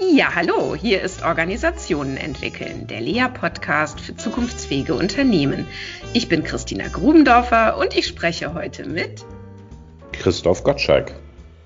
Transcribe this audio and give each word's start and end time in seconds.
Ja, 0.00 0.36
hallo, 0.36 0.76
hier 0.76 1.02
ist 1.02 1.24
Organisationen 1.24 2.16
entwickeln, 2.16 2.86
der 2.86 3.00
Lea-Podcast 3.00 4.00
für 4.00 4.14
zukunftsfähige 4.14 4.94
Unternehmen. 4.94 5.66
Ich 6.14 6.28
bin 6.28 6.44
Christina 6.44 6.86
Grubendorfer 6.86 7.76
und 7.76 7.96
ich 7.96 8.06
spreche 8.06 8.54
heute 8.54 8.88
mit 8.88 9.24
Christoph 10.12 10.62
Gottschalk. 10.62 11.14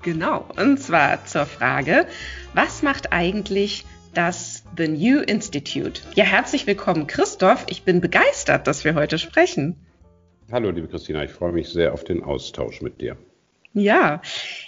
Genau, 0.01 0.49
und 0.57 0.79
zwar 0.79 1.23
zur 1.25 1.45
Frage, 1.45 2.07
was 2.55 2.81
macht 2.81 3.13
eigentlich 3.13 3.85
das 4.15 4.63
The 4.77 4.87
New 4.87 5.19
Institute? 5.19 6.01
Ja, 6.15 6.23
herzlich 6.23 6.65
willkommen, 6.65 7.05
Christoph. 7.05 7.65
Ich 7.69 7.83
bin 7.83 8.01
begeistert, 8.01 8.65
dass 8.65 8.83
wir 8.83 8.95
heute 8.95 9.19
sprechen. 9.19 9.75
Hallo, 10.51 10.71
liebe 10.71 10.87
Christina, 10.87 11.23
ich 11.23 11.31
freue 11.31 11.51
mich 11.51 11.69
sehr 11.69 11.93
auf 11.93 12.03
den 12.03 12.23
Austausch 12.23 12.81
mit 12.81 12.99
dir. 12.99 13.15
Ja, 13.75 14.21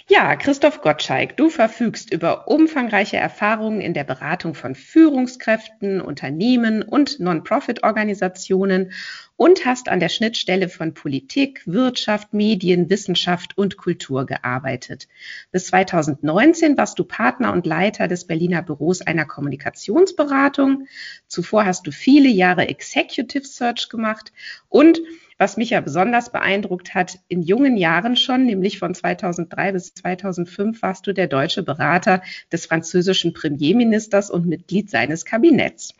ja, 0.08 0.34
Christoph 0.34 0.80
Gottschalk, 0.80 1.36
du 1.36 1.48
verfügst 1.48 2.12
über 2.12 2.48
umfangreiche 2.48 3.16
Erfahrungen 3.16 3.80
in 3.80 3.94
der 3.94 4.02
Beratung 4.02 4.56
von 4.56 4.74
Führungskräften, 4.74 6.00
Unternehmen 6.00 6.82
und 6.82 7.20
Non-Profit-Organisationen 7.20 8.90
und 9.36 9.64
hast 9.64 9.88
an 9.88 10.00
der 10.00 10.08
Schnittstelle 10.08 10.68
von 10.68 10.92
Politik, 10.92 11.62
Wirtschaft, 11.66 12.34
Medien, 12.34 12.90
Wissenschaft 12.90 13.56
und 13.56 13.76
Kultur 13.76 14.26
gearbeitet. 14.26 15.06
Bis 15.52 15.66
2019 15.66 16.76
warst 16.76 16.98
du 16.98 17.04
Partner 17.04 17.52
und 17.52 17.64
Leiter 17.64 18.08
des 18.08 18.26
Berliner 18.26 18.62
Büros 18.62 19.02
einer 19.02 19.24
Kommunikationsberatung. 19.24 20.88
Zuvor 21.28 21.64
hast 21.64 21.86
du 21.86 21.92
viele 21.92 22.28
Jahre 22.28 22.68
Executive 22.68 23.44
Search 23.44 23.88
gemacht 23.88 24.32
und 24.68 25.00
was 25.38 25.56
mich 25.56 25.70
ja 25.70 25.80
besonders 25.80 26.30
beeindruckt 26.30 26.94
hat, 26.94 27.18
in 27.28 27.42
jungen 27.42 27.76
Jahren 27.76 28.16
schon, 28.16 28.46
nämlich 28.46 28.78
von 28.78 28.94
2003 28.94 29.72
bis 29.72 29.94
2005, 29.94 30.80
warst 30.82 31.06
du 31.06 31.12
der 31.12 31.26
deutsche 31.26 31.62
Berater 31.62 32.22
des 32.50 32.66
französischen 32.66 33.32
Premierministers 33.32 34.30
und 34.30 34.46
Mitglied 34.46 34.90
seines 34.90 35.24
Kabinetts. 35.24 35.94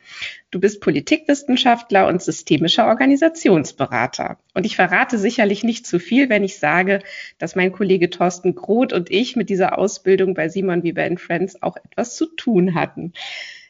Du 0.51 0.61
bist 0.61 0.81
Politikwissenschaftler 0.81 2.07
und 2.07 2.23
systemischer 2.23 2.87
Organisationsberater. 2.87 4.39
Und 4.55 4.65
ich 4.65 4.77
verrate 4.77 5.19
sicherlich 5.19 5.65
nicht 5.65 5.87
zu 5.87 5.99
viel, 5.99 6.31
wenn 6.31 6.45
ich 6.45 6.59
sage, 6.59 7.01
dass 7.39 7.57
mein 7.57 7.73
Kollege 7.73 8.09
Thorsten 8.09 8.55
Groth 8.55 8.93
und 8.93 9.11
ich 9.11 9.37
mit 9.37 9.51
dieser 9.51 9.79
Ausbildung 9.79 10.35
bei 10.35 10.49
Simon 10.49 10.83
Weber 10.83 11.07
Friends 11.19 11.63
auch 11.63 11.77
etwas 11.77 12.17
zu 12.17 12.27
tun 12.27 12.75
hatten. 12.75 13.13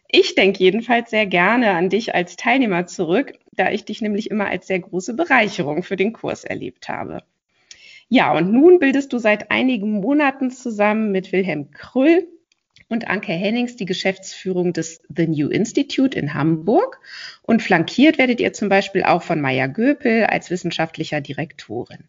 Ich 0.09 0.35
denke 0.37 0.63
jedenfalls 0.63 1.11
sehr 1.11 1.27
gerne 1.27 1.73
an 1.73 1.91
dich 1.91 2.15
als 2.15 2.37
Teilnehmer 2.37 2.87
zurück, 2.87 3.35
da 3.57 3.71
ich 3.71 3.85
dich 3.85 4.01
nämlich 4.01 4.31
immer 4.31 4.47
als 4.47 4.67
sehr 4.67 4.81
große 4.81 5.15
Bereicherung 5.15 5.83
für 5.83 5.97
den 5.97 6.13
Kurs 6.13 6.45
erlebt 6.45 6.89
habe. 6.89 7.23
Ja, 8.09 8.33
und 8.37 8.53
nun 8.53 8.79
bildest 8.79 9.13
du 9.13 9.19
seit 9.19 9.51
einigen 9.51 10.01
Monaten 10.01 10.51
zusammen 10.51 11.11
mit 11.11 11.33
Wilhelm 11.33 11.71
Krüll 11.73 12.29
und 12.89 13.09
Anke 13.09 13.33
Hennings 13.33 13.75
die 13.75 13.85
Geschäftsführung 13.85 14.73
des 14.73 15.03
The 15.09 15.27
New 15.27 15.49
Institute 15.49 16.17
in 16.17 16.35
Hamburg 16.35 17.01
und 17.43 17.63
flankiert 17.63 18.19
werdet 18.19 18.41
ihr 18.41 18.53
zum 18.53 18.69
Beispiel 18.69 19.03
auch 19.03 19.23
von 19.23 19.41
Maya 19.41 19.67
Göpel 19.67 20.25
als 20.25 20.51
wissenschaftlicher 20.51 21.21
Direktorin 21.21 22.05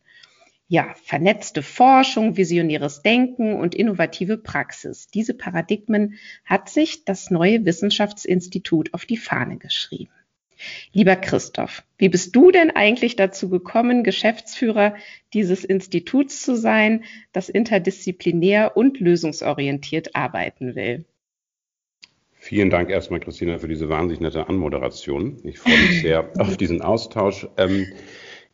ja, 0.69 0.93
vernetzte 1.03 1.63
Forschung, 1.63 2.35
visionäres 2.35 3.01
Denken 3.01 3.53
und 3.53 3.73
innovative 3.73 4.37
Praxis. 4.37 5.07
Diese 5.07 5.33
Paradigmen 5.33 6.15
hat 6.43 6.69
sich 6.69 7.05
das 7.05 7.31
neue 7.31 7.63
Wissenschaftsinstitut 7.65 8.93
auf 8.93 9.05
die 9.05 9.17
Fahne 9.17 9.57
geschrieben. 9.57 10.11
Lieber 10.93 11.15
Christoph, 11.15 11.83
wie 11.97 12.09
bist 12.09 12.35
du 12.35 12.51
denn 12.51 12.71
eigentlich 12.71 13.15
dazu 13.15 13.49
gekommen, 13.49 14.03
Geschäftsführer 14.03 14.95
dieses 15.33 15.63
Instituts 15.63 16.41
zu 16.41 16.55
sein, 16.55 17.03
das 17.31 17.49
interdisziplinär 17.49 18.75
und 18.75 18.99
lösungsorientiert 18.99 20.15
arbeiten 20.15 20.75
will? 20.75 21.05
Vielen 22.33 22.69
Dank 22.69 22.89
erstmal, 22.89 23.19
Christina, 23.19 23.57
für 23.57 23.67
diese 23.67 23.89
wahnsinnig 23.89 24.21
nette 24.21 24.47
Anmoderation. 24.47 25.39
Ich 25.43 25.59
freue 25.59 25.77
mich 25.77 26.01
sehr 26.01 26.31
auf 26.39 26.55
diesen 26.57 26.81
Austausch. 26.81 27.47
Ähm, 27.57 27.87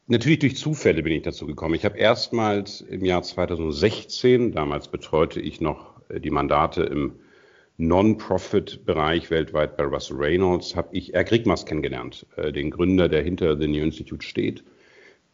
Natürlich 0.07 0.39
durch 0.39 0.57
Zufälle 0.57 1.01
bin 1.01 1.13
ich 1.13 1.21
dazu 1.21 1.47
gekommen. 1.47 1.75
Ich 1.75 1.85
habe 1.85 1.97
erstmals 1.97 2.81
im 2.81 3.05
Jahr 3.05 3.23
2016, 3.23 4.51
damals 4.51 4.89
betreute 4.89 5.39
ich 5.39 5.61
noch 5.61 6.01
äh, 6.09 6.19
die 6.19 6.29
Mandate 6.29 6.83
im 6.83 7.19
Non-Profit-Bereich 7.77 9.31
weltweit 9.31 9.77
bei 9.77 9.83
Russell 9.83 10.17
Reynolds, 10.17 10.75
habe 10.75 10.89
ich 10.91 11.13
Erk 11.13 11.31
Rigmas 11.31 11.65
kennengelernt, 11.65 12.25
äh, 12.35 12.51
den 12.51 12.69
Gründer, 12.69 13.09
der 13.09 13.23
hinter 13.23 13.57
The 13.57 13.67
New 13.67 13.83
Institute 13.83 14.25
steht, 14.25 14.63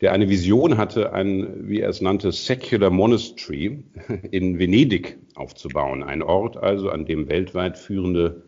der 0.01 0.13
eine 0.13 0.29
Vision 0.29 0.77
hatte, 0.77 1.11
ein, 1.11 1.67
wie 1.67 1.81
er 1.81 1.89
es 1.89 1.99
nannte, 1.99 2.31
Secular 2.31 2.89
Monastery 2.89 3.83
in 4.31 4.57
Venedig 4.57 5.17
aufzubauen. 5.35 6.03
Ein 6.03 6.21
Ort 6.21 6.55
also, 6.55 6.89
an 6.89 7.05
dem 7.05 7.27
weltweit 7.27 7.77
führende 7.77 8.43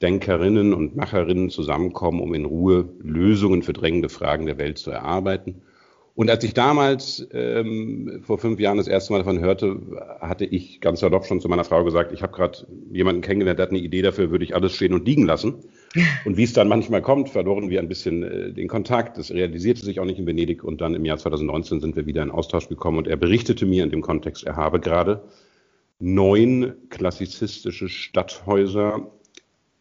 Denkerinnen 0.00 0.72
und 0.74 0.96
Macherinnen 0.96 1.50
zusammenkommen, 1.50 2.20
um 2.20 2.34
in 2.34 2.44
Ruhe 2.44 2.88
Lösungen 3.00 3.62
für 3.62 3.72
drängende 3.72 4.08
Fragen 4.08 4.46
der 4.46 4.58
Welt 4.58 4.78
zu 4.78 4.90
erarbeiten. 4.90 5.62
Und 6.16 6.30
als 6.30 6.42
ich 6.44 6.54
damals 6.54 7.28
ähm, 7.32 8.22
vor 8.22 8.38
fünf 8.38 8.58
Jahren 8.58 8.78
das 8.78 8.88
erste 8.88 9.12
Mal 9.12 9.18
davon 9.18 9.38
hörte, 9.38 9.78
hatte 10.18 10.46
ich 10.46 10.80
ganz 10.80 11.00
salopp 11.00 11.26
schon 11.26 11.42
zu 11.42 11.48
meiner 11.50 11.62
Frau 11.62 11.84
gesagt, 11.84 12.10
ich 12.10 12.22
habe 12.22 12.32
gerade 12.32 12.66
jemanden 12.90 13.20
kennengelernt, 13.20 13.58
der 13.58 13.64
hat 13.64 13.70
eine 13.70 13.80
Idee 13.80 14.00
dafür, 14.00 14.30
würde 14.30 14.42
ich 14.42 14.54
alles 14.54 14.74
stehen 14.74 14.94
und 14.94 15.06
liegen 15.06 15.26
lassen. 15.26 15.56
Und 16.24 16.38
wie 16.38 16.44
es 16.44 16.54
dann 16.54 16.68
manchmal 16.68 17.02
kommt, 17.02 17.28
verloren 17.28 17.68
wir 17.68 17.80
ein 17.80 17.88
bisschen 17.88 18.22
äh, 18.22 18.52
den 18.52 18.66
Kontakt. 18.66 19.18
Das 19.18 19.30
realisierte 19.30 19.84
sich 19.84 20.00
auch 20.00 20.06
nicht 20.06 20.18
in 20.18 20.26
Venedig. 20.26 20.64
Und 20.64 20.80
dann 20.80 20.94
im 20.94 21.04
Jahr 21.04 21.18
2019 21.18 21.80
sind 21.80 21.96
wir 21.96 22.06
wieder 22.06 22.22
in 22.22 22.30
Austausch 22.30 22.68
gekommen. 22.68 22.98
Und 22.98 23.08
er 23.08 23.16
berichtete 23.16 23.66
mir 23.66 23.84
in 23.84 23.90
dem 23.90 24.00
Kontext, 24.00 24.44
er 24.44 24.56
habe 24.56 24.80
gerade 24.80 25.22
neun 25.98 26.74
klassizistische 26.88 27.88
Stadthäuser 27.90 29.10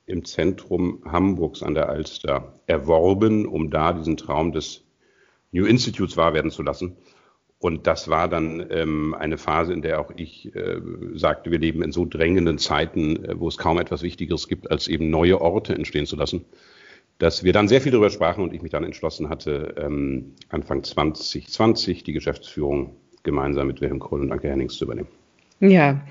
im 0.05 0.25
Zentrum 0.25 1.01
Hamburgs 1.05 1.63
an 1.63 1.75
der 1.75 1.89
Alster 1.89 2.59
erworben, 2.67 3.45
um 3.45 3.69
da 3.69 3.93
diesen 3.93 4.17
Traum 4.17 4.51
des 4.51 4.84
New 5.55 5.65
Institutes 5.65 6.17
wahr 6.17 6.33
werden 6.33 6.51
zu 6.51 6.61
lassen. 6.63 6.97
Und 7.59 7.87
das 7.87 8.09
war 8.09 8.27
dann 8.27 8.67
ähm, 8.69 9.15
eine 9.17 9.37
Phase, 9.37 9.73
in 9.73 9.81
der 9.81 10.01
auch 10.01 10.11
ich 10.15 10.53
äh, 10.53 10.81
sagte, 11.13 11.49
wir 11.49 11.57
leben 11.57 11.81
in 11.81 11.93
so 11.93 12.05
drängenden 12.05 12.57
Zeiten, 12.57 13.23
äh, 13.23 13.39
wo 13.39 13.47
es 13.47 13.57
kaum 13.57 13.79
etwas 13.79 14.03
Wichtigeres 14.03 14.49
gibt, 14.49 14.69
als 14.69 14.89
eben 14.89 15.09
neue 15.09 15.39
Orte 15.39 15.73
entstehen 15.73 16.05
zu 16.05 16.17
lassen, 16.17 16.45
dass 17.17 17.45
wir 17.45 17.53
dann 17.53 17.69
sehr 17.69 17.79
viel 17.79 17.93
darüber 17.93 18.09
sprachen 18.09 18.43
und 18.43 18.53
ich 18.53 18.61
mich 18.61 18.71
dann 18.71 18.83
entschlossen 18.83 19.29
hatte, 19.29 19.73
ähm, 19.77 20.33
Anfang 20.49 20.83
2020 20.83 22.03
die 22.03 22.13
Geschäftsführung 22.13 22.97
gemeinsam 23.23 23.67
mit 23.67 23.79
Wilhelm 23.79 23.99
Kroll 23.99 24.21
und 24.21 24.33
Anke 24.33 24.49
Hennings 24.49 24.75
zu 24.75 24.83
übernehmen. 24.83 25.07
Ja, 25.61 26.05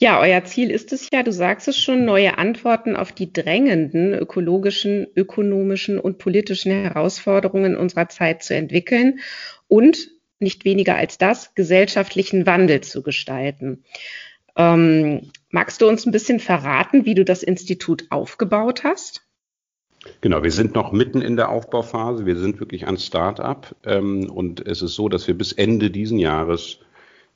ja, 0.00 0.20
euer 0.20 0.44
Ziel 0.44 0.70
ist 0.70 0.92
es 0.92 1.08
ja, 1.12 1.22
du 1.22 1.32
sagst 1.32 1.68
es 1.68 1.78
schon, 1.78 2.04
neue 2.04 2.36
Antworten 2.36 2.96
auf 2.96 3.12
die 3.12 3.32
drängenden 3.32 4.12
ökologischen, 4.12 5.06
ökonomischen 5.14 6.00
und 6.00 6.18
politischen 6.18 6.72
Herausforderungen 6.72 7.76
unserer 7.76 8.08
Zeit 8.08 8.42
zu 8.42 8.54
entwickeln 8.54 9.20
und 9.68 10.10
nicht 10.40 10.64
weniger 10.64 10.96
als 10.96 11.16
das, 11.16 11.54
gesellschaftlichen 11.54 12.46
Wandel 12.46 12.80
zu 12.80 13.02
gestalten. 13.02 13.84
Ähm, 14.56 15.30
magst 15.50 15.80
du 15.80 15.88
uns 15.88 16.04
ein 16.04 16.12
bisschen 16.12 16.40
verraten, 16.40 17.04
wie 17.06 17.14
du 17.14 17.24
das 17.24 17.44
Institut 17.44 18.06
aufgebaut 18.10 18.82
hast? 18.82 19.22
Genau, 20.20 20.42
wir 20.42 20.52
sind 20.52 20.74
noch 20.74 20.92
mitten 20.92 21.22
in 21.22 21.36
der 21.36 21.48
Aufbauphase. 21.48 22.26
Wir 22.26 22.36
sind 22.36 22.60
wirklich 22.60 22.86
ein 22.86 22.96
Start-up. 22.98 23.74
Ähm, 23.84 24.30
und 24.30 24.66
es 24.66 24.82
ist 24.82 24.94
so, 24.94 25.08
dass 25.08 25.26
wir 25.28 25.36
bis 25.36 25.52
Ende 25.52 25.90
diesen 25.90 26.18
Jahres 26.18 26.80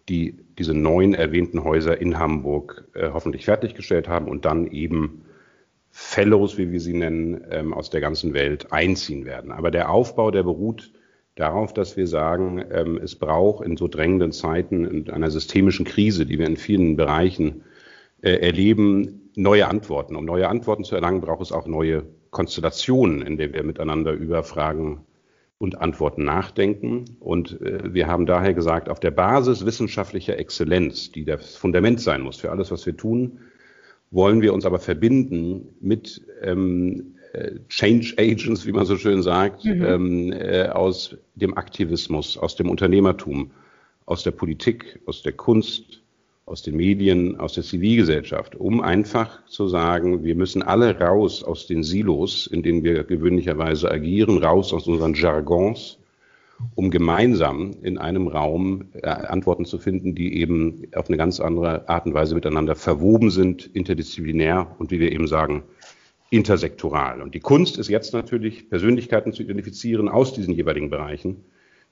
die 0.08 0.36
diese 0.58 0.74
neun 0.74 1.14
erwähnten 1.14 1.64
Häuser 1.64 2.00
in 2.00 2.18
Hamburg 2.18 2.88
äh, 2.94 3.10
hoffentlich 3.12 3.44
fertiggestellt 3.44 4.08
haben 4.08 4.28
und 4.28 4.44
dann 4.44 4.66
eben 4.66 5.22
Fellows, 5.90 6.56
wie 6.58 6.72
wir 6.72 6.80
sie 6.80 6.94
nennen, 6.94 7.44
ähm, 7.50 7.74
aus 7.74 7.90
der 7.90 8.00
ganzen 8.00 8.32
Welt 8.32 8.72
einziehen 8.72 9.24
werden. 9.26 9.52
Aber 9.52 9.70
der 9.70 9.90
Aufbau, 9.90 10.30
der 10.30 10.42
beruht 10.42 10.92
darauf, 11.34 11.74
dass 11.74 11.96
wir 11.96 12.06
sagen, 12.06 12.64
ähm, 12.70 12.98
es 13.02 13.14
braucht 13.14 13.64
in 13.64 13.76
so 13.76 13.88
drängenden 13.88 14.32
Zeiten 14.32 14.86
und 14.86 15.10
einer 15.10 15.30
systemischen 15.30 15.84
Krise, 15.84 16.26
die 16.26 16.38
wir 16.38 16.46
in 16.46 16.56
vielen 16.56 16.96
Bereichen 16.96 17.62
äh, 18.22 18.32
erleben, 18.32 19.30
neue 19.34 19.68
Antworten. 19.68 20.16
Um 20.16 20.24
neue 20.24 20.48
Antworten 20.48 20.84
zu 20.84 20.94
erlangen, 20.94 21.20
braucht 21.20 21.42
es 21.42 21.52
auch 21.52 21.66
neue 21.66 22.04
Konstellationen, 22.30 23.22
in 23.22 23.36
der 23.36 23.52
wir 23.52 23.62
miteinander 23.62 24.12
über 24.12 24.42
Fragen 24.42 25.04
und 25.62 25.80
Antworten 25.80 26.24
nachdenken. 26.24 27.04
Und 27.20 27.60
äh, 27.60 27.94
wir 27.94 28.08
haben 28.08 28.26
daher 28.26 28.52
gesagt, 28.52 28.88
auf 28.88 28.98
der 28.98 29.12
Basis 29.12 29.64
wissenschaftlicher 29.64 30.36
Exzellenz, 30.36 31.12
die 31.12 31.24
das 31.24 31.54
Fundament 31.54 32.00
sein 32.00 32.22
muss 32.22 32.38
für 32.38 32.50
alles, 32.50 32.72
was 32.72 32.84
wir 32.84 32.96
tun, 32.96 33.38
wollen 34.10 34.42
wir 34.42 34.54
uns 34.54 34.66
aber 34.66 34.80
verbinden 34.80 35.68
mit 35.80 36.20
ähm, 36.42 37.14
äh, 37.32 37.52
Change 37.68 38.14
Agents, 38.18 38.66
wie 38.66 38.72
man 38.72 38.86
so 38.86 38.96
schön 38.96 39.22
sagt, 39.22 39.64
mhm. 39.64 39.84
ähm, 39.84 40.32
äh, 40.32 40.66
aus 40.66 41.16
dem 41.36 41.56
Aktivismus, 41.56 42.36
aus 42.36 42.56
dem 42.56 42.68
Unternehmertum, 42.68 43.52
aus 44.04 44.24
der 44.24 44.32
Politik, 44.32 44.98
aus 45.06 45.22
der 45.22 45.32
Kunst, 45.32 46.01
aus 46.52 46.62
den 46.62 46.76
Medien, 46.76 47.40
aus 47.40 47.54
der 47.54 47.64
Zivilgesellschaft, 47.64 48.54
um 48.54 48.80
einfach 48.82 49.44
zu 49.46 49.66
sagen, 49.66 50.22
wir 50.22 50.34
müssen 50.34 50.62
alle 50.62 50.98
raus 51.00 51.42
aus 51.42 51.66
den 51.66 51.82
Silos, 51.82 52.46
in 52.46 52.62
denen 52.62 52.84
wir 52.84 53.04
gewöhnlicherweise 53.04 53.90
agieren, 53.90 54.38
raus 54.38 54.72
aus 54.72 54.86
unseren 54.86 55.14
Jargons 55.14 55.98
um 56.74 56.90
gemeinsam 56.90 57.72
in 57.82 57.98
einem 57.98 58.28
Raum 58.28 58.84
äh, 58.94 59.08
Antworten 59.08 59.64
zu 59.64 59.78
finden, 59.78 60.14
die 60.14 60.38
eben 60.38 60.88
auf 60.94 61.08
eine 61.08 61.16
ganz 61.16 61.40
andere 61.40 61.88
Art 61.88 62.06
und 62.06 62.14
Weise 62.14 62.34
miteinander 62.34 62.76
verwoben 62.76 63.30
sind, 63.30 63.66
interdisziplinär 63.74 64.74
und 64.78 64.90
wie 64.90 65.00
wir 65.00 65.12
eben 65.12 65.26
sagen, 65.26 65.64
intersektoral. 66.30 67.20
Und 67.20 67.34
die 67.34 67.40
Kunst 67.40 67.78
ist 67.78 67.88
jetzt 67.88 68.14
natürlich, 68.14 68.70
Persönlichkeiten 68.70 69.32
zu 69.32 69.42
identifizieren 69.42 70.08
aus 70.08 70.32
diesen 70.32 70.54
jeweiligen 70.54 70.88
Bereichen, 70.88 71.44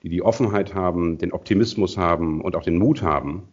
die 0.02 0.08
die 0.08 0.22
Offenheit 0.22 0.74
haben, 0.74 1.18
den 1.18 1.32
Optimismus 1.32 1.98
haben 1.98 2.40
und 2.40 2.56
auch 2.56 2.62
den 2.62 2.78
Mut 2.78 3.02
haben, 3.02 3.48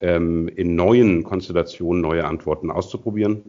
ähm, 0.00 0.48
in 0.48 0.74
neuen 0.74 1.24
Konstellationen 1.24 2.02
neue 2.02 2.24
Antworten 2.24 2.70
auszuprobieren 2.70 3.42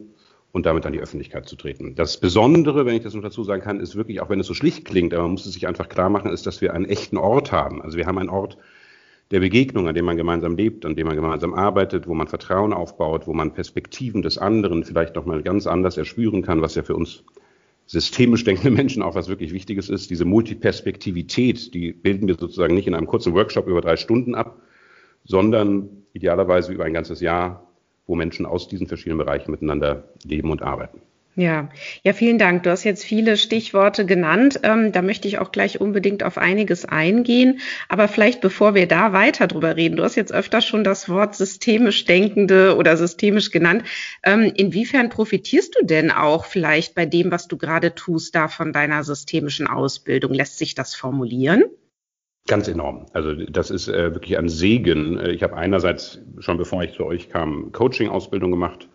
und 0.52 0.66
damit 0.66 0.84
an 0.84 0.92
die 0.92 1.00
Öffentlichkeit 1.00 1.48
zu 1.48 1.56
treten. 1.56 1.94
Das 1.94 2.18
Besondere, 2.18 2.84
wenn 2.84 2.94
ich 2.94 3.02
das 3.02 3.14
noch 3.14 3.22
dazu 3.22 3.42
sagen 3.42 3.62
kann, 3.62 3.80
ist 3.80 3.96
wirklich, 3.96 4.20
auch 4.20 4.28
wenn 4.28 4.40
es 4.40 4.46
so 4.46 4.54
schlicht 4.54 4.84
klingt, 4.84 5.14
aber 5.14 5.22
man 5.22 5.32
muss 5.32 5.46
es 5.46 5.54
sich 5.54 5.66
einfach 5.66 5.88
klar 5.88 6.10
machen, 6.10 6.30
ist, 6.30 6.46
dass 6.46 6.60
wir 6.60 6.74
einen 6.74 6.84
echten 6.84 7.16
Ort 7.16 7.52
haben. 7.52 7.80
Also 7.82 7.96
wir 7.96 8.06
haben 8.06 8.18
einen 8.18 8.28
Ort 8.28 8.58
der 9.30 9.40
Begegnung, 9.40 9.88
an 9.88 9.94
dem 9.94 10.04
man 10.04 10.18
gemeinsam 10.18 10.56
lebt, 10.56 10.84
an 10.84 10.94
dem 10.94 11.06
man 11.06 11.16
gemeinsam 11.16 11.54
arbeitet, 11.54 12.06
wo 12.06 12.12
man 12.12 12.28
Vertrauen 12.28 12.74
aufbaut, 12.74 13.26
wo 13.26 13.32
man 13.32 13.54
Perspektiven 13.54 14.20
des 14.20 14.36
anderen 14.36 14.84
vielleicht 14.84 15.16
noch 15.16 15.24
mal 15.24 15.42
ganz 15.42 15.66
anders 15.66 15.96
erspüren 15.96 16.42
kann, 16.42 16.60
was 16.60 16.74
ja 16.74 16.82
für 16.82 16.94
uns 16.94 17.24
systemisch 17.86 18.44
denkende 18.44 18.70
Menschen 18.70 19.02
auch 19.02 19.14
was 19.14 19.28
wirklich 19.28 19.54
Wichtiges 19.54 19.88
ist. 19.88 20.10
Diese 20.10 20.26
Multiperspektivität, 20.26 21.72
die 21.72 21.92
bilden 21.92 22.28
wir 22.28 22.34
sozusagen 22.34 22.74
nicht 22.74 22.86
in 22.86 22.94
einem 22.94 23.06
kurzen 23.06 23.34
Workshop 23.34 23.66
über 23.68 23.80
drei 23.80 23.96
Stunden 23.96 24.34
ab, 24.34 24.60
sondern 25.24 25.88
idealerweise 26.12 26.72
über 26.72 26.84
ein 26.84 26.92
ganzes 26.92 27.20
Jahr 27.20 27.66
wo 28.06 28.14
Menschen 28.14 28.46
aus 28.46 28.68
diesen 28.68 28.86
verschiedenen 28.86 29.18
Bereichen 29.18 29.50
miteinander 29.50 30.04
leben 30.24 30.50
und 30.50 30.62
arbeiten. 30.62 31.00
Ja, 31.34 31.70
ja, 32.02 32.12
vielen 32.12 32.38
Dank. 32.38 32.64
Du 32.64 32.70
hast 32.70 32.84
jetzt 32.84 33.04
viele 33.04 33.38
Stichworte 33.38 34.04
genannt. 34.04 34.60
Ähm, 34.64 34.92
da 34.92 35.00
möchte 35.00 35.26
ich 35.28 35.38
auch 35.38 35.50
gleich 35.50 35.80
unbedingt 35.80 36.24
auf 36.24 36.36
einiges 36.36 36.84
eingehen. 36.84 37.60
Aber 37.88 38.06
vielleicht 38.06 38.42
bevor 38.42 38.74
wir 38.74 38.86
da 38.86 39.14
weiter 39.14 39.46
drüber 39.46 39.76
reden, 39.76 39.96
du 39.96 40.02
hast 40.02 40.16
jetzt 40.16 40.34
öfter 40.34 40.60
schon 40.60 40.84
das 40.84 41.08
Wort 41.08 41.34
systemisch 41.34 42.04
Denkende 42.04 42.76
oder 42.76 42.98
systemisch 42.98 43.50
genannt. 43.50 43.84
Ähm, 44.22 44.52
inwiefern 44.54 45.08
profitierst 45.08 45.74
du 45.80 45.86
denn 45.86 46.10
auch 46.10 46.44
vielleicht 46.44 46.94
bei 46.94 47.06
dem, 47.06 47.30
was 47.30 47.48
du 47.48 47.56
gerade 47.56 47.94
tust, 47.94 48.34
da 48.34 48.48
von 48.48 48.74
deiner 48.74 49.02
systemischen 49.02 49.66
Ausbildung? 49.66 50.34
Lässt 50.34 50.58
sich 50.58 50.74
das 50.74 50.94
formulieren? 50.94 51.64
Ganz 52.48 52.66
enorm. 52.66 53.06
Also 53.12 53.34
das 53.34 53.70
ist 53.70 53.88
äh, 53.88 54.14
wirklich 54.14 54.36
ein 54.36 54.48
Segen. 54.48 55.18
Äh, 55.18 55.30
ich 55.30 55.42
habe 55.42 55.56
einerseits 55.56 56.20
schon 56.38 56.56
bevor 56.56 56.82
ich 56.82 56.92
zu 56.92 57.04
euch 57.06 57.28
kam 57.28 57.70
Coaching-Ausbildung 57.70 58.50
gemacht 58.50 58.88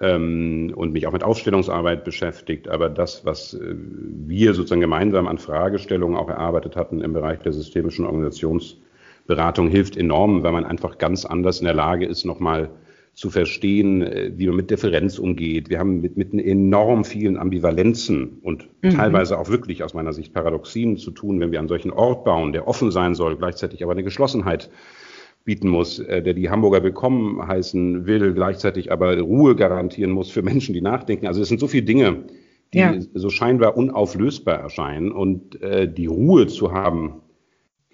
ähm, 0.00 0.72
und 0.74 0.92
mich 0.92 1.06
auch 1.06 1.12
mit 1.12 1.22
Aufstellungsarbeit 1.22 2.04
beschäftigt. 2.04 2.68
Aber 2.68 2.88
das, 2.88 3.26
was 3.26 3.52
äh, 3.52 3.74
wir 3.76 4.54
sozusagen 4.54 4.80
gemeinsam 4.80 5.26
an 5.26 5.36
Fragestellungen 5.36 6.16
auch 6.16 6.30
erarbeitet 6.30 6.74
hatten 6.74 7.02
im 7.02 7.12
Bereich 7.12 7.40
der 7.40 7.52
systemischen 7.52 8.06
Organisationsberatung, 8.06 9.68
hilft 9.68 9.98
enorm, 9.98 10.42
weil 10.42 10.52
man 10.52 10.64
einfach 10.64 10.96
ganz 10.96 11.26
anders 11.26 11.60
in 11.60 11.66
der 11.66 11.74
Lage 11.74 12.06
ist, 12.06 12.24
nochmal 12.24 12.70
zu 13.14 13.30
verstehen, 13.30 14.02
äh, 14.02 14.32
wie 14.36 14.46
man 14.48 14.56
mit 14.56 14.70
Differenz 14.70 15.18
umgeht. 15.18 15.70
Wir 15.70 15.78
haben 15.78 16.00
mit, 16.00 16.16
mit 16.16 16.34
enorm 16.34 17.04
vielen 17.04 17.36
Ambivalenzen 17.36 18.38
und 18.42 18.68
mhm. 18.82 18.90
teilweise 18.90 19.38
auch 19.38 19.48
wirklich 19.48 19.84
aus 19.84 19.94
meiner 19.94 20.12
Sicht 20.12 20.34
Paradoxien 20.34 20.96
zu 20.96 21.12
tun, 21.12 21.40
wenn 21.40 21.52
wir 21.52 21.60
an 21.60 21.68
solchen 21.68 21.92
Ort 21.92 22.24
bauen, 22.24 22.52
der 22.52 22.66
offen 22.66 22.90
sein 22.90 23.14
soll, 23.14 23.36
gleichzeitig 23.36 23.82
aber 23.82 23.92
eine 23.92 24.02
Geschlossenheit 24.02 24.70
bieten 25.44 25.68
muss, 25.68 26.00
äh, 26.00 26.22
der 26.22 26.34
die 26.34 26.50
Hamburger 26.50 26.82
willkommen 26.82 27.46
heißen 27.46 28.06
will, 28.06 28.34
gleichzeitig 28.34 28.90
aber 28.90 29.18
Ruhe 29.20 29.54
garantieren 29.54 30.10
muss 30.10 30.30
für 30.30 30.42
Menschen, 30.42 30.74
die 30.74 30.80
nachdenken. 30.80 31.26
Also 31.26 31.40
es 31.40 31.48
sind 31.48 31.60
so 31.60 31.68
viele 31.68 31.84
Dinge, 31.84 32.24
die 32.72 32.78
ja. 32.78 32.94
so 33.14 33.30
scheinbar 33.30 33.76
unauflösbar 33.76 34.58
erscheinen 34.58 35.12
und 35.12 35.60
äh, 35.62 35.92
die 35.92 36.06
Ruhe 36.06 36.48
zu 36.48 36.72
haben, 36.72 37.20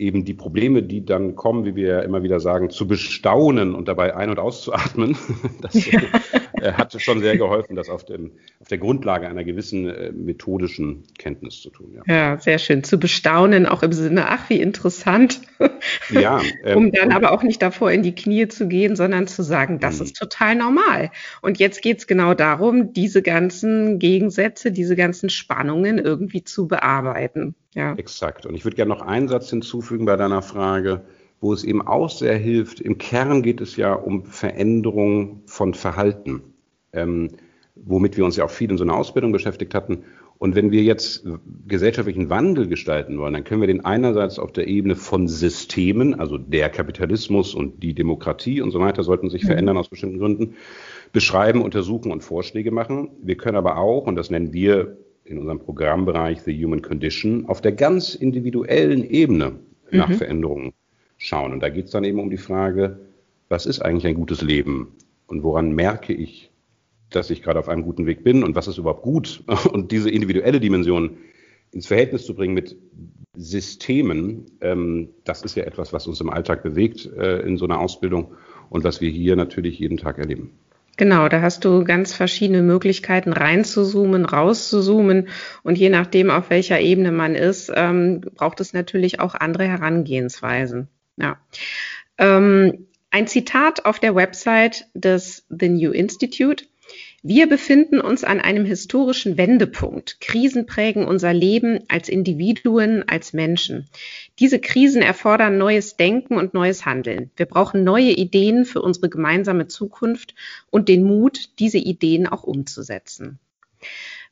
eben 0.01 0.25
die 0.25 0.35
Probleme, 0.35 0.83
die 0.83 1.05
dann 1.05 1.37
kommen, 1.37 1.65
wie 1.65 1.77
wir 1.77 1.89
ja 1.89 2.01
immer 2.01 2.23
wieder 2.23 2.41
sagen, 2.41 2.71
zu 2.71 2.89
bestaunen 2.89 3.75
und 3.75 3.87
dabei 3.87 4.17
ein- 4.17 4.31
und 4.31 4.39
auszuatmen. 4.39 5.17
Das 5.61 5.75
ja. 5.91 6.01
Äh, 6.61 6.73
hat 6.73 7.01
schon 7.01 7.21
sehr 7.21 7.37
geholfen, 7.37 7.77
das 7.77 7.89
auf, 7.89 8.05
dem, 8.05 8.33
auf 8.61 8.69
der 8.69 8.79
Grundlage 8.79 9.29
einer 9.29 9.45
gewissen 9.45 9.89
äh, 9.89 10.13
methodischen 10.13 11.05
Kenntnis 11.19 11.61
zu 11.61 11.71
tun. 11.71 11.95
Ja. 11.95 12.15
ja. 12.15 12.39
sehr 12.39 12.59
schön. 12.59 12.85
Zu 12.85 12.99
bestaunen, 12.99 13.67
auch 13.67 13.83
im 13.83 13.93
Sinne, 13.93 14.29
ach, 14.29 14.49
wie 14.49 14.61
interessant. 14.61 15.41
Ja. 16.11 16.41
Ähm, 16.63 16.77
um 16.77 16.93
dann 16.93 17.13
aber 17.13 17.33
auch 17.33 17.43
nicht 17.43 17.63
davor 17.63 17.91
in 17.91 18.03
die 18.03 18.15
Knie 18.15 18.49
zu 18.49 18.69
gehen, 18.69 18.97
sondern 18.97 19.27
zu 19.27 19.43
sagen, 19.43 19.79
das 19.79 19.99
mh. 19.99 20.05
ist 20.05 20.17
total 20.17 20.55
normal. 20.55 21.11
Und 21.43 21.59
jetzt 21.59 21.81
geht 21.81 21.99
es 21.99 22.07
genau 22.07 22.35
darum, 22.35 22.93
diese 22.93 23.23
ganzen 23.23 23.99
Gegensätze, 23.99 24.73
diese 24.73 24.97
ganzen 24.97 25.31
Spannungen 25.31 25.99
irgendwie 25.99 26.45
zu 26.45 26.69
bearbeiten. 26.69 27.55
Ja. 27.75 27.95
Exakt. 27.95 28.47
Und 28.47 28.55
ich 28.55 28.65
würde 28.65 28.77
gerne 28.77 28.91
noch 28.91 29.01
einen 29.01 29.29
Satz 29.29 29.49
hinzufügen 29.49 30.05
bei 30.05 30.17
deiner 30.17 30.43
Frage, 30.43 31.03
wo 31.41 31.53
es 31.53 31.65
eben 31.65 31.87
auch 31.87 32.11
sehr 32.11 32.37
hilft. 32.37 32.81
Im 32.81 32.99
Kern 32.99 33.43
geht 33.43 33.61
es 33.61 33.77
ja 33.77 33.95
um 33.95 34.25
Veränderung 34.25 35.43
von 35.47 35.75
Verhalten, 35.75 36.43
ähm, 36.93 37.29
womit 37.75 38.17
wir 38.17 38.25
uns 38.25 38.37
ja 38.37 38.45
auch 38.45 38.51
viel 38.51 38.71
in 38.71 38.77
so 38.77 38.85
einer 38.85 38.97
Ausbildung 38.97 39.33
beschäftigt 39.33 39.75
hatten. 39.75 40.05
Und 40.37 40.55
wenn 40.55 40.71
wir 40.71 40.83
jetzt 40.83 41.27
gesellschaftlichen 41.67 42.31
Wandel 42.31 42.67
gestalten 42.67 43.19
wollen, 43.19 43.35
dann 43.35 43.45
können 43.45 43.61
wir 43.61 43.67
den 43.67 43.85
einerseits 43.85 44.39
auf 44.39 44.53
der 44.53 44.69
Ebene 44.69 44.97
von 44.97 45.29
Systemen, 45.29 46.19
also 46.19 46.39
der 46.39 46.71
Kapitalismus 46.71 47.55
und 47.55 47.83
die 47.83 47.95
Demokratie 47.95 48.63
und 48.63 48.71
so 48.71 48.81
weiter, 48.81 49.03
sollten 49.03 49.29
sich 49.29 49.43
mhm. 49.43 49.49
verändern 49.49 49.77
aus 49.77 49.91
bestimmten 49.91 50.19
Gründen, 50.19 50.55
beschreiben, 51.13 51.61
untersuchen 51.63 52.11
und 52.11 52.23
Vorschläge 52.23 52.71
machen. 52.71 53.11
Wir 53.23 53.37
können 53.37 53.57
aber 53.57 53.77
auch, 53.77 54.07
und 54.07 54.17
das 54.17 54.31
nennen 54.31 54.53
wir 54.55 54.97
in 55.25 55.39
unserem 55.39 55.59
Programmbereich 55.59 56.41
The 56.41 56.65
Human 56.65 56.81
Condition 56.81 57.47
auf 57.47 57.61
der 57.61 57.73
ganz 57.73 58.15
individuellen 58.15 59.05
Ebene 59.05 59.59
nach 59.91 60.09
mhm. 60.09 60.15
Veränderungen 60.15 60.73
schauen. 61.21 61.53
Und 61.53 61.61
da 61.61 61.69
geht 61.69 61.85
es 61.85 61.91
dann 61.93 62.03
eben 62.03 62.19
um 62.19 62.31
die 62.31 62.39
Frage, 62.39 62.99
was 63.49 63.67
ist 63.67 63.81
eigentlich 63.81 64.07
ein 64.07 64.15
gutes 64.15 64.43
Leben 64.43 64.97
und 65.27 65.43
woran 65.43 65.73
merke 65.73 66.13
ich, 66.13 66.51
dass 67.11 67.31
ich 67.31 67.43
gerade 67.43 67.59
auf 67.59 67.69
einem 67.69 67.83
guten 67.83 68.07
Weg 68.07 68.25
bin 68.25 68.43
und 68.43 68.55
was 68.55 68.69
ist 68.69 68.79
überhaupt 68.79 69.03
gut? 69.03 69.43
Und 69.73 69.91
diese 69.91 70.11
individuelle 70.11 70.61
Dimension 70.61 71.19
ins 71.73 71.89
Verhältnis 71.89 72.25
zu 72.25 72.35
bringen 72.35 72.55
mit 72.55 72.77
Systemen, 73.37 74.47
ähm, 74.61 75.09
das 75.25 75.43
ist 75.43 75.57
ja 75.57 75.65
etwas, 75.65 75.93
was 75.93 76.07
uns 76.07 76.21
im 76.21 76.31
Alltag 76.31 76.63
bewegt 76.63 77.07
äh, 77.07 77.41
in 77.41 77.57
so 77.57 77.65
einer 77.65 77.81
Ausbildung 77.81 78.35
und 78.69 78.85
was 78.85 79.01
wir 79.01 79.11
hier 79.11 79.35
natürlich 79.35 79.79
jeden 79.79 79.97
Tag 79.99 80.19
erleben. 80.19 80.53
Genau, 80.97 81.29
da 81.29 81.41
hast 81.41 81.65
du 81.65 81.83
ganz 81.83 82.15
verschiedene 82.15 82.63
Möglichkeiten 82.63 83.33
reinzuzoomen, 83.33 84.25
rauszuzoomen 84.25 85.29
und 85.63 85.79
je 85.79 85.89
nachdem, 85.89 86.31
auf 86.31 86.51
welcher 86.51 86.81
Ebene 86.81 87.11
man 87.11 87.35
ist, 87.35 87.73
ähm, 87.75 88.21
braucht 88.21 88.61
es 88.61 88.73
natürlich 88.73 89.19
auch 89.19 89.35
andere 89.35 89.65
Herangehensweisen. 89.65 90.89
Ja. 91.17 91.39
Ähm, 92.19 92.87
ein 93.11 93.27
Zitat 93.27 93.85
auf 93.87 93.99
der 93.99 94.15
Website 94.15 94.87
des 94.95 95.45
The 95.49 95.69
New 95.69 95.91
Institute. 95.91 96.65
Wir 97.23 97.49
befinden 97.49 98.01
uns 98.01 98.25
an 98.25 98.41
einem 98.41 98.65
historischen 98.65 99.37
Wendepunkt. 99.37 100.21
Krisen 100.21 100.65
prägen 100.65 101.05
unser 101.05 101.35
Leben 101.35 101.81
als 101.89 102.09
Individuen, 102.09 103.07
als 103.07 103.33
Menschen. 103.33 103.89
Diese 104.39 104.59
Krisen 104.59 105.03
erfordern 105.03 105.59
neues 105.59 105.97
Denken 105.97 106.37
und 106.37 106.55
neues 106.55 106.87
Handeln. 106.87 107.31
Wir 107.37 107.47
brauchen 107.47 107.85
neue 107.85 108.13
Ideen 108.13 108.65
für 108.65 108.81
unsere 108.81 109.11
gemeinsame 109.11 109.67
Zukunft 109.67 110.35
und 110.71 110.89
den 110.89 111.03
Mut, 111.05 111.59
diese 111.59 111.79
Ideen 111.79 112.27
auch 112.27 112.45
umzusetzen. 112.45 113.39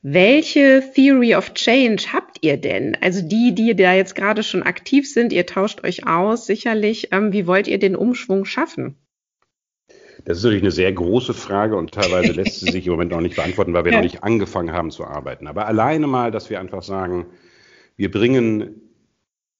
Welche 0.02 0.82
Theory 0.94 1.34
of 1.34 1.54
Change 1.54 2.12
habt 2.12 2.38
ihr 2.42 2.56
denn? 2.56 2.96
Also 3.00 3.20
die, 3.20 3.54
die 3.54 3.74
da 3.74 3.94
jetzt 3.94 4.14
gerade 4.14 4.44
schon 4.44 4.62
aktiv 4.62 5.12
sind, 5.12 5.32
ihr 5.32 5.44
tauscht 5.44 5.82
euch 5.82 6.06
aus, 6.06 6.46
sicherlich. 6.46 7.08
Ähm, 7.12 7.32
wie 7.32 7.48
wollt 7.48 7.66
ihr 7.66 7.78
den 7.78 7.96
Umschwung 7.96 8.44
schaffen? 8.44 8.96
Das 10.24 10.38
ist 10.38 10.44
natürlich 10.44 10.62
eine 10.62 10.70
sehr 10.70 10.92
große 10.92 11.34
Frage 11.34 11.76
und 11.76 11.92
teilweise 11.92 12.32
lässt 12.32 12.60
sie 12.60 12.70
sich 12.70 12.86
im 12.86 12.92
Moment 12.92 13.10
noch 13.10 13.20
nicht 13.20 13.36
beantworten, 13.36 13.72
weil 13.72 13.84
wir 13.84 13.92
ja. 13.92 13.98
noch 13.98 14.04
nicht 14.04 14.22
angefangen 14.22 14.72
haben 14.72 14.90
zu 14.90 15.04
arbeiten. 15.04 15.48
Aber 15.48 15.66
alleine 15.66 16.06
mal, 16.06 16.30
dass 16.30 16.48
wir 16.48 16.60
einfach 16.60 16.82
sagen, 16.82 17.26
wir 17.96 18.10
bringen 18.10 18.80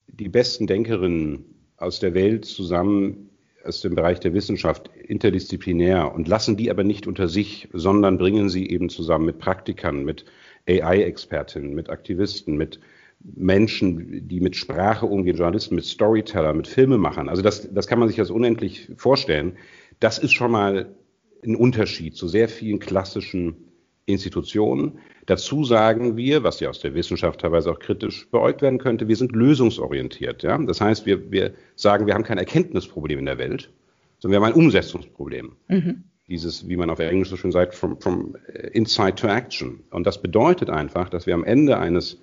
die 0.07 0.29
besten 0.29 0.67
Denkerinnen 0.67 1.43
aus 1.75 1.99
der 1.99 2.13
Welt 2.13 2.45
zusammen 2.45 3.28
aus 3.63 3.81
dem 3.81 3.95
Bereich 3.95 4.19
der 4.19 4.33
Wissenschaft 4.33 4.89
interdisziplinär 4.95 6.13
und 6.13 6.27
lassen 6.27 6.57
die 6.57 6.71
aber 6.71 6.83
nicht 6.83 7.07
unter 7.07 7.27
sich, 7.27 7.67
sondern 7.73 8.17
bringen 8.17 8.49
sie 8.49 8.69
eben 8.69 8.89
zusammen 8.89 9.25
mit 9.25 9.39
Praktikern, 9.39 10.03
mit 10.03 10.25
AI-Expertinnen, 10.67 11.73
mit 11.73 11.89
Aktivisten, 11.89 12.57
mit 12.57 12.79
Menschen, 13.21 14.27
die 14.27 14.39
mit 14.39 14.55
Sprache 14.55 15.05
umgehen, 15.05 15.35
Journalisten, 15.35 15.75
mit 15.75 15.85
Storyteller, 15.85 16.53
mit 16.53 16.67
Filmemachern. 16.67 17.27
Also 17.27 17.41
das, 17.41 17.71
das 17.73 17.87
kann 17.87 17.99
man 17.99 18.07
sich 18.07 18.19
als 18.19 18.31
unendlich 18.31 18.89
vorstellen. 18.95 19.57
Das 19.99 20.17
ist 20.17 20.31
schon 20.31 20.51
mal 20.51 20.95
ein 21.43 21.55
Unterschied 21.55 22.15
zu 22.15 22.27
sehr 22.27 22.47
vielen 22.47 22.79
klassischen 22.79 23.68
Institutionen. 24.11 24.99
Dazu 25.25 25.63
sagen 25.63 26.17
wir, 26.17 26.43
was 26.43 26.59
ja 26.59 26.69
aus 26.69 26.79
der 26.79 26.95
Wissenschaft 26.95 27.41
teilweise 27.41 27.71
auch 27.71 27.79
kritisch 27.79 28.27
beäugt 28.31 28.61
werden 28.61 28.79
könnte, 28.79 29.07
wir 29.07 29.15
sind 29.15 29.31
lösungsorientiert. 29.31 30.43
Ja? 30.43 30.57
Das 30.57 30.81
heißt, 30.81 31.05
wir, 31.05 31.31
wir 31.31 31.53
sagen, 31.75 32.07
wir 32.07 32.13
haben 32.13 32.23
kein 32.23 32.37
Erkenntnisproblem 32.37 33.19
in 33.19 33.25
der 33.25 33.37
Welt, 33.37 33.71
sondern 34.19 34.39
wir 34.41 34.45
haben 34.45 34.53
ein 34.53 34.59
Umsetzungsproblem. 34.59 35.53
Mhm. 35.67 36.03
Dieses, 36.27 36.67
wie 36.67 36.77
man 36.77 36.89
auf 36.89 36.99
Englisch 36.99 37.29
so 37.29 37.37
schön 37.37 37.51
sagt, 37.51 37.73
from, 37.73 37.99
from 37.99 38.35
insight 38.71 39.17
to 39.17 39.27
action. 39.27 39.79
Und 39.89 40.05
das 40.05 40.21
bedeutet 40.21 40.69
einfach, 40.69 41.09
dass 41.09 41.25
wir 41.25 41.33
am 41.33 41.43
Ende 41.43 41.77
eines 41.77 42.19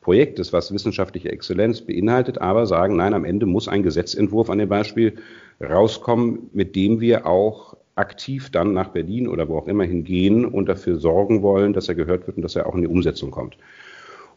Projektes, 0.00 0.52
was 0.52 0.72
wissenschaftliche 0.72 1.30
Exzellenz 1.30 1.82
beinhaltet, 1.82 2.38
aber 2.38 2.66
sagen, 2.66 2.96
nein, 2.96 3.12
am 3.12 3.26
Ende 3.26 3.44
muss 3.44 3.68
ein 3.68 3.82
Gesetzentwurf 3.82 4.48
an 4.48 4.58
dem 4.58 4.68
Beispiel 4.68 5.16
rauskommen, 5.60 6.48
mit 6.54 6.74
dem 6.74 7.00
wir 7.00 7.26
auch 7.26 7.76
aktiv 8.00 8.50
dann 8.50 8.72
nach 8.72 8.88
Berlin 8.88 9.28
oder 9.28 9.48
wo 9.48 9.58
auch 9.58 9.68
immer 9.68 9.84
hingehen 9.84 10.44
und 10.44 10.68
dafür 10.68 10.98
sorgen 10.98 11.42
wollen, 11.42 11.72
dass 11.72 11.88
er 11.88 11.94
gehört 11.94 12.26
wird 12.26 12.38
und 12.38 12.42
dass 12.42 12.56
er 12.56 12.66
auch 12.66 12.74
in 12.74 12.80
die 12.80 12.88
Umsetzung 12.88 13.30
kommt. 13.30 13.56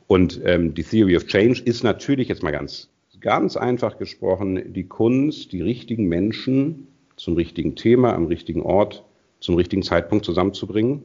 Und 0.08 0.42
ähm, 0.46 0.74
die 0.74 0.84
Theory 0.84 1.16
of 1.16 1.26
Change 1.26 1.62
ist 1.64 1.84
natürlich 1.84 2.28
jetzt 2.28 2.44
mal 2.44 2.52
ganz, 2.52 2.90
ganz 3.22 3.58
einfach 3.58 3.98
gesprochen 3.98 4.74
die 4.74 4.84
Kunst, 4.84 5.54
die 5.54 5.62
richtigen 5.62 6.08
Menschen 6.08 6.88
zum 7.16 7.36
richtigen 7.36 7.76
Thema, 7.76 8.14
am 8.14 8.26
richtigen 8.26 8.62
Ort, 8.62 9.04
zum 9.40 9.56
richtigen 9.56 9.84
Zeitpunkt 9.84 10.26
zusammenzubringen 10.26 11.04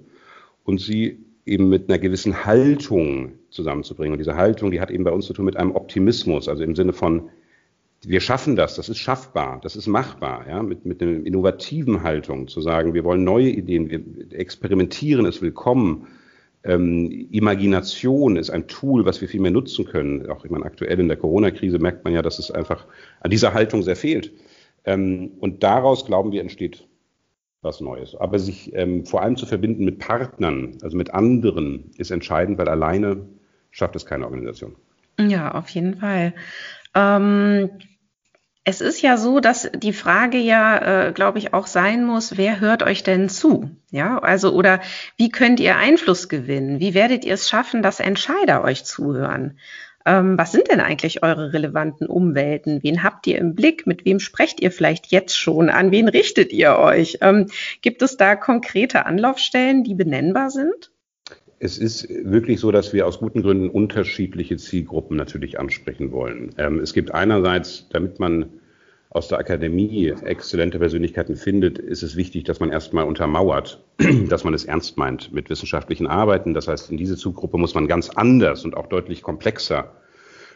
und 0.65 0.81
sie 0.81 1.19
eben 1.47 1.69
mit 1.69 1.89
einer 1.89 1.99
gewissen 1.99 2.45
Haltung 2.45 3.33
zusammenzubringen. 3.51 4.13
Und 4.13 4.19
diese 4.19 4.37
Haltung, 4.37 4.71
die 4.71 4.81
hat 4.81 4.91
eben 4.91 5.05
bei 5.05 5.11
uns 5.11 5.27
zu 5.27 5.33
tun 5.33 5.45
mit 5.45 5.57
einem 5.57 5.75
Optimismus, 5.75 6.49
also 6.49 6.63
im 6.63 6.77
Sinne 6.77 6.93
von, 6.93 7.31
wir 8.05 8.21
schaffen 8.21 8.55
das, 8.55 8.77
das 8.77 8.89
ist 8.89 8.99
schaffbar, 8.99 9.61
das 9.63 9.75
ist 9.75 9.87
machbar, 9.87 10.47
ja, 10.49 10.63
mit, 10.63 10.87
mit 10.87 11.03
einer 11.03 11.27
innovativen 11.27 12.03
Haltung 12.03 12.47
zu 12.49 12.61
sagen, 12.61 12.95
wir 12.95 13.05
wollen 13.05 13.25
neue 13.25 13.49
Ideen, 13.49 13.91
wir 13.91 14.39
experimentieren, 14.39 15.27
ist 15.27 15.43
willkommen. 15.43 16.07
Ähm, 16.65 17.29
Imagination 17.31 18.37
ist 18.37 18.51
ein 18.51 18.69
Tool, 18.69 19.05
was 19.05 19.21
wir 19.21 19.29
viel 19.29 19.41
mehr 19.41 19.51
nutzen 19.51 19.85
können. 19.85 20.29
Auch 20.29 20.45
ich 20.45 20.51
meine, 20.51 20.65
aktuell 20.65 20.99
in 21.01 21.09
der 21.09 21.17
Corona-Krise 21.17 21.79
merkt 21.79 22.05
man 22.05 22.13
ja, 22.13 22.23
dass 22.23 22.39
es 22.39 22.51
einfach 22.51 22.87
an 23.21 23.31
dieser 23.31 23.55
Haltung 23.55 23.83
sehr 23.83 23.97
fehlt. 23.97 24.33
Ähm, 24.85 25.33
und 25.41 25.63
daraus, 25.63 26.05
glauben 26.05 26.33
wir, 26.33 26.41
entsteht 26.41 26.87
was 27.63 27.81
Neues. 27.81 28.15
Aber 28.15 28.39
sich 28.39 28.75
ähm, 28.75 29.05
vor 29.05 29.23
allem 29.23 29.37
zu 29.37 29.47
verbinden 29.47 29.85
mit 29.85 29.99
Partnern, 29.99 30.79
also 30.83 30.97
mit 30.97 31.13
anderen, 31.15 31.91
ist 31.97 32.11
entscheidend, 32.11 32.59
weil 32.59 32.69
alleine 32.69 33.27
schafft 33.71 33.97
es 33.97 34.07
keine 34.07 34.25
Organisation. 34.25 34.77
Ja, 35.21 35.53
auf 35.53 35.69
jeden 35.71 35.97
Fall. 35.97 36.33
Ähm, 36.99 37.71
es 38.65 38.81
ist 38.81 39.01
ja 39.01 39.17
so, 39.17 39.41
dass 39.41 39.71
die 39.75 39.93
Frage 39.93 40.37
ja, 40.37 41.07
äh, 41.07 41.13
glaube 41.13 41.39
ich, 41.39 41.55
auch 41.55 41.67
sein 41.67 42.05
muss, 42.05 42.37
wer 42.37 42.61
hört 42.61 42.83
euch 42.83 43.03
denn 43.03 43.29
zu? 43.29 43.71
Ja, 43.91 44.19
also 44.19 44.53
oder 44.53 44.81
wie 45.17 45.31
könnt 45.31 45.61
ihr 45.61 45.77
Einfluss 45.77 46.29
gewinnen? 46.29 46.81
Wie 46.81 46.93
werdet 46.93 47.25
ihr 47.25 47.35
es 47.35 47.49
schaffen, 47.49 47.83
dass 47.83 48.01
Entscheider 48.01 48.63
euch 48.65 48.85
zuhören? 48.85 49.59
Ähm, 50.05 50.37
was 50.37 50.53
sind 50.53 50.71
denn 50.71 50.81
eigentlich 50.81 51.23
eure 51.23 51.53
relevanten 51.53 52.09
Umwelten? 52.09 52.83
Wen 52.83 53.03
habt 53.03 53.27
ihr 53.27 53.39
im 53.39 53.55
Blick? 53.55 53.87
Mit 53.87 54.05
wem 54.05 54.21
sprecht 54.21 54.61
ihr 54.61 54.73
vielleicht 54.73 55.07
jetzt 55.07 55.39
schon? 55.39 55.71
An 55.71 55.91
wen 55.91 56.09
richtet 56.09 56.53
ihr 56.53 56.77
euch? 56.79 57.19
Ähm, 57.21 57.47
gibt 57.81 58.03
es 58.03 58.17
da 58.17 58.37
konkrete 58.37 59.07
Anlaufstellen, 59.07 59.85
die 59.85 59.95
benennbar 59.95 60.51
sind? 60.51 60.91
Es 61.61 61.77
ist 61.77 62.09
wirklich 62.09 62.61
so, 62.61 62.71
dass 62.71 62.93
wir 62.93 63.07
aus 63.07 63.19
guten 63.19 63.43
Gründen 63.43 63.69
unterschiedliche 63.69 64.57
Zielgruppen 64.57 65.17
natürlich 65.17 65.59
ansprechen 65.59 66.13
wollen. 66.13 66.55
Ähm, 66.57 66.79
es 66.79 66.93
gibt 66.93 67.13
einerseits, 67.13 67.89
damit 67.91 68.21
man 68.21 68.47
aus 69.11 69.29
der 69.29 69.39
Akademie 69.39 70.13
exzellente 70.23 70.79
Persönlichkeiten 70.79 71.35
findet, 71.35 71.79
ist 71.79 72.03
es 72.03 72.15
wichtig, 72.15 72.45
dass 72.45 72.61
man 72.61 72.71
erstmal 72.71 73.05
untermauert, 73.05 73.83
dass 74.29 74.45
man 74.45 74.55
es 74.55 74.67
ernst 74.67 74.99
meint 74.99 75.33
mit 75.33 75.51
wissenschaftlichen 75.51 76.07
Arbeiten. 76.07 76.55
Das 76.55 76.69
heißt, 76.69 76.91
in 76.91 76.97
diese 76.97 77.17
Zielgruppe 77.17 77.59
muss 77.59 77.75
man 77.75 77.89
ganz 77.89 78.11
anders 78.11 78.65
und 78.65 78.77
auch 78.77 78.87
deutlich 78.87 79.23
komplexer 79.23 79.93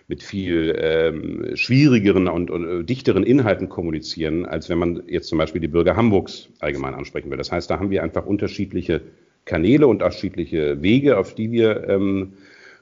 mit 0.08 0.22
viel 0.22 0.74
ähm, 0.78 1.52
schwierigeren 1.54 2.28
und, 2.28 2.50
und 2.50 2.68
äh, 2.68 2.84
dichteren 2.84 3.22
Inhalten 3.22 3.68
kommunizieren, 3.68 4.44
als 4.44 4.68
wenn 4.68 4.78
man 4.78 5.02
jetzt 5.06 5.28
zum 5.28 5.38
Beispiel 5.38 5.60
die 5.60 5.68
Bürger 5.68 5.96
Hamburgs 5.96 6.48
allgemein 6.60 6.94
ansprechen 6.94 7.30
will. 7.30 7.38
Das 7.38 7.50
heißt, 7.50 7.70
da 7.70 7.78
haben 7.78 7.90
wir 7.90 8.02
einfach 8.02 8.26
unterschiedliche 8.26 9.00
Kanäle 9.44 9.86
und 9.86 10.02
unterschiedliche 10.02 10.82
Wege, 10.82 11.18
auf 11.18 11.34
die 11.34 11.50
wir 11.50 11.88
ähm, 11.88 12.34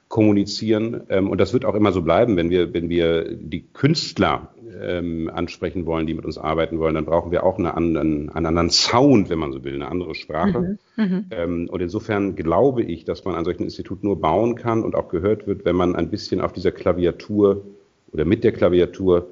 kommunizieren. 0.08 1.02
Ähm, 1.08 1.30
und 1.30 1.40
das 1.40 1.52
wird 1.52 1.64
auch 1.64 1.74
immer 1.74 1.92
so 1.92 2.02
bleiben, 2.02 2.36
wenn 2.36 2.50
wir, 2.50 2.74
wenn 2.74 2.88
wir 2.88 3.32
die 3.32 3.64
Künstler 3.72 4.52
ähm, 4.82 5.30
ansprechen 5.32 5.86
wollen, 5.86 6.06
die 6.06 6.14
mit 6.14 6.24
uns 6.24 6.36
arbeiten 6.36 6.78
wollen, 6.78 6.94
dann 6.94 7.04
brauchen 7.04 7.30
wir 7.30 7.44
auch 7.44 7.58
eine 7.58 7.74
anderen, 7.74 8.28
einen 8.28 8.46
anderen 8.46 8.70
Sound, 8.70 9.30
wenn 9.30 9.38
man 9.38 9.52
so 9.52 9.64
will, 9.64 9.74
eine 9.74 9.88
andere 9.88 10.14
Sprache. 10.14 10.76
Mhm, 10.96 11.04
mhm. 11.04 11.24
ähm, 11.30 11.68
und 11.70 11.80
insofern 11.80 12.34
glaube 12.36 12.82
ich, 12.82 13.04
dass 13.04 13.24
man 13.24 13.36
an 13.36 13.44
solchen 13.44 13.62
Instituten 13.62 14.06
nur 14.06 14.20
bauen 14.20 14.56
kann 14.56 14.82
und 14.82 14.94
auch 14.94 15.08
gehört 15.08 15.46
wird, 15.46 15.64
wenn 15.64 15.76
man 15.76 15.94
ein 15.94 16.10
bisschen 16.10 16.40
auf 16.40 16.52
dieser 16.52 16.72
Klaviatur 16.72 17.64
oder 18.12 18.24
mit 18.24 18.42
der 18.42 18.52
Klaviatur 18.52 19.28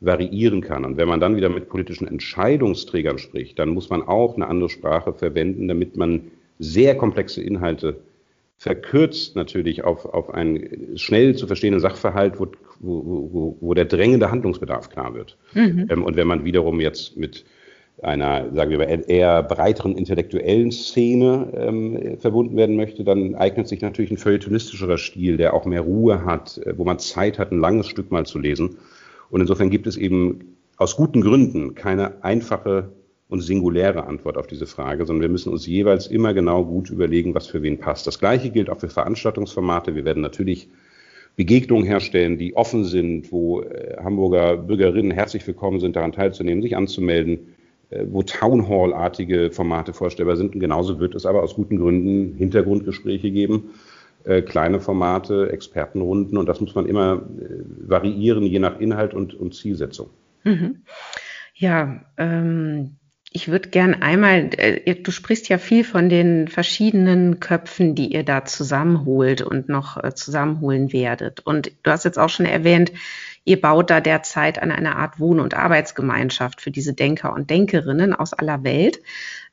variieren 0.00 0.60
kann. 0.60 0.84
Und 0.84 0.96
wenn 0.96 1.08
man 1.08 1.20
dann 1.20 1.36
wieder 1.36 1.48
mit 1.48 1.68
politischen 1.68 2.06
Entscheidungsträgern 2.06 3.18
spricht, 3.18 3.58
dann 3.58 3.70
muss 3.70 3.90
man 3.90 4.02
auch 4.02 4.36
eine 4.36 4.46
andere 4.46 4.70
Sprache 4.70 5.12
verwenden, 5.12 5.68
damit 5.68 5.96
man 5.96 6.30
sehr 6.60 6.96
komplexe 6.96 7.42
Inhalte 7.42 8.00
verkürzt 8.58 9.36
natürlich 9.36 9.84
auf, 9.84 10.04
auf 10.04 10.28
einen 10.34 10.96
schnell 10.96 11.34
zu 11.34 11.46
verstehenden 11.46 11.80
Sachverhalt, 11.80 12.38
wo, 12.38 12.46
wo, 12.78 13.56
wo, 13.58 13.74
der 13.74 13.86
drängende 13.86 14.30
Handlungsbedarf 14.30 14.90
klar 14.90 15.14
wird. 15.14 15.38
Mhm. 15.54 15.86
Ähm, 15.90 16.04
und 16.04 16.16
wenn 16.16 16.26
man 16.26 16.44
wiederum 16.44 16.78
jetzt 16.78 17.16
mit 17.16 17.46
einer, 18.02 18.54
sagen 18.54 18.70
wir 18.70 18.78
mal, 18.78 19.04
eher 19.08 19.42
breiteren 19.42 19.96
intellektuellen 19.96 20.72
Szene 20.72 21.52
ähm, 21.54 22.18
verbunden 22.18 22.56
werden 22.56 22.76
möchte, 22.76 23.02
dann 23.02 23.34
eignet 23.34 23.66
sich 23.66 23.80
natürlich 23.80 24.10
ein 24.10 24.18
feuilletonistischerer 24.18 24.98
Stil, 24.98 25.38
der 25.38 25.54
auch 25.54 25.64
mehr 25.64 25.82
Ruhe 25.82 26.24
hat, 26.26 26.58
äh, 26.58 26.76
wo 26.76 26.84
man 26.84 26.98
Zeit 26.98 27.38
hat, 27.38 27.52
ein 27.52 27.60
langes 27.60 27.88
Stück 27.88 28.10
mal 28.10 28.26
zu 28.26 28.38
lesen. 28.38 28.76
Und 29.30 29.40
insofern 29.40 29.70
gibt 29.70 29.86
es 29.86 29.96
eben 29.96 30.56
aus 30.76 30.96
guten 30.96 31.22
Gründen 31.22 31.74
keine 31.74 32.22
einfache 32.22 32.90
und 33.30 33.40
singuläre 33.40 34.06
Antwort 34.06 34.36
auf 34.36 34.48
diese 34.48 34.66
Frage, 34.66 35.06
sondern 35.06 35.22
wir 35.22 35.28
müssen 35.28 35.52
uns 35.52 35.66
jeweils 35.66 36.08
immer 36.08 36.34
genau 36.34 36.64
gut 36.64 36.90
überlegen, 36.90 37.34
was 37.34 37.46
für 37.46 37.62
wen 37.62 37.78
passt. 37.78 38.06
Das 38.06 38.18
Gleiche 38.18 38.50
gilt 38.50 38.68
auch 38.68 38.80
für 38.80 38.88
Veranstaltungsformate. 38.88 39.94
Wir 39.94 40.04
werden 40.04 40.22
natürlich 40.22 40.68
Begegnungen 41.36 41.86
herstellen, 41.86 42.38
die 42.38 42.56
offen 42.56 42.84
sind, 42.84 43.30
wo 43.30 43.62
äh, 43.62 43.96
Hamburger 44.02 44.56
Bürgerinnen 44.56 45.12
herzlich 45.12 45.46
willkommen 45.46 45.78
sind, 45.78 45.94
daran 45.94 46.10
teilzunehmen, 46.10 46.60
sich 46.60 46.76
anzumelden, 46.76 47.54
äh, 47.90 48.04
wo 48.10 48.22
Townhall-artige 48.24 49.52
Formate 49.52 49.92
vorstellbar 49.92 50.36
sind. 50.36 50.54
Und 50.54 50.60
genauso 50.60 50.98
wird 50.98 51.14
es 51.14 51.24
aber 51.24 51.44
aus 51.44 51.54
guten 51.54 51.78
Gründen 51.78 52.34
Hintergrundgespräche 52.36 53.30
geben, 53.30 53.70
äh, 54.24 54.42
kleine 54.42 54.80
Formate, 54.80 55.52
Expertenrunden. 55.52 56.36
Und 56.36 56.48
das 56.48 56.60
muss 56.60 56.74
man 56.74 56.86
immer 56.86 57.22
variieren, 57.86 58.42
je 58.42 58.58
nach 58.58 58.80
Inhalt 58.80 59.14
und, 59.14 59.34
und 59.34 59.54
Zielsetzung. 59.54 60.10
Mhm. 60.42 60.82
Ja, 61.54 62.04
ähm, 62.16 62.96
ich 63.32 63.48
würde 63.48 63.68
gern 63.68 64.02
einmal, 64.02 64.50
äh, 64.56 64.94
du 64.96 65.12
sprichst 65.12 65.48
ja 65.48 65.58
viel 65.58 65.84
von 65.84 66.08
den 66.08 66.48
verschiedenen 66.48 67.38
Köpfen, 67.38 67.94
die 67.94 68.12
ihr 68.12 68.24
da 68.24 68.44
zusammenholt 68.44 69.40
und 69.40 69.68
noch 69.68 70.02
äh, 70.02 70.14
zusammenholen 70.14 70.92
werdet. 70.92 71.40
Und 71.46 71.70
du 71.84 71.90
hast 71.92 72.04
jetzt 72.04 72.18
auch 72.18 72.28
schon 72.28 72.46
erwähnt, 72.46 72.92
ihr 73.44 73.60
baut 73.60 73.88
da 73.88 74.00
derzeit 74.00 74.60
an 74.60 74.72
einer 74.72 74.96
Art 74.96 75.20
Wohn- 75.20 75.38
und 75.38 75.54
Arbeitsgemeinschaft 75.54 76.60
für 76.60 76.72
diese 76.72 76.92
Denker 76.92 77.32
und 77.32 77.50
Denkerinnen 77.50 78.14
aus 78.14 78.32
aller 78.32 78.64
Welt. 78.64 79.00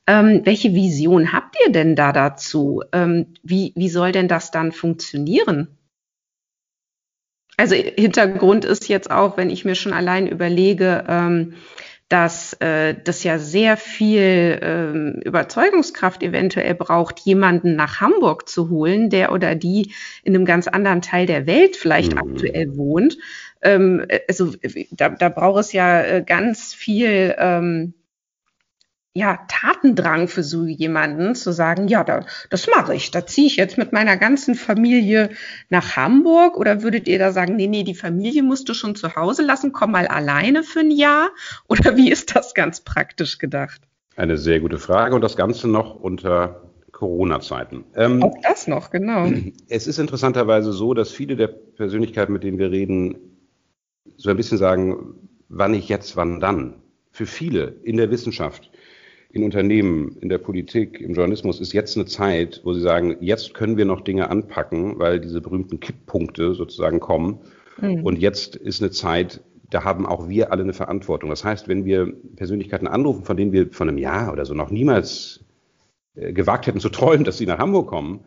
Ähm, 0.08 0.42
welche 0.44 0.74
Vision 0.74 1.32
habt 1.32 1.56
ihr 1.64 1.72
denn 1.72 1.96
da 1.96 2.12
dazu? 2.12 2.82
Ähm, 2.94 3.36
wie, 3.44 3.74
wie 3.76 3.90
soll 3.90 4.12
denn 4.12 4.28
das 4.28 4.50
dann 4.50 4.72
funktionieren? 4.72 5.78
Also 7.58 7.76
Hintergrund 7.76 8.66
ist 8.66 8.88
jetzt 8.88 9.12
auch, 9.12 9.38
wenn 9.38 9.50
ich 9.50 9.66
mir 9.66 9.76
schon 9.76 9.94
allein 9.94 10.28
überlege, 10.28 11.04
ähm, 11.08 11.54
dass 12.10 12.54
äh, 12.62 12.96
das 13.04 13.24
ja 13.24 13.38
sehr 13.38 13.76
viel 13.76 14.60
ähm, 14.62 15.22
Überzeugungskraft 15.26 16.24
eventuell 16.24 16.74
braucht, 16.76 17.20
jemanden 17.20 17.76
nach 17.76 18.00
Hamburg 18.00 18.48
zu 18.48 18.70
holen, 18.70 19.10
der 19.10 19.34
oder 19.34 19.56
die 19.56 19.94
in 20.24 20.34
einem 20.34 20.46
ganz 20.46 20.68
anderen 20.68 21.02
Teil 21.02 21.26
der 21.26 21.48
Welt 21.48 21.76
vielleicht 21.76 22.14
mhm. 22.14 22.20
aktuell 22.20 22.78
wohnt. 22.78 23.18
Ähm, 23.62 24.06
also 24.30 24.54
da, 24.92 25.10
da 25.10 25.30
braucht 25.30 25.60
es 25.62 25.74
ja 25.74 26.02
äh, 26.02 26.24
ganz 26.26 26.74
viel 26.74 27.36
ähm, 27.38 27.94
ja, 29.14 29.40
Tatendrang 29.48 30.28
für 30.28 30.44
so 30.44 30.66
jemanden 30.66 31.34
zu 31.34 31.52
sagen, 31.52 31.88
ja, 31.88 32.04
da, 32.04 32.24
das 32.52 32.68
mache 32.68 32.94
ich. 32.94 33.10
Da 33.10 33.26
ziehe 33.26 33.48
ich 33.48 33.56
jetzt 33.56 33.78
mit 33.78 33.92
meiner 33.92 34.16
ganzen 34.16 34.54
Familie 34.54 35.30
nach 35.70 35.96
Hamburg 35.96 36.56
oder 36.56 36.84
würdet 36.84 37.08
ihr 37.08 37.18
da 37.18 37.32
sagen, 37.32 37.56
nee, 37.56 37.66
nee, 37.66 37.84
die 37.84 37.96
Familie 37.96 38.44
musst 38.44 38.70
du 38.70 38.76
schon 38.76 38.96
zu 38.96 39.16
Hause 39.16 39.42
lassen, 39.42 39.72
komm 39.72 39.92
mal 39.92 40.08
alleine 40.08 40.62
für 40.64 40.82
ein 40.82 40.92
Jahr? 40.92 41.30
Oder 41.68 41.98
wie 41.98 42.12
ist 42.12 42.36
das 42.36 42.54
ganz 42.54 42.82
praktisch 42.82 43.40
gedacht? 43.40 43.82
Eine 44.16 44.38
sehr 44.38 44.60
gute 44.60 44.78
Frage 44.78 45.16
und 45.16 45.22
das 45.22 45.36
Ganze 45.36 45.68
noch 45.68 45.96
unter 45.96 46.68
Corona-Zeiten. 46.92 47.86
Ähm, 47.96 48.24
Auch 48.24 48.36
das 48.44 48.68
noch, 48.68 48.90
genau. 48.92 49.32
Es 49.70 49.88
ist 49.88 50.00
interessanterweise 50.00 50.72
so, 50.74 50.94
dass 50.94 51.12
viele 51.12 51.36
der 51.36 51.48
Persönlichkeiten, 51.48 52.34
mit 52.34 52.44
denen 52.44 52.60
wir 52.60 52.72
reden, 52.72 53.18
so 54.16 54.30
ein 54.30 54.38
bisschen 54.38 54.58
sagen, 54.58 55.16
wann 55.50 55.72
nicht 55.72 55.90
jetzt, 55.90 56.16
wann 56.16 56.40
dann. 56.40 56.82
Für 57.12 57.26
viele 57.26 57.76
in 57.84 57.98
der 57.98 58.12
Wissenschaft 58.12 58.72
in 59.38 59.44
Unternehmen, 59.44 60.17
in 60.20 60.29
der 60.29 60.39
Politik, 60.39 61.00
im 61.00 61.13
Journalismus 61.13 61.60
ist 61.60 61.72
jetzt 61.72 61.96
eine 61.96 62.06
Zeit, 62.06 62.62
wo 62.63 62.74
sie 62.74 62.82
sagen, 62.82 63.17
jetzt 63.22 63.53
können 63.53 63.77
wir 63.77 63.86
noch 63.86 64.01
Dinge 64.01 64.29
anpacken, 64.29 64.98
weil 64.98 65.20
diese 65.20 65.41
berühmten 65.41 65.79
Kipppunkte 65.79 66.56
sozusagen 66.56 67.00
kommen. 67.00 67.39
Mhm. 67.79 68.03
Und 68.03 68.20
jetzt 68.20 68.56
ist 68.56 68.82
eine 68.82 68.91
Zeit, 68.91 69.41
da 69.70 69.84
haben 69.84 70.06
auch 70.06 70.27
wir 70.27 70.51
alle 70.51 70.63
eine 70.63 70.74
Verantwortung. 70.74 71.29
Das 71.29 71.44
heißt, 71.44 71.67
wenn 71.67 71.86
wir 71.86 72.12
Persönlichkeiten 72.36 72.88
anrufen, 72.88 73.25
von 73.25 73.38
denen 73.38 73.51
wir 73.51 73.72
von 73.72 73.88
einem 73.88 74.00
Jahr 74.00 74.34
oder 74.34 74.46
so 74.46 74.53
noch 74.53 74.72
niemals 74.72 75.46
äh, 76.15 76.34
gewagt 76.34 76.65
hätten 76.65 76.79
zu 76.79 76.89
träumen, 76.89 77.24
dass 77.24 77.38
sie 77.38 77.46
nach 77.46 77.60
Hamburg 77.60 77.88
kommen, 77.88 78.22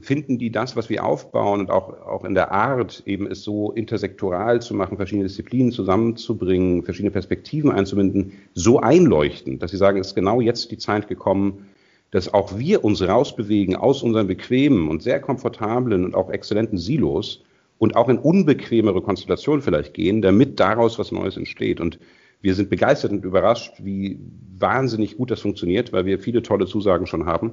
finden 0.00 0.38
die 0.38 0.50
das, 0.50 0.76
was 0.76 0.88
wir 0.88 1.04
aufbauen 1.04 1.60
und 1.60 1.70
auch, 1.70 1.88
auch 2.06 2.24
in 2.24 2.34
der 2.34 2.52
Art, 2.52 3.02
eben 3.06 3.26
es 3.26 3.42
so 3.42 3.72
intersektoral 3.72 4.62
zu 4.62 4.74
machen, 4.74 4.96
verschiedene 4.96 5.26
Disziplinen 5.26 5.72
zusammenzubringen, 5.72 6.84
verschiedene 6.84 7.10
Perspektiven 7.10 7.70
einzubinden, 7.70 8.32
so 8.54 8.80
einleuchtend, 8.80 9.62
dass 9.62 9.72
sie 9.72 9.76
sagen, 9.76 10.00
es 10.00 10.08
ist 10.08 10.14
genau 10.14 10.40
jetzt 10.40 10.70
die 10.70 10.78
Zeit 10.78 11.08
gekommen, 11.08 11.66
dass 12.10 12.32
auch 12.32 12.58
wir 12.58 12.84
uns 12.84 13.06
rausbewegen 13.06 13.76
aus 13.76 14.02
unseren 14.02 14.26
bequemen 14.26 14.88
und 14.88 15.02
sehr 15.02 15.20
komfortablen 15.20 16.04
und 16.04 16.14
auch 16.14 16.30
exzellenten 16.30 16.78
Silos 16.78 17.42
und 17.78 17.96
auch 17.96 18.08
in 18.08 18.18
unbequemere 18.18 19.02
Konstellationen 19.02 19.60
vielleicht 19.60 19.92
gehen, 19.92 20.22
damit 20.22 20.60
daraus 20.60 20.98
was 20.98 21.12
Neues 21.12 21.36
entsteht. 21.36 21.80
Und 21.80 21.98
wir 22.40 22.54
sind 22.54 22.70
begeistert 22.70 23.10
und 23.12 23.24
überrascht, 23.24 23.74
wie 23.82 24.18
wahnsinnig 24.56 25.16
gut 25.16 25.30
das 25.30 25.40
funktioniert, 25.40 25.92
weil 25.92 26.06
wir 26.06 26.18
viele 26.18 26.42
tolle 26.42 26.66
Zusagen 26.66 27.06
schon 27.06 27.26
haben. 27.26 27.52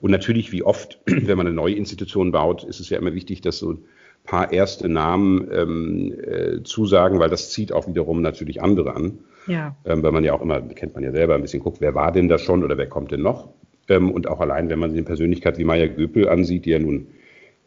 Und 0.00 0.10
natürlich, 0.10 0.52
wie 0.52 0.62
oft, 0.62 1.00
wenn 1.06 1.36
man 1.36 1.46
eine 1.46 1.56
neue 1.56 1.74
Institution 1.74 2.32
baut, 2.32 2.64
ist 2.64 2.80
es 2.80 2.90
ja 2.90 2.98
immer 2.98 3.14
wichtig, 3.14 3.40
dass 3.40 3.58
so 3.58 3.72
ein 3.72 3.78
paar 4.24 4.52
erste 4.52 4.88
Namen 4.88 5.48
ähm, 5.52 6.14
äh, 6.22 6.62
zusagen, 6.62 7.18
weil 7.18 7.30
das 7.30 7.50
zieht 7.50 7.72
auch 7.72 7.86
wiederum 7.86 8.20
natürlich 8.20 8.62
andere 8.62 8.94
an. 8.94 9.18
Ja. 9.46 9.76
Ähm, 9.86 10.02
weil 10.02 10.12
man 10.12 10.24
ja 10.24 10.34
auch 10.34 10.42
immer, 10.42 10.60
kennt 10.60 10.94
man 10.94 11.02
ja 11.02 11.12
selber, 11.12 11.34
ein 11.34 11.42
bisschen 11.42 11.62
guckt, 11.62 11.80
wer 11.80 11.94
war 11.94 12.12
denn 12.12 12.28
da 12.28 12.38
schon 12.38 12.62
oder 12.62 12.76
wer 12.76 12.86
kommt 12.86 13.10
denn 13.12 13.22
noch? 13.22 13.48
Ähm, 13.88 14.10
und 14.10 14.28
auch 14.28 14.40
allein, 14.40 14.68
wenn 14.68 14.78
man 14.78 14.90
sich 14.90 14.98
eine 14.98 15.06
Persönlichkeit 15.06 15.58
wie 15.58 15.64
Maya 15.64 15.86
Göpel 15.86 16.28
ansieht, 16.28 16.66
die 16.66 16.70
ja 16.70 16.78
nun 16.78 17.08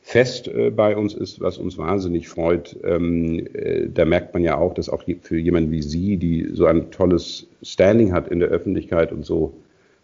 fest 0.01 0.47
äh, 0.47 0.71
bei 0.71 0.95
uns 0.95 1.13
ist, 1.13 1.41
was 1.41 1.57
uns 1.57 1.77
wahnsinnig 1.77 2.27
freut, 2.27 2.77
ähm, 2.83 3.47
äh, 3.53 3.87
da 3.87 4.05
merkt 4.05 4.33
man 4.33 4.43
ja 4.43 4.57
auch, 4.57 4.73
dass 4.73 4.89
auch 4.89 5.03
für 5.21 5.37
jemanden 5.37 5.71
wie 5.71 5.81
Sie, 5.81 6.17
die 6.17 6.49
so 6.53 6.65
ein 6.65 6.91
tolles 6.91 7.47
Standing 7.61 8.13
hat 8.13 8.27
in 8.27 8.39
der 8.39 8.49
Öffentlichkeit 8.49 9.11
und 9.11 9.25
so 9.25 9.53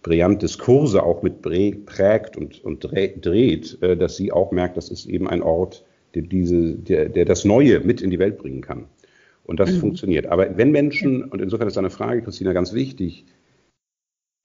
brillant 0.07 0.41
Diskurse 0.41 1.03
auch 1.03 1.21
mit 1.21 1.41
prägt 1.41 2.37
und, 2.37 2.63
und 2.63 2.83
dreht, 2.83 3.81
äh, 3.81 3.97
dass 3.97 4.15
sie 4.15 4.31
auch 4.31 4.51
merkt, 4.51 4.77
das 4.77 4.89
ist 4.89 5.05
eben 5.05 5.27
ein 5.27 5.41
Ort, 5.41 5.85
der, 6.15 6.23
diese, 6.23 6.75
der, 6.75 7.09
der 7.09 7.25
das 7.25 7.45
Neue 7.45 7.81
mit 7.81 8.01
in 8.01 8.09
die 8.09 8.19
Welt 8.19 8.37
bringen 8.37 8.61
kann. 8.61 8.85
Und 9.43 9.59
das 9.59 9.71
mhm. 9.71 9.79
funktioniert. 9.79 10.27
Aber 10.27 10.57
wenn 10.57 10.71
Menschen, 10.71 11.23
und 11.23 11.41
insofern 11.41 11.67
ist 11.67 11.77
deine 11.77 11.89
Frage, 11.89 12.21
Christina, 12.21 12.53
ganz 12.53 12.73
wichtig, 12.73 13.25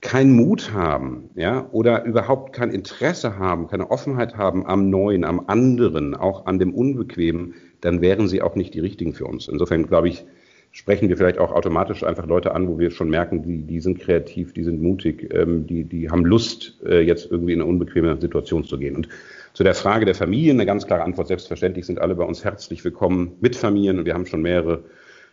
keinen 0.00 0.32
Mut 0.32 0.72
haben, 0.72 1.30
ja, 1.36 1.68
oder 1.70 2.04
überhaupt 2.04 2.52
kein 2.52 2.70
Interesse 2.70 3.38
haben, 3.38 3.68
keine 3.68 3.90
Offenheit 3.90 4.36
haben 4.36 4.66
am 4.66 4.90
Neuen, 4.90 5.24
am 5.24 5.44
anderen, 5.46 6.14
auch 6.14 6.46
an 6.46 6.58
dem 6.58 6.74
Unbequemen, 6.74 7.54
dann 7.80 8.00
wären 8.00 8.26
sie 8.26 8.42
auch 8.42 8.56
nicht 8.56 8.74
die 8.74 8.80
richtigen 8.80 9.14
für 9.14 9.26
uns. 9.26 9.48
Insofern 9.48 9.86
glaube 9.86 10.08
ich, 10.08 10.24
sprechen 10.72 11.10
wir 11.10 11.16
vielleicht 11.18 11.38
auch 11.38 11.52
automatisch 11.52 12.02
einfach 12.02 12.26
Leute 12.26 12.54
an, 12.54 12.66
wo 12.66 12.78
wir 12.78 12.90
schon 12.90 13.10
merken, 13.10 13.42
die, 13.42 13.58
die 13.58 13.80
sind 13.80 14.00
kreativ, 14.00 14.54
die 14.54 14.64
sind 14.64 14.82
mutig, 14.82 15.32
ähm, 15.32 15.66
die, 15.66 15.84
die 15.84 16.10
haben 16.10 16.24
Lust, 16.24 16.80
äh, 16.84 17.00
jetzt 17.02 17.30
irgendwie 17.30 17.52
in 17.52 17.60
eine 17.60 17.68
unbequeme 17.68 18.18
Situation 18.20 18.64
zu 18.64 18.78
gehen. 18.78 18.96
Und 18.96 19.08
zu 19.52 19.64
der 19.64 19.74
Frage 19.74 20.06
der 20.06 20.14
Familien 20.14 20.56
eine 20.56 20.66
ganz 20.66 20.86
klare 20.86 21.02
Antwort. 21.02 21.28
Selbstverständlich 21.28 21.84
sind 21.84 22.00
alle 22.00 22.14
bei 22.14 22.24
uns 22.24 22.42
herzlich 22.42 22.82
willkommen 22.84 23.36
mit 23.40 23.54
Familien 23.54 23.98
und 23.98 24.06
wir 24.06 24.14
haben 24.14 24.24
schon 24.24 24.40
mehrere 24.40 24.84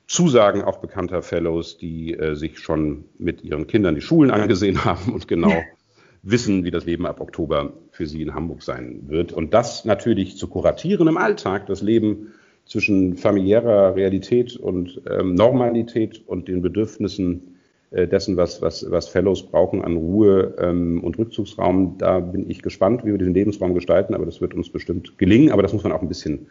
Zusagen 0.08 0.62
auch 0.62 0.80
bekannter 0.80 1.22
Fellows, 1.22 1.78
die 1.78 2.16
äh, 2.16 2.36
sich 2.36 2.60
schon 2.60 3.06
mit 3.18 3.42
ihren 3.44 3.66
Kindern 3.68 3.96
die 3.96 4.02
Schulen 4.02 4.32
angesehen 4.32 4.84
haben 4.86 5.14
und 5.14 5.30
genau 5.30 5.54
wissen, 6.22 6.66
wie 6.66 6.72
das 6.72 6.86
Leben 6.86 7.06
ab 7.06 7.22
Oktober 7.22 7.74
für 7.92 8.08
sie 8.08 8.22
in 8.22 8.34
Hamburg 8.34 8.62
sein 8.62 9.04
wird. 9.08 9.32
Und 9.32 9.54
das 9.54 9.86
natürlich 9.86 10.36
zu 10.36 10.50
kuratieren 10.50 11.08
im 11.08 11.16
Alltag, 11.16 11.68
das 11.68 11.82
Leben 11.82 12.34
zwischen 12.70 13.18
familiärer 13.18 13.96
Realität 13.96 14.56
und 14.56 15.02
ähm, 15.10 15.34
Normalität 15.34 16.24
und 16.28 16.48
den 16.48 16.62
Bedürfnissen 16.62 17.58
äh, 17.90 18.08
dessen, 18.08 18.38
was, 18.38 18.62
was, 18.62 18.90
was 18.92 19.10
Fellows 19.10 19.44
brauchen 19.48 19.82
an 19.84 19.98
Ruhe 19.98 20.56
ähm, 20.60 21.04
und 21.04 21.18
Rückzugsraum. 21.18 21.98
Da 21.98 22.20
bin 22.20 22.48
ich 22.48 22.62
gespannt, 22.62 23.04
wie 23.04 23.12
wir 23.12 23.18
diesen 23.18 23.34
Lebensraum 23.34 23.74
gestalten, 23.74 24.14
aber 24.14 24.26
das 24.26 24.40
wird 24.40 24.54
uns 24.54 24.70
bestimmt 24.70 25.18
gelingen. 25.18 25.52
Aber 25.52 25.64
das 25.64 25.74
muss 25.74 25.84
man 25.84 25.92
auch 25.92 26.02
ein 26.02 26.08
bisschen 26.08 26.48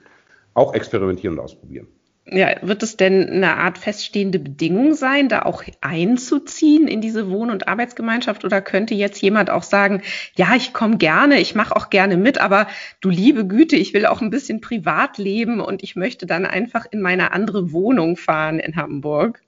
auch 0.55 0.75
experimentieren 0.75 1.39
und 1.39 1.45
ausprobieren. 1.45 1.87
Ja, 2.31 2.57
wird 2.61 2.83
es 2.83 2.99
denn 2.99 3.27
eine 3.31 3.57
Art 3.57 3.79
feststehende 3.79 4.39
Bedingung 4.39 4.93
sein, 4.93 5.31
da 5.31 5.43
auch 5.43 5.63
einzuziehen 5.81 6.87
in 6.87 7.01
diese 7.01 7.31
Wohn- 7.31 7.49
und 7.49 7.69
Arbeitsgemeinschaft? 7.69 8.45
Oder 8.45 8.61
könnte 8.61 8.95
jetzt 8.95 9.23
jemand 9.23 9.49
auch 9.49 9.63
sagen, 9.63 10.03
ja, 10.37 10.55
ich 10.55 10.75
komme 10.75 10.99
gerne, 10.99 11.41
ich 11.41 11.55
mache 11.55 11.75
auch 11.75 11.89
gerne 11.89 12.19
mit, 12.19 12.39
aber 12.39 12.67
du 13.01 13.09
liebe 13.09 13.47
Güte, 13.47 13.77
ich 13.77 13.95
will 13.95 14.05
auch 14.05 14.21
ein 14.21 14.29
bisschen 14.29 14.61
privat 14.61 15.17
leben 15.17 15.61
und 15.61 15.83
ich 15.83 15.97
möchte 15.97 16.27
dann 16.27 16.45
einfach 16.45 16.85
in 16.91 17.01
meine 17.01 17.33
andere 17.33 17.73
Wohnung 17.73 18.19
fahren 18.19 18.59
in 18.59 18.77
Hamburg? 18.77 19.41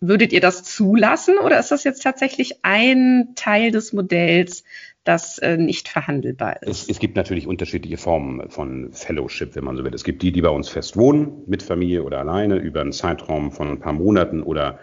Würdet 0.00 0.32
ihr 0.32 0.40
das 0.40 0.62
zulassen 0.62 1.38
oder 1.38 1.58
ist 1.58 1.72
das 1.72 1.82
jetzt 1.82 2.04
tatsächlich 2.04 2.64
ein 2.64 3.32
Teil 3.34 3.72
des 3.72 3.92
Modells, 3.92 4.62
das 5.06 5.38
äh, 5.38 5.56
nicht 5.56 5.88
verhandelbar 5.88 6.62
ist. 6.62 6.68
Es, 6.68 6.88
es, 6.88 6.98
gibt 6.98 7.16
natürlich 7.16 7.46
unterschiedliche 7.46 7.96
Formen 7.96 8.50
von 8.50 8.92
Fellowship, 8.92 9.54
wenn 9.54 9.64
man 9.64 9.76
so 9.76 9.84
will. 9.84 9.94
Es 9.94 10.04
gibt 10.04 10.22
die, 10.22 10.32
die 10.32 10.42
bei 10.42 10.50
uns 10.50 10.68
fest 10.68 10.96
wohnen, 10.96 11.42
mit 11.46 11.62
Familie 11.62 12.02
oder 12.02 12.18
alleine, 12.18 12.56
über 12.56 12.80
einen 12.80 12.92
Zeitraum 12.92 13.52
von 13.52 13.68
ein 13.68 13.80
paar 13.80 13.92
Monaten 13.92 14.42
oder 14.42 14.78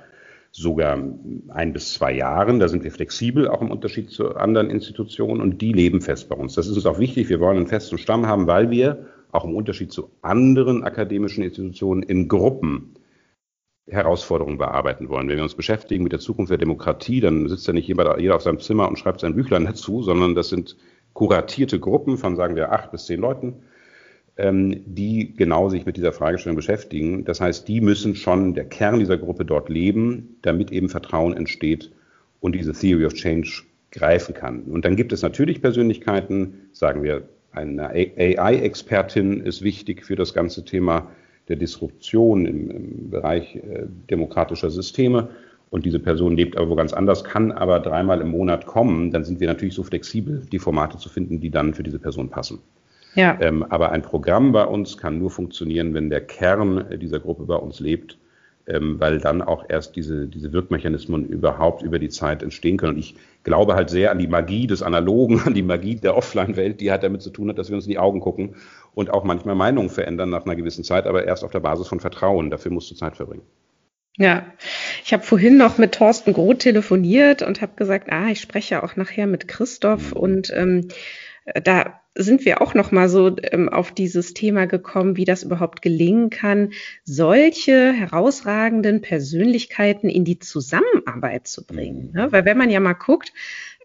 sogar 0.51 0.97
ein 1.49 1.73
bis 1.73 1.93
zwei 1.93 2.13
Jahren. 2.13 2.59
Da 2.59 2.69
sind 2.69 2.83
wir 2.83 2.91
flexibel, 2.91 3.47
auch 3.47 3.61
im 3.61 3.71
Unterschied 3.71 4.11
zu 4.11 4.35
anderen 4.35 4.69
Institutionen. 4.69 5.41
Und 5.41 5.61
die 5.61 5.73
leben 5.73 5.99
fest 5.99 6.29
bei 6.29 6.35
uns. 6.35 6.53
Das 6.53 6.67
ist 6.67 6.75
uns 6.75 6.85
auch 6.85 6.99
wichtig. 6.99 7.29
Wir 7.29 7.39
wollen 7.39 7.57
einen 7.57 7.67
festen 7.67 7.97
Stamm 7.97 8.27
haben, 8.27 8.47
weil 8.47 8.69
wir 8.69 9.07
auch 9.31 9.45
im 9.45 9.55
Unterschied 9.55 9.91
zu 9.91 10.11
anderen 10.21 10.83
akademischen 10.83 11.43
Institutionen 11.43 12.03
in 12.03 12.27
Gruppen 12.27 12.93
Herausforderungen 13.87 14.57
bearbeiten 14.57 15.09
wollen. 15.09 15.27
Wenn 15.27 15.37
wir 15.37 15.43
uns 15.43 15.55
beschäftigen 15.55 16.03
mit 16.03 16.13
der 16.13 16.19
Zukunft 16.19 16.51
der 16.51 16.57
Demokratie, 16.57 17.19
dann 17.19 17.49
sitzt 17.49 17.67
ja 17.67 17.73
nicht 17.73 17.87
jeder, 17.87 18.19
jeder 18.19 18.35
auf 18.35 18.41
seinem 18.41 18.59
Zimmer 18.59 18.87
und 18.87 18.97
schreibt 18.97 19.19
sein 19.19 19.35
Büchlein 19.35 19.65
dazu, 19.65 20.01
sondern 20.01 20.35
das 20.35 20.49
sind 20.49 20.77
kuratierte 21.13 21.79
Gruppen 21.79 22.17
von, 22.17 22.35
sagen 22.35 22.55
wir, 22.55 22.71
acht 22.71 22.91
bis 22.91 23.05
zehn 23.05 23.19
Leuten, 23.19 23.63
ähm, 24.37 24.81
die 24.85 25.35
genau 25.35 25.69
sich 25.69 25.85
mit 25.85 25.97
dieser 25.97 26.13
Fragestellung 26.13 26.55
beschäftigen. 26.55 27.25
Das 27.25 27.41
heißt, 27.41 27.67
die 27.67 27.81
müssen 27.81 28.15
schon 28.15 28.53
der 28.53 28.65
Kern 28.65 28.99
dieser 28.99 29.17
Gruppe 29.17 29.45
dort 29.45 29.69
leben, 29.69 30.37
damit 30.41 30.71
eben 30.71 30.89
Vertrauen 30.89 31.35
entsteht 31.35 31.91
und 32.39 32.55
diese 32.55 32.73
Theory 32.73 33.05
of 33.05 33.13
Change 33.13 33.63
greifen 33.91 34.33
kann. 34.33 34.63
Und 34.63 34.85
dann 34.85 34.95
gibt 34.95 35.13
es 35.13 35.21
natürlich 35.21 35.61
Persönlichkeiten, 35.61 36.69
sagen 36.71 37.03
wir, 37.03 37.27
eine 37.51 37.89
AI-Expertin 37.89 39.41
ist 39.41 39.61
wichtig 39.61 40.03
für 40.03 40.15
das 40.15 40.33
ganze 40.33 40.65
Thema 40.65 41.11
der 41.47 41.55
Disruption 41.55 42.45
im, 42.45 42.69
im 42.69 43.09
Bereich 43.09 43.55
äh, 43.55 43.85
demokratischer 44.09 44.69
Systeme 44.69 45.29
und 45.69 45.85
diese 45.85 45.99
Person 45.99 46.37
lebt 46.37 46.55
aber 46.55 46.69
wo 46.69 46.75
ganz 46.75 46.93
anders, 46.93 47.23
kann 47.23 47.51
aber 47.51 47.79
dreimal 47.79 48.21
im 48.21 48.29
Monat 48.29 48.65
kommen, 48.65 49.11
dann 49.11 49.23
sind 49.23 49.39
wir 49.39 49.47
natürlich 49.47 49.73
so 49.73 49.83
flexibel, 49.83 50.43
die 50.51 50.59
Formate 50.59 50.97
zu 50.97 51.09
finden, 51.09 51.39
die 51.39 51.49
dann 51.49 51.73
für 51.73 51.83
diese 51.83 51.99
Person 51.99 52.29
passen. 52.29 52.59
Ja. 53.15 53.37
Ähm, 53.41 53.63
aber 53.63 53.91
ein 53.91 54.01
Programm 54.01 54.51
bei 54.51 54.65
uns 54.65 54.97
kann 54.97 55.17
nur 55.17 55.31
funktionieren, 55.31 55.93
wenn 55.93 56.09
der 56.09 56.21
Kern 56.21 56.85
dieser 56.99 57.19
Gruppe 57.19 57.45
bei 57.45 57.55
uns 57.55 57.79
lebt 57.79 58.17
ähm, 58.67 58.99
weil 58.99 59.19
dann 59.19 59.41
auch 59.41 59.65
erst 59.67 59.95
diese, 59.95 60.27
diese 60.27 60.53
Wirkmechanismen 60.53 61.25
überhaupt 61.25 61.81
über 61.81 61.99
die 61.99 62.09
Zeit 62.09 62.43
entstehen 62.43 62.77
können. 62.77 62.93
Und 62.93 62.99
ich 62.99 63.15
glaube 63.43 63.75
halt 63.75 63.89
sehr 63.89 64.11
an 64.11 64.19
die 64.19 64.27
Magie 64.27 64.67
des 64.67 64.81
Analogen, 64.81 65.41
an 65.45 65.53
die 65.53 65.63
Magie 65.63 65.95
der 65.95 66.15
Offline-Welt, 66.15 66.79
die 66.81 66.91
halt 66.91 67.03
damit 67.03 67.21
zu 67.21 67.29
tun 67.29 67.49
hat, 67.49 67.57
dass 67.57 67.69
wir 67.69 67.75
uns 67.75 67.85
in 67.85 67.91
die 67.91 67.99
Augen 67.99 68.19
gucken 68.19 68.55
und 68.93 69.09
auch 69.09 69.23
manchmal 69.23 69.55
Meinungen 69.55 69.89
verändern 69.89 70.29
nach 70.29 70.45
einer 70.45 70.55
gewissen 70.55 70.83
Zeit, 70.83 71.07
aber 71.07 71.25
erst 71.25 71.43
auf 71.43 71.51
der 71.51 71.59
Basis 71.59 71.87
von 71.87 71.99
Vertrauen. 71.99 72.49
Dafür 72.49 72.71
musst 72.71 72.89
du 72.91 72.95
Zeit 72.95 73.17
verbringen. 73.17 73.43
Ja, 74.17 74.45
ich 75.03 75.11
habe 75.11 75.23
vorhin 75.23 75.57
noch 75.57 75.79
mit 75.79 75.93
Thorsten 75.93 76.33
Groth 76.33 76.59
telefoniert 76.59 77.41
und 77.41 77.61
habe 77.61 77.73
gesagt, 77.75 78.11
ah, 78.11 78.27
ich 78.29 78.41
spreche 78.41 78.83
auch 78.83 78.95
nachher 78.95 79.25
mit 79.25 79.47
Christoph 79.47 80.13
mhm. 80.13 80.19
und 80.19 80.53
ähm, 80.55 80.87
da 81.63 81.99
sind 82.15 82.45
wir 82.45 82.61
auch 82.61 82.73
noch 82.73 82.91
mal 82.91 83.09
so 83.09 83.35
ähm, 83.41 83.69
auf 83.69 83.91
dieses 83.91 84.33
Thema 84.33 84.67
gekommen, 84.67 85.17
wie 85.17 85.25
das 85.25 85.43
überhaupt 85.43 85.81
gelingen 85.81 86.29
kann, 86.29 86.73
solche 87.03 87.91
herausragenden 87.91 89.01
Persönlichkeiten 89.01 90.09
in 90.09 90.23
die 90.23 90.39
Zusammenarbeit 90.39 91.47
zu 91.47 91.65
bringen. 91.65 92.11
Ne? 92.13 92.31
Weil 92.31 92.45
wenn 92.45 92.57
man 92.57 92.69
ja 92.69 92.79
mal 92.79 92.93
guckt, 92.93 93.33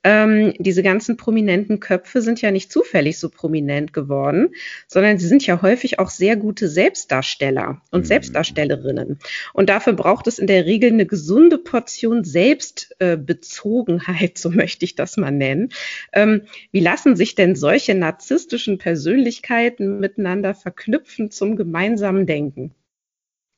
ähm, 0.04 0.52
diese 0.58 0.82
ganzen 0.82 1.16
prominenten 1.16 1.80
Köpfe 1.80 2.20
sind 2.22 2.42
ja 2.42 2.50
nicht 2.50 2.72
zufällig 2.72 3.18
so 3.18 3.28
prominent 3.28 3.92
geworden, 3.92 4.54
sondern 4.86 5.18
sie 5.18 5.26
sind 5.26 5.46
ja 5.46 5.60
häufig 5.62 5.98
auch 5.98 6.08
sehr 6.10 6.36
gute 6.36 6.68
Selbstdarsteller 6.68 7.82
und 7.90 8.00
mhm. 8.00 8.06
Selbstdarstellerinnen. 8.06 9.18
Und 9.52 9.68
dafür 9.68 9.92
braucht 9.94 10.26
es 10.26 10.38
in 10.38 10.46
der 10.46 10.64
Regel 10.66 10.92
eine 10.92 11.06
gesunde 11.06 11.56
Portion 11.58 12.24
Selbstbezogenheit, 12.24 14.38
so 14.38 14.50
möchte 14.50 14.84
ich 14.84 14.94
das 14.94 15.16
mal 15.16 15.32
nennen. 15.32 15.70
Ähm, 16.12 16.42
wie 16.70 16.80
lassen 16.80 17.16
sich 17.16 17.34
denn 17.34 17.56
solche 17.56 17.94
narzisstischen 17.94 18.76
Persönlichkeiten 18.78 19.98
miteinander 20.00 20.54
verknüpfen 20.54 21.30
zum 21.30 21.56
gemeinsamen 21.56 22.26
Denken? 22.26 22.74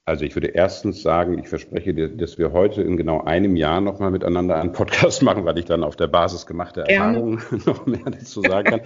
Also 0.05 0.25
ich 0.25 0.35
würde 0.35 0.49
erstens 0.49 1.03
sagen, 1.03 1.39
ich 1.39 1.49
verspreche 1.49 1.95
dir, 1.95 2.09
dass 2.09 2.39
wir 2.39 2.53
heute 2.53 2.83
in 2.83 2.97
genau 2.97 3.23
einem 3.23 3.55
Jahr 3.55 3.81
nochmal 3.81 4.11
miteinander 4.11 4.57
einen 4.57 4.73
Podcast 4.73 5.23
machen, 5.23 5.45
weil 5.45 5.59
ich 5.59 5.67
dann 5.67 5.85
auf 5.85 5.97
der 5.97 6.09
Basis 6.09 6.47
gemachter 6.47 6.83
Erfahrungen 6.83 7.43
noch 7.67 7.87
mehr 7.87 8.05
dazu 8.05 8.43
sagen 8.43 8.71
kann. 8.71 8.81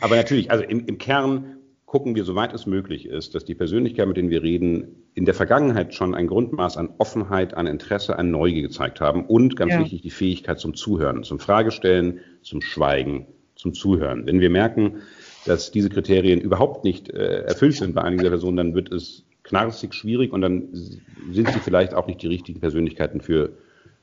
Aber 0.00 0.16
natürlich, 0.16 0.50
also 0.50 0.62
im, 0.64 0.86
im 0.86 0.98
Kern 0.98 1.58
gucken 1.88 2.14
wir, 2.14 2.24
soweit 2.24 2.52
es 2.52 2.66
möglich 2.66 3.06
ist, 3.06 3.34
dass 3.34 3.46
die 3.46 3.54
Persönlichkeiten, 3.54 4.08
mit 4.08 4.18
denen 4.18 4.28
wir 4.28 4.42
reden, 4.42 5.06
in 5.14 5.24
der 5.24 5.32
Vergangenheit 5.32 5.94
schon 5.94 6.14
ein 6.14 6.26
Grundmaß 6.26 6.76
an 6.76 6.90
Offenheit, 6.98 7.54
an 7.54 7.66
Interesse, 7.66 8.18
an 8.18 8.30
Neugier 8.30 8.62
gezeigt 8.62 9.00
haben 9.00 9.24
und 9.24 9.56
ganz 9.56 9.72
ja. 9.72 9.80
wichtig 9.80 10.02
die 10.02 10.10
Fähigkeit 10.10 10.60
zum 10.60 10.74
Zuhören, 10.74 11.24
zum 11.24 11.38
Fragestellen, 11.38 12.20
zum 12.42 12.60
Schweigen, 12.60 13.26
zum 13.56 13.72
Zuhören. 13.72 14.26
Wenn 14.26 14.40
wir 14.40 14.50
merken, 14.50 14.98
dass 15.46 15.70
diese 15.70 15.88
Kriterien 15.88 16.40
überhaupt 16.40 16.84
nicht 16.84 17.08
äh, 17.08 17.44
erfüllt 17.44 17.76
sind 17.76 17.94
bei 17.94 18.02
einigen 18.02 18.22
der 18.22 18.30
Personen, 18.30 18.58
dann 18.58 18.74
wird 18.74 18.92
es 18.92 19.24
knarzig 19.48 19.94
schwierig 19.94 20.32
und 20.32 20.42
dann 20.42 20.68
sind 20.72 21.48
sie 21.48 21.58
vielleicht 21.60 21.94
auch 21.94 22.06
nicht 22.06 22.22
die 22.22 22.26
richtigen 22.26 22.60
Persönlichkeiten 22.60 23.20
für 23.20 23.52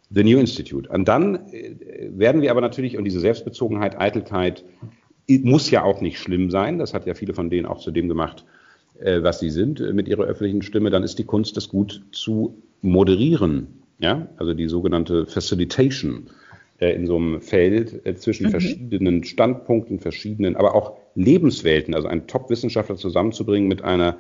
The 0.10 0.24
New 0.24 0.40
Institute. 0.40 0.90
Und 0.90 1.08
dann 1.08 1.36
äh, 1.52 1.76
werden 2.10 2.42
wir 2.42 2.52
aber 2.52 2.62
natürlich, 2.62 2.98
und 2.98 3.06
diese 3.06 3.20
Selbstbezogenheit, 3.20 4.00
Eitelkeit 4.00 4.64
muss 5.28 5.72
ja 5.72 5.84
auch 5.84 6.02
nicht 6.02 6.20
schlimm 6.20 6.52
sein, 6.52 6.78
das 6.78 6.94
hat 6.94 7.06
ja 7.08 7.14
viele 7.14 7.34
von 7.34 7.50
denen 7.50 7.66
auch 7.66 7.80
zu 7.80 7.92
dem 7.92 8.08
gemacht, 8.08 8.46
äh, 9.00 9.24
was 9.24 9.40
sie 9.40 9.50
sind 9.50 9.80
äh, 9.80 9.94
mit 9.94 10.08
ihrer 10.08 10.24
öffentlichen 10.24 10.62
Stimme, 10.62 10.90
dann 10.90 11.04
ist 11.04 11.20
die 11.20 11.26
Kunst, 11.26 11.58
das 11.58 11.70
gut 11.70 12.04
zu 12.12 12.62
moderieren. 12.82 13.68
Ja, 13.98 14.28
also 14.38 14.54
die 14.54 14.68
sogenannte 14.68 15.26
Facilitation 15.26 16.30
in 16.80 17.08
so 17.08 17.16
einem 17.16 17.40
Feld 17.40 18.02
zwischen 18.20 18.48
mhm. 18.48 18.52
verschiedenen 18.52 19.24
Standpunkten, 19.24 20.02
verschiedenen, 20.02 20.58
aber 20.58 20.76
auch 20.76 20.98
Lebenswelten, 21.16 21.94
also 21.96 22.10
einen 22.10 22.28
Top-Wissenschaftler 22.28 22.98
zusammenzubringen 22.98 23.70
mit 23.70 23.82
einer 23.82 24.18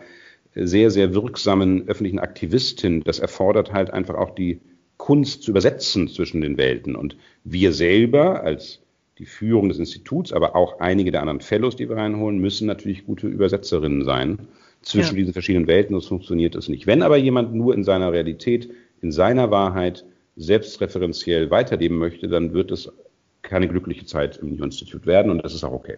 sehr, 0.55 0.89
sehr 0.89 1.13
wirksamen 1.13 1.87
öffentlichen 1.87 2.19
Aktivistin. 2.19 3.03
Das 3.03 3.19
erfordert 3.19 3.73
halt 3.73 3.91
einfach 3.91 4.15
auch 4.15 4.31
die 4.31 4.59
Kunst 4.97 5.43
zu 5.43 5.51
übersetzen 5.51 6.07
zwischen 6.07 6.41
den 6.41 6.57
Welten. 6.57 6.95
Und 6.95 7.17
wir 7.43 7.73
selber 7.73 8.43
als 8.43 8.81
die 9.17 9.25
Führung 9.25 9.69
des 9.69 9.79
Instituts, 9.79 10.33
aber 10.33 10.55
auch 10.55 10.79
einige 10.79 11.11
der 11.11 11.21
anderen 11.21 11.41
Fellows, 11.41 11.75
die 11.75 11.87
wir 11.89 11.97
reinholen, 11.97 12.39
müssen 12.39 12.67
natürlich 12.67 13.05
gute 13.05 13.27
Übersetzerinnen 13.27 14.03
sein 14.03 14.39
zwischen 14.81 15.15
ja. 15.15 15.19
diesen 15.19 15.33
verschiedenen 15.33 15.67
Welten. 15.67 15.95
Das 15.95 16.05
funktioniert 16.05 16.55
es 16.55 16.69
nicht. 16.69 16.87
Wenn 16.87 17.01
aber 17.01 17.17
jemand 17.17 17.53
nur 17.53 17.73
in 17.73 17.83
seiner 17.83 18.11
Realität, 18.11 18.69
in 19.01 19.11
seiner 19.11 19.51
Wahrheit 19.51 20.05
selbstreferenziell 20.35 21.49
weiterleben 21.49 21.97
möchte, 21.97 22.27
dann 22.27 22.53
wird 22.53 22.71
es 22.71 22.91
keine 23.41 23.67
glückliche 23.67 24.05
Zeit 24.05 24.37
im 24.37 24.55
New 24.55 24.63
Institute 24.63 25.05
werden 25.05 25.31
und 25.31 25.43
das 25.43 25.53
ist 25.53 25.63
auch 25.63 25.71
okay. 25.71 25.97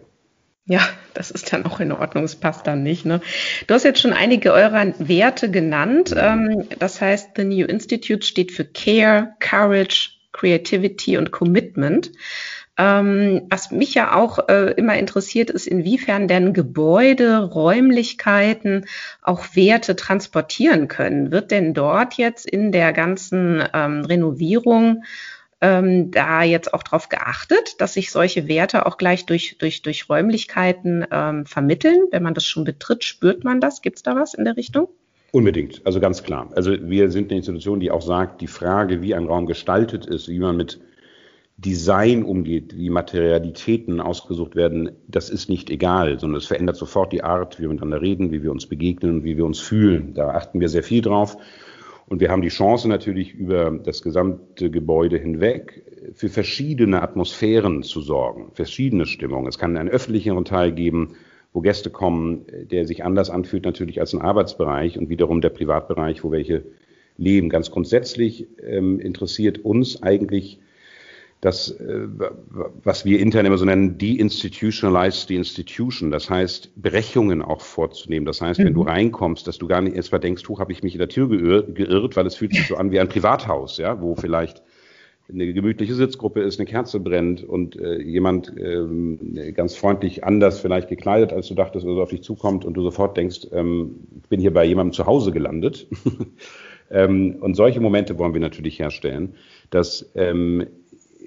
Ja, 0.70 0.86
das 1.14 1.30
ist 1.30 1.52
dann 1.52 1.64
auch 1.64 1.80
in 1.80 1.92
Ordnung, 1.92 2.24
es 2.24 2.36
passt 2.36 2.66
dann 2.66 2.82
nicht. 2.82 3.06
Ne? 3.06 3.22
Du 3.66 3.74
hast 3.74 3.84
jetzt 3.84 4.00
schon 4.02 4.12
einige 4.12 4.52
eurer 4.52 4.92
Werte 4.98 5.50
genannt. 5.50 6.14
Ähm, 6.14 6.68
das 6.78 7.00
heißt, 7.00 7.30
The 7.36 7.44
New 7.44 7.64
Institute 7.64 8.24
steht 8.24 8.52
für 8.52 8.66
Care, 8.66 9.34
Courage, 9.40 10.10
Creativity 10.32 11.16
und 11.16 11.32
Commitment. 11.32 12.12
Ähm, 12.76 13.46
was 13.48 13.70
mich 13.70 13.94
ja 13.94 14.14
auch 14.14 14.48
äh, 14.50 14.72
immer 14.72 14.96
interessiert, 14.98 15.48
ist, 15.48 15.66
inwiefern 15.66 16.28
denn 16.28 16.52
Gebäude, 16.52 17.38
Räumlichkeiten 17.38 18.84
auch 19.22 19.56
Werte 19.56 19.96
transportieren 19.96 20.86
können. 20.86 21.32
Wird 21.32 21.50
denn 21.50 21.72
dort 21.72 22.14
jetzt 22.14 22.48
in 22.48 22.72
der 22.72 22.92
ganzen 22.92 23.64
ähm, 23.72 24.04
Renovierung 24.04 25.02
ähm, 25.60 26.10
da 26.10 26.42
jetzt 26.42 26.72
auch 26.72 26.82
darauf 26.82 27.08
geachtet, 27.08 27.80
dass 27.80 27.94
sich 27.94 28.10
solche 28.10 28.48
Werte 28.48 28.86
auch 28.86 28.96
gleich 28.96 29.26
durch, 29.26 29.58
durch, 29.58 29.82
durch 29.82 30.08
Räumlichkeiten 30.08 31.06
ähm, 31.10 31.46
vermitteln? 31.46 32.06
Wenn 32.10 32.22
man 32.22 32.34
das 32.34 32.44
schon 32.44 32.64
betritt, 32.64 33.04
spürt 33.04 33.44
man 33.44 33.60
das? 33.60 33.82
Gibt 33.82 33.98
es 33.98 34.02
da 34.02 34.14
was 34.14 34.34
in 34.34 34.44
der 34.44 34.56
Richtung? 34.56 34.88
Unbedingt, 35.30 35.82
also 35.84 36.00
ganz 36.00 36.22
klar. 36.22 36.50
Also 36.54 36.72
wir 36.80 37.10
sind 37.10 37.30
eine 37.30 37.38
Institution, 37.38 37.80
die 37.80 37.90
auch 37.90 38.02
sagt, 38.02 38.40
die 38.40 38.46
Frage, 38.46 39.02
wie 39.02 39.14
ein 39.14 39.26
Raum 39.26 39.46
gestaltet 39.46 40.06
ist, 40.06 40.28
wie 40.28 40.38
man 40.38 40.56
mit 40.56 40.80
Design 41.58 42.22
umgeht, 42.22 42.76
wie 42.76 42.88
Materialitäten 42.88 44.00
ausgesucht 44.00 44.54
werden, 44.54 44.92
das 45.08 45.28
ist 45.28 45.48
nicht 45.50 45.70
egal, 45.70 46.20
sondern 46.20 46.38
es 46.38 46.46
verändert 46.46 46.76
sofort 46.76 47.12
die 47.12 47.24
Art, 47.24 47.58
wie 47.58 47.62
wir 47.62 47.68
miteinander 47.68 48.00
reden, 48.00 48.30
wie 48.30 48.44
wir 48.44 48.52
uns 48.52 48.66
begegnen 48.66 49.24
wie 49.24 49.36
wir 49.36 49.44
uns 49.44 49.58
fühlen. 49.58 50.14
Da 50.14 50.30
achten 50.30 50.60
wir 50.60 50.68
sehr 50.68 50.84
viel 50.84 51.02
drauf. 51.02 51.36
Und 52.08 52.20
wir 52.20 52.30
haben 52.30 52.42
die 52.42 52.48
Chance 52.48 52.88
natürlich 52.88 53.34
über 53.34 53.70
das 53.70 54.02
gesamte 54.02 54.70
Gebäude 54.70 55.18
hinweg 55.18 55.84
für 56.14 56.30
verschiedene 56.30 57.02
Atmosphären 57.02 57.82
zu 57.82 58.00
sorgen, 58.00 58.50
verschiedene 58.54 59.04
Stimmungen. 59.04 59.46
Es 59.46 59.58
kann 59.58 59.76
einen 59.76 59.90
öffentlicheren 59.90 60.46
Teil 60.46 60.72
geben, 60.72 61.16
wo 61.52 61.60
Gäste 61.60 61.90
kommen, 61.90 62.46
der 62.70 62.86
sich 62.86 63.04
anders 63.04 63.28
anfühlt 63.30 63.64
natürlich 63.64 64.00
als 64.00 64.14
ein 64.14 64.22
Arbeitsbereich 64.22 64.98
und 64.98 65.10
wiederum 65.10 65.42
der 65.42 65.50
Privatbereich, 65.50 66.24
wo 66.24 66.30
welche 66.30 66.64
leben. 67.18 67.50
Ganz 67.50 67.70
grundsätzlich 67.70 68.46
ähm, 68.62 69.00
interessiert 69.00 69.58
uns 69.58 70.02
eigentlich 70.02 70.60
das, 71.40 71.70
äh, 71.70 72.08
was 72.82 73.04
wir 73.04 73.20
intern 73.20 73.46
immer 73.46 73.58
so 73.58 73.64
nennen, 73.64 73.96
deinstitutionalize 73.96 75.26
the 75.28 75.36
institution. 75.36 76.10
Das 76.10 76.28
heißt, 76.28 76.74
Brechungen 76.76 77.42
auch 77.42 77.60
vorzunehmen. 77.60 78.26
Das 78.26 78.40
heißt, 78.40 78.58
wenn 78.58 78.74
du 78.74 78.82
mhm. 78.82 78.88
reinkommst, 78.88 79.46
dass 79.46 79.58
du 79.58 79.68
gar 79.68 79.80
nicht 79.80 79.94
erst 79.94 80.10
mal 80.10 80.18
denkst, 80.18 80.42
habe 80.58 80.72
ich 80.72 80.82
mich 80.82 80.94
in 80.94 80.98
der 80.98 81.08
Tür 81.08 81.28
geirrt, 81.28 81.74
geirrt, 81.74 82.16
weil 82.16 82.26
es 82.26 82.34
fühlt 82.34 82.54
sich 82.54 82.66
so 82.66 82.76
an 82.76 82.90
wie 82.90 82.98
ein 82.98 83.08
Privathaus, 83.08 83.78
ja, 83.78 84.00
wo 84.00 84.16
vielleicht 84.16 84.62
eine 85.30 85.52
gemütliche 85.52 85.94
Sitzgruppe 85.94 86.40
ist, 86.40 86.58
eine 86.58 86.66
Kerze 86.66 87.00
brennt 87.00 87.44
und 87.44 87.78
äh, 87.78 88.00
jemand 88.00 88.52
ähm, 88.58 89.38
ganz 89.54 89.76
freundlich 89.76 90.24
anders 90.24 90.58
vielleicht 90.58 90.88
gekleidet, 90.88 91.32
als 91.32 91.48
du 91.48 91.54
dachtest, 91.54 91.84
oder 91.84 91.96
so 91.96 92.02
auf 92.02 92.10
dich 92.10 92.22
zukommt 92.22 92.64
und 92.64 92.74
du 92.74 92.82
sofort 92.82 93.16
denkst, 93.16 93.48
ähm, 93.52 94.06
ich 94.22 94.28
bin 94.28 94.40
hier 94.40 94.54
bei 94.54 94.64
jemandem 94.64 94.94
zu 94.94 95.06
Hause 95.06 95.30
gelandet. 95.30 95.86
ähm, 96.90 97.36
und 97.40 97.54
solche 97.54 97.80
Momente 97.80 98.18
wollen 98.18 98.32
wir 98.32 98.40
natürlich 98.40 98.78
herstellen, 98.78 99.34
dass 99.68 100.10
ähm, 100.14 100.66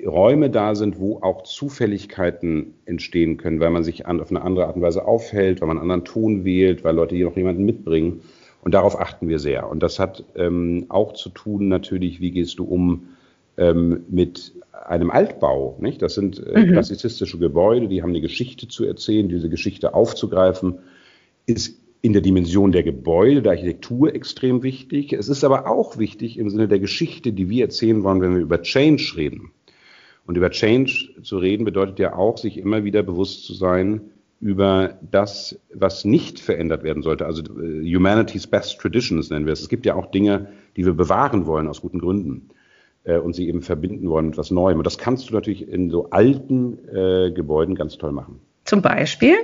Räume 0.06 0.50
da 0.50 0.76
sind, 0.76 1.00
wo 1.00 1.20
auch 1.22 1.44
Zufälligkeiten 1.44 2.74
entstehen 2.86 3.38
können, 3.38 3.60
weil 3.60 3.70
man 3.70 3.84
sich 3.84 4.06
an, 4.06 4.20
auf 4.22 4.30
eine 4.30 4.42
andere 4.42 4.68
Art 4.68 4.76
und 4.76 4.82
Weise 4.82 5.06
aufhält, 5.06 5.62
weil 5.62 5.68
man 5.68 5.78
einen 5.78 5.92
anderen 5.92 6.06
Ton 6.06 6.46
wählt, 6.46 6.84
weil 6.84 6.96
Leute 6.96 7.16
hier 7.16 7.26
noch 7.26 7.38
jemanden 7.38 7.66
mitbringen. 7.66 8.22
Und 8.64 8.74
darauf 8.74 9.00
achten 9.00 9.28
wir 9.28 9.40
sehr. 9.40 9.70
Und 9.70 9.82
das 9.82 10.00
hat 10.00 10.24
ähm, 10.36 10.86
auch 10.90 11.14
zu 11.14 11.30
tun 11.30 11.68
natürlich, 11.68 12.22
wie 12.22 12.32
gehst 12.32 12.60
du 12.60 12.64
um 12.64 13.08
ähm, 13.58 14.06
mit 14.10 14.54
einem 14.86 15.12
Altbau. 15.12 15.78
Nicht? 15.80 16.02
Das 16.02 16.16
sind 16.16 16.46
äh, 16.46 16.60
mhm. 16.60 16.72
klassizistische 16.74 17.38
Gebäude, 17.38 17.88
die 17.88 18.02
haben 18.02 18.10
eine 18.10 18.22
Geschichte 18.22 18.68
zu 18.68 18.86
erzählen. 18.86 19.30
Diese 19.30 19.50
Geschichte 19.50 19.94
aufzugreifen, 19.94 20.80
ist 21.46 21.80
in 22.02 22.14
der 22.14 22.22
Dimension 22.22 22.72
der 22.72 22.84
Gebäude, 22.84 23.42
der 23.42 23.52
Architektur 23.54 24.14
extrem 24.14 24.64
wichtig. 24.64 25.14
Es 25.14 25.30
ist 25.30 25.44
aber 25.44 25.70
auch 25.70 25.98
wichtig 25.98 26.38
im 26.38 26.50
Sinne 26.50 26.68
der 26.68 26.80
Geschichte, 26.80 27.32
die 27.32 27.50
wir 27.50 27.66
erzählen 27.66 28.04
wollen, 28.04 28.22
wenn 28.22 28.36
wir 28.36 28.42
über 28.42 28.62
Change 28.62 29.14
reden. 29.16 29.52
Und 30.26 30.38
über 30.38 30.50
Change 30.52 31.10
zu 31.24 31.38
reden 31.38 31.66
bedeutet 31.66 32.00
ja 32.00 32.16
auch, 32.16 32.38
sich 32.38 32.58
immer 32.58 32.84
wieder 32.84 33.04
bewusst 33.04 33.46
zu 33.46 33.54
sein 33.54 34.02
über 34.40 34.98
das, 35.12 35.60
was 35.74 36.04
nicht 36.04 36.40
verändert 36.40 36.84
werden 36.84 37.04
sollte. 37.04 37.26
Also 37.26 37.44
äh, 37.44 37.96
Humanity's 37.96 38.48
Best 38.48 38.80
Traditions 38.80 39.30
nennen 39.30 39.46
wir 39.46 39.54
es. 39.54 39.62
Es 39.62 39.70
gibt 39.70 39.86
ja 39.86 39.96
auch 39.96 40.08
Dinge, 40.08 40.48
die 40.76 40.86
wir 40.86 40.94
bewahren 40.94 41.46
wollen 41.46 41.68
aus 41.68 41.82
guten 41.82 42.00
Gründen 42.00 42.50
äh, 43.04 43.18
und 43.18 43.36
sie 43.36 43.48
eben 43.48 43.62
verbinden 43.62 44.10
wollen 44.10 44.26
mit 44.26 44.34
etwas 44.34 44.50
Neuem. 44.50 44.80
Und 44.80 44.88
das 44.88 44.98
kannst 44.98 45.30
du 45.30 45.34
natürlich 45.34 45.68
in 45.68 45.92
so 45.92 46.10
alten 46.10 46.78
äh, 46.90 47.32
Gebäuden 47.32 47.76
ganz 47.76 47.98
toll 47.98 48.12
machen. 48.12 48.40
Zum 48.66 48.82
Beispiel? 48.82 49.36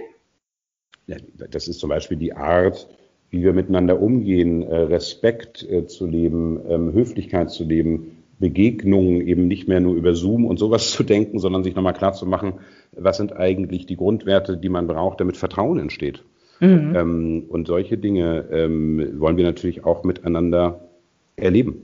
Ja, 1.05 1.17
das 1.51 1.67
ist 1.67 1.79
zum 1.79 1.89
Beispiel 1.89 2.17
die 2.17 2.33
Art, 2.33 2.87
wie 3.29 3.43
wir 3.43 3.53
miteinander 3.53 4.01
umgehen, 4.01 4.63
äh, 4.63 4.75
Respekt 4.75 5.67
äh, 5.69 5.85
zu 5.85 6.07
leben, 6.07 6.59
ähm, 6.67 6.93
Höflichkeit 6.93 7.51
zu 7.51 7.63
leben, 7.63 8.16
Begegnungen 8.39 9.21
eben 9.21 9.47
nicht 9.47 9.67
mehr 9.67 9.79
nur 9.79 9.95
über 9.95 10.13
Zoom 10.13 10.45
und 10.45 10.57
sowas 10.57 10.91
zu 10.91 11.03
denken, 11.03 11.39
sondern 11.39 11.63
sich 11.63 11.75
nochmal 11.75 11.93
klar 11.93 12.13
zu 12.13 12.25
machen, 12.25 12.53
was 12.91 13.17
sind 13.17 13.35
eigentlich 13.35 13.85
die 13.85 13.97
Grundwerte, 13.97 14.57
die 14.57 14.69
man 14.69 14.87
braucht, 14.87 15.19
damit 15.19 15.37
Vertrauen 15.37 15.79
entsteht. 15.79 16.23
Mhm. 16.59 16.95
Ähm, 16.95 17.45
und 17.49 17.67
solche 17.67 17.97
Dinge 17.97 18.45
ähm, 18.51 19.19
wollen 19.19 19.37
wir 19.37 19.43
natürlich 19.43 19.85
auch 19.85 20.03
miteinander 20.03 20.87
erleben. 21.35 21.83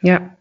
Ja. 0.00 0.34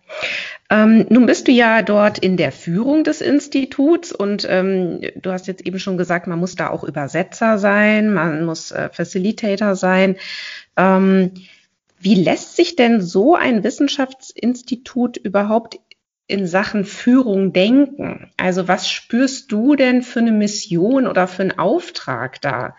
Ähm, 0.69 1.05
nun 1.09 1.25
bist 1.25 1.47
du 1.47 1.51
ja 1.53 1.81
dort 1.81 2.19
in 2.19 2.35
der 2.35 2.51
Führung 2.51 3.05
des 3.05 3.21
Instituts 3.21 4.11
und 4.11 4.45
ähm, 4.49 4.99
du 5.15 5.31
hast 5.31 5.47
jetzt 5.47 5.65
eben 5.65 5.79
schon 5.79 5.97
gesagt, 5.97 6.27
man 6.27 6.39
muss 6.39 6.55
da 6.55 6.69
auch 6.69 6.83
Übersetzer 6.83 7.57
sein, 7.57 8.13
man 8.13 8.45
muss 8.45 8.71
äh, 8.71 8.89
Facilitator 8.91 9.75
sein. 9.75 10.17
Ähm, 10.75 11.31
wie 11.99 12.15
lässt 12.15 12.55
sich 12.55 12.75
denn 12.75 13.01
so 13.01 13.35
ein 13.35 13.63
Wissenschaftsinstitut 13.63 15.17
überhaupt 15.17 15.79
in 16.27 16.45
Sachen 16.45 16.85
Führung 16.85 17.53
denken? 17.53 18.29
Also 18.37 18.67
was 18.67 18.87
spürst 18.89 19.51
du 19.51 19.75
denn 19.75 20.03
für 20.03 20.19
eine 20.19 20.31
Mission 20.31 21.07
oder 21.07 21.25
für 21.27 21.41
einen 21.43 21.57
Auftrag 21.57 22.39
da 22.41 22.75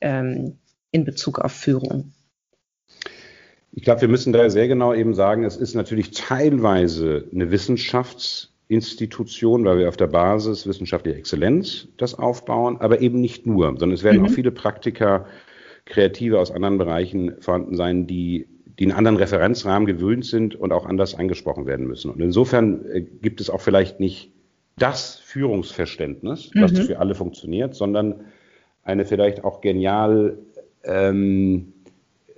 ähm, 0.00 0.58
in 0.92 1.04
Bezug 1.04 1.40
auf 1.40 1.52
Führung? 1.52 2.12
Ich 3.72 3.84
glaube, 3.84 4.00
wir 4.02 4.08
müssen 4.08 4.32
da 4.32 4.50
sehr 4.50 4.68
genau 4.68 4.94
eben 4.94 5.14
sagen, 5.14 5.44
es 5.44 5.56
ist 5.56 5.74
natürlich 5.74 6.10
teilweise 6.10 7.24
eine 7.32 7.50
Wissenschaftsinstitution, 7.50 9.64
weil 9.64 9.78
wir 9.78 9.88
auf 9.88 9.96
der 9.96 10.08
Basis 10.08 10.66
wissenschaftlicher 10.66 11.16
Exzellenz 11.16 11.88
das 11.96 12.14
aufbauen, 12.14 12.76
aber 12.80 13.00
eben 13.00 13.20
nicht 13.20 13.46
nur, 13.46 13.66
sondern 13.66 13.92
es 13.92 14.02
werden 14.02 14.20
mhm. 14.20 14.26
auch 14.26 14.30
viele 14.30 14.50
Praktiker, 14.50 15.26
Kreative 15.86 16.38
aus 16.38 16.50
anderen 16.50 16.76
Bereichen 16.78 17.40
vorhanden 17.40 17.76
sein, 17.76 18.06
die 18.06 18.46
die 18.80 18.86
einen 18.86 18.96
anderen 18.96 19.18
Referenzrahmen 19.18 19.86
gewöhnt 19.86 20.24
sind 20.24 20.56
und 20.56 20.72
auch 20.72 20.86
anders 20.86 21.14
angesprochen 21.14 21.66
werden 21.66 21.86
müssen. 21.86 22.10
Und 22.10 22.20
insofern 22.20 22.86
äh, 22.86 23.02
gibt 23.02 23.42
es 23.42 23.50
auch 23.50 23.60
vielleicht 23.60 24.00
nicht 24.00 24.32
das 24.78 25.16
Führungsverständnis, 25.16 26.50
mhm. 26.54 26.60
das 26.62 26.78
für 26.78 26.98
alle 26.98 27.14
funktioniert, 27.14 27.74
sondern 27.74 28.24
eine 28.82 29.04
vielleicht 29.04 29.44
auch 29.44 29.60
genial 29.60 30.38
ähm, 30.84 31.74
äh, 32.28 32.32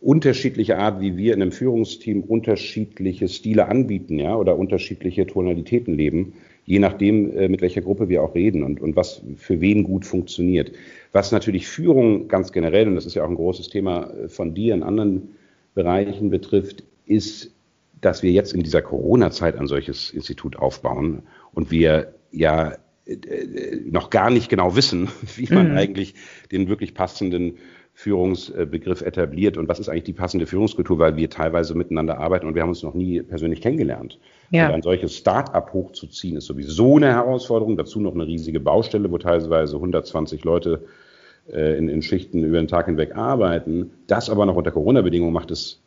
unterschiedliche 0.00 0.78
Art, 0.78 1.02
wie 1.02 1.18
wir 1.18 1.34
in 1.34 1.42
einem 1.42 1.52
Führungsteam 1.52 2.22
unterschiedliche 2.22 3.28
Stile 3.28 3.68
anbieten, 3.68 4.18
ja, 4.18 4.34
oder 4.34 4.56
unterschiedliche 4.56 5.26
Tonalitäten 5.26 5.94
leben, 5.94 6.32
je 6.64 6.78
nachdem, 6.78 7.36
äh, 7.36 7.50
mit 7.50 7.60
welcher 7.60 7.82
Gruppe 7.82 8.08
wir 8.08 8.22
auch 8.22 8.34
reden 8.34 8.62
und, 8.62 8.80
und 8.80 8.96
was 8.96 9.20
für 9.36 9.60
wen 9.60 9.84
gut 9.84 10.06
funktioniert. 10.06 10.72
Was 11.12 11.32
natürlich 11.32 11.68
Führung 11.68 12.28
ganz 12.28 12.50
generell, 12.50 12.88
und 12.88 12.94
das 12.94 13.04
ist 13.04 13.14
ja 13.14 13.24
auch 13.24 13.28
ein 13.28 13.36
großes 13.36 13.68
Thema 13.68 14.10
von 14.28 14.54
dir 14.54 14.72
in 14.72 14.82
anderen 14.82 15.36
Bereichen 15.76 16.30
betrifft, 16.30 16.82
ist, 17.04 17.52
dass 18.00 18.24
wir 18.24 18.32
jetzt 18.32 18.52
in 18.52 18.62
dieser 18.62 18.82
Corona-Zeit 18.82 19.56
ein 19.56 19.68
solches 19.68 20.10
Institut 20.10 20.56
aufbauen 20.56 21.22
und 21.52 21.70
wir 21.70 22.14
ja 22.32 22.72
äh, 23.04 23.76
noch 23.88 24.10
gar 24.10 24.30
nicht 24.30 24.48
genau 24.48 24.74
wissen, 24.74 25.08
wie 25.36 25.52
man 25.54 25.70
mhm. 25.70 25.76
eigentlich 25.76 26.14
den 26.50 26.68
wirklich 26.68 26.94
passenden 26.94 27.58
Führungsbegriff 27.92 29.00
etabliert 29.02 29.56
und 29.56 29.68
was 29.68 29.78
ist 29.78 29.88
eigentlich 29.88 30.04
die 30.04 30.12
passende 30.12 30.46
Führungskultur, 30.46 30.98
weil 30.98 31.16
wir 31.16 31.30
teilweise 31.30 31.74
miteinander 31.74 32.18
arbeiten 32.18 32.46
und 32.46 32.54
wir 32.54 32.62
haben 32.62 32.68
uns 32.70 32.82
noch 32.82 32.94
nie 32.94 33.22
persönlich 33.22 33.60
kennengelernt. 33.60 34.18
Ja. 34.50 34.68
Und 34.68 34.74
ein 34.74 34.82
solches 34.82 35.16
Start-up 35.16 35.72
hochzuziehen 35.72 36.36
ist 36.36 36.46
sowieso 36.46 36.96
eine 36.96 37.12
Herausforderung. 37.12 37.76
Dazu 37.76 38.00
noch 38.00 38.14
eine 38.14 38.26
riesige 38.26 38.60
Baustelle, 38.60 39.10
wo 39.10 39.16
teilweise 39.18 39.76
120 39.76 40.44
Leute 40.44 40.82
äh, 40.84 41.05
in, 41.48 41.88
in 41.88 42.02
Schichten 42.02 42.44
über 42.44 42.58
den 42.58 42.68
Tag 42.68 42.86
hinweg 42.86 43.16
arbeiten. 43.16 43.92
Das 44.06 44.30
aber 44.30 44.46
noch 44.46 44.56
unter 44.56 44.70
Corona-Bedingungen 44.70 45.32
macht 45.32 45.50
es 45.50 45.80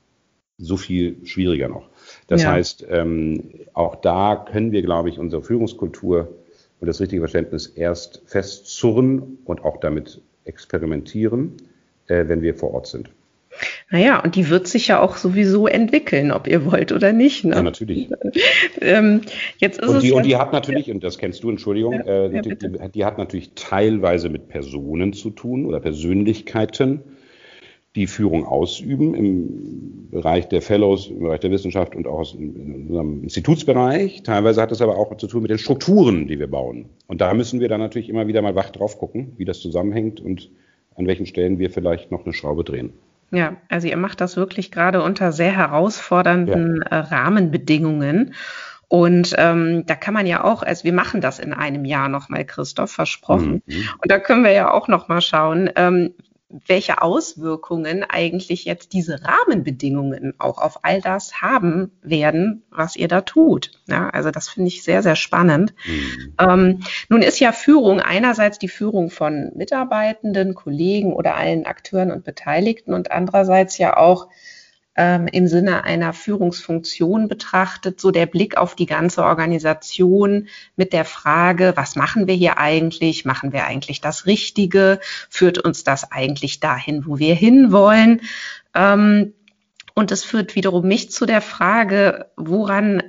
so 0.57 0.77
viel 0.77 1.25
schwieriger 1.25 1.69
noch. 1.69 1.89
Das 2.27 2.43
ja. 2.43 2.51
heißt, 2.51 2.85
ähm, 2.89 3.51
auch 3.73 3.95
da 3.95 4.35
können 4.35 4.71
wir, 4.71 4.81
glaube 4.81 5.09
ich, 5.09 5.19
unsere 5.19 5.41
Führungskultur 5.41 6.35
und 6.79 6.87
das 6.87 6.99
richtige 6.99 7.21
Verständnis 7.21 7.67
erst 7.67 8.21
festzurren 8.25 9.39
und 9.45 9.63
auch 9.63 9.77
damit 9.77 10.21
experimentieren 10.43 11.57
äh, 12.09 12.27
wenn 12.27 12.41
wir 12.41 12.55
vor 12.55 12.73
Ort 12.73 12.87
sind. 12.87 13.09
Naja, 13.89 14.23
und 14.23 14.35
die 14.35 14.49
wird 14.49 14.67
sich 14.67 14.87
ja 14.87 14.99
auch 15.01 15.17
sowieso 15.17 15.67
entwickeln, 15.67 16.31
ob 16.31 16.47
ihr 16.47 16.65
wollt 16.65 16.91
oder 16.91 17.13
nicht. 17.13 17.45
Ne? 17.45 17.55
Ja, 17.55 17.61
natürlich. 17.61 18.09
ähm, 18.81 19.21
jetzt 19.57 19.79
ist 19.79 19.89
und, 19.89 20.03
die, 20.03 20.09
es 20.09 20.13
und 20.13 20.25
die 20.25 20.37
hat 20.37 20.53
natürlich, 20.53 20.87
ja. 20.87 20.93
und 20.93 21.03
das 21.03 21.17
kennst 21.17 21.43
du, 21.43 21.49
Entschuldigung, 21.49 21.93
ja, 21.93 22.25
äh, 22.25 22.41
die, 22.41 22.91
die, 22.93 23.05
hat 23.05 23.17
natürlich 23.17 23.51
teilweise 23.55 24.29
mit 24.29 24.47
Personen 24.47 25.13
zu 25.13 25.29
tun 25.31 25.65
oder 25.65 25.79
Persönlichkeiten, 25.79 27.01
die 27.95 28.05
Führung 28.05 28.45
ausüben 28.45 29.15
im 29.15 30.09
Bereich 30.11 30.47
der 30.47 30.61
Fellows, 30.61 31.07
im 31.07 31.21
Bereich 31.21 31.39
der 31.39 31.51
Wissenschaft 31.51 31.95
und 31.95 32.07
auch 32.07 32.35
in 32.35 32.87
unserem 32.87 33.23
Institutsbereich. 33.23 34.21
Teilweise 34.21 34.61
hat 34.61 34.71
es 34.71 34.81
aber 34.81 34.97
auch 34.97 35.17
zu 35.17 35.27
tun 35.27 35.41
mit 35.41 35.49
den 35.49 35.57
Strukturen, 35.57 36.27
die 36.27 36.39
wir 36.39 36.47
bauen. 36.47 36.85
Und 37.07 37.19
da 37.21 37.33
müssen 37.33 37.59
wir 37.59 37.67
dann 37.67 37.79
natürlich 37.79 38.09
immer 38.09 38.27
wieder 38.27 38.43
mal 38.43 38.55
wach 38.55 38.69
drauf 38.69 38.99
gucken, 38.99 39.33
wie 39.37 39.45
das 39.45 39.59
zusammenhängt 39.59 40.21
und 40.21 40.51
an 40.95 41.07
welchen 41.07 41.25
Stellen 41.25 41.57
wir 41.57 41.71
vielleicht 41.71 42.11
noch 42.11 42.25
eine 42.25 42.33
Schraube 42.33 42.63
drehen. 42.63 42.93
Ja, 43.31 43.57
also 43.69 43.87
ihr 43.87 43.97
macht 43.97 44.21
das 44.21 44.37
wirklich 44.37 44.71
gerade 44.71 45.01
unter 45.01 45.31
sehr 45.31 45.55
herausfordernden 45.55 46.83
ja. 46.83 46.97
Äh, 46.97 46.99
Rahmenbedingungen. 46.99 48.33
Und 48.87 49.35
ähm, 49.37 49.85
da 49.85 49.95
kann 49.95 50.15
man 50.15 50.25
ja 50.25 50.43
auch, 50.43 50.63
also 50.63 50.83
wir 50.83 50.93
machen 50.93 51.21
das 51.21 51.37
in 51.37 51.53
einem 51.53 51.85
Jahr 51.85 52.09
nochmal, 52.09 52.43
Christoph, 52.43 52.91
versprochen. 52.91 53.61
Mhm. 53.67 53.89
Und 54.01 54.11
da 54.11 54.17
können 54.17 54.43
wir 54.43 54.51
ja 54.51 54.71
auch 54.71 54.87
nochmal 54.87 55.21
schauen, 55.21 55.69
ähm, 55.75 56.15
welche 56.49 57.01
Auswirkungen 57.01 58.03
eigentlich 58.03 58.65
jetzt 58.65 58.93
diese 58.93 59.19
Rahmenbedingungen 59.23 60.33
auch 60.39 60.57
auf 60.57 60.83
all 60.83 60.99
das 60.99 61.41
haben 61.41 61.91
werden, 62.01 62.63
was 62.71 62.95
ihr 62.95 63.07
da 63.07 63.21
tut. 63.21 63.71
Ja, 63.87 64.09
also 64.09 64.31
das 64.31 64.49
finde 64.49 64.69
ich 64.69 64.83
sehr, 64.83 65.03
sehr 65.03 65.15
spannend. 65.15 65.75
Mhm. 65.85 66.33
Ähm, 66.39 66.79
nun 67.07 67.21
ist 67.21 67.39
ja 67.39 67.51
Führung 67.51 67.99
einerseits 67.99 68.57
die 68.57 68.67
Führung 68.67 69.11
von 69.11 69.51
Mitarbeitenden, 69.55 70.55
Kollegen 70.55 71.13
oder 71.13 71.35
allen 71.35 71.65
Akteuren 71.67 72.11
und 72.11 72.23
Beteiligten 72.23 72.93
und 72.93 73.11
andererseits 73.11 73.77
ja 73.77 73.95
auch 73.95 74.27
ähm, 74.95 75.27
im 75.27 75.47
Sinne 75.47 75.83
einer 75.83 76.13
Führungsfunktion 76.13 77.27
betrachtet, 77.27 77.99
so 77.99 78.11
der 78.11 78.25
Blick 78.25 78.57
auf 78.57 78.75
die 78.75 78.85
ganze 78.85 79.23
Organisation 79.23 80.47
mit 80.75 80.93
der 80.93 81.05
Frage, 81.05 81.73
was 81.75 81.95
machen 81.95 82.27
wir 82.27 82.35
hier 82.35 82.57
eigentlich? 82.57 83.25
Machen 83.25 83.53
wir 83.53 83.65
eigentlich 83.65 84.01
das 84.01 84.25
Richtige? 84.25 84.99
Führt 85.29 85.57
uns 85.57 85.83
das 85.83 86.11
eigentlich 86.11 86.59
dahin, 86.59 87.05
wo 87.05 87.19
wir 87.19 87.35
hinwollen? 87.35 88.21
Ähm, 88.75 89.33
und 89.95 90.11
es 90.11 90.23
führt 90.23 90.55
wiederum 90.55 90.87
mich 90.87 91.11
zu 91.11 91.25
der 91.25 91.41
Frage, 91.41 92.31
woran 92.35 93.03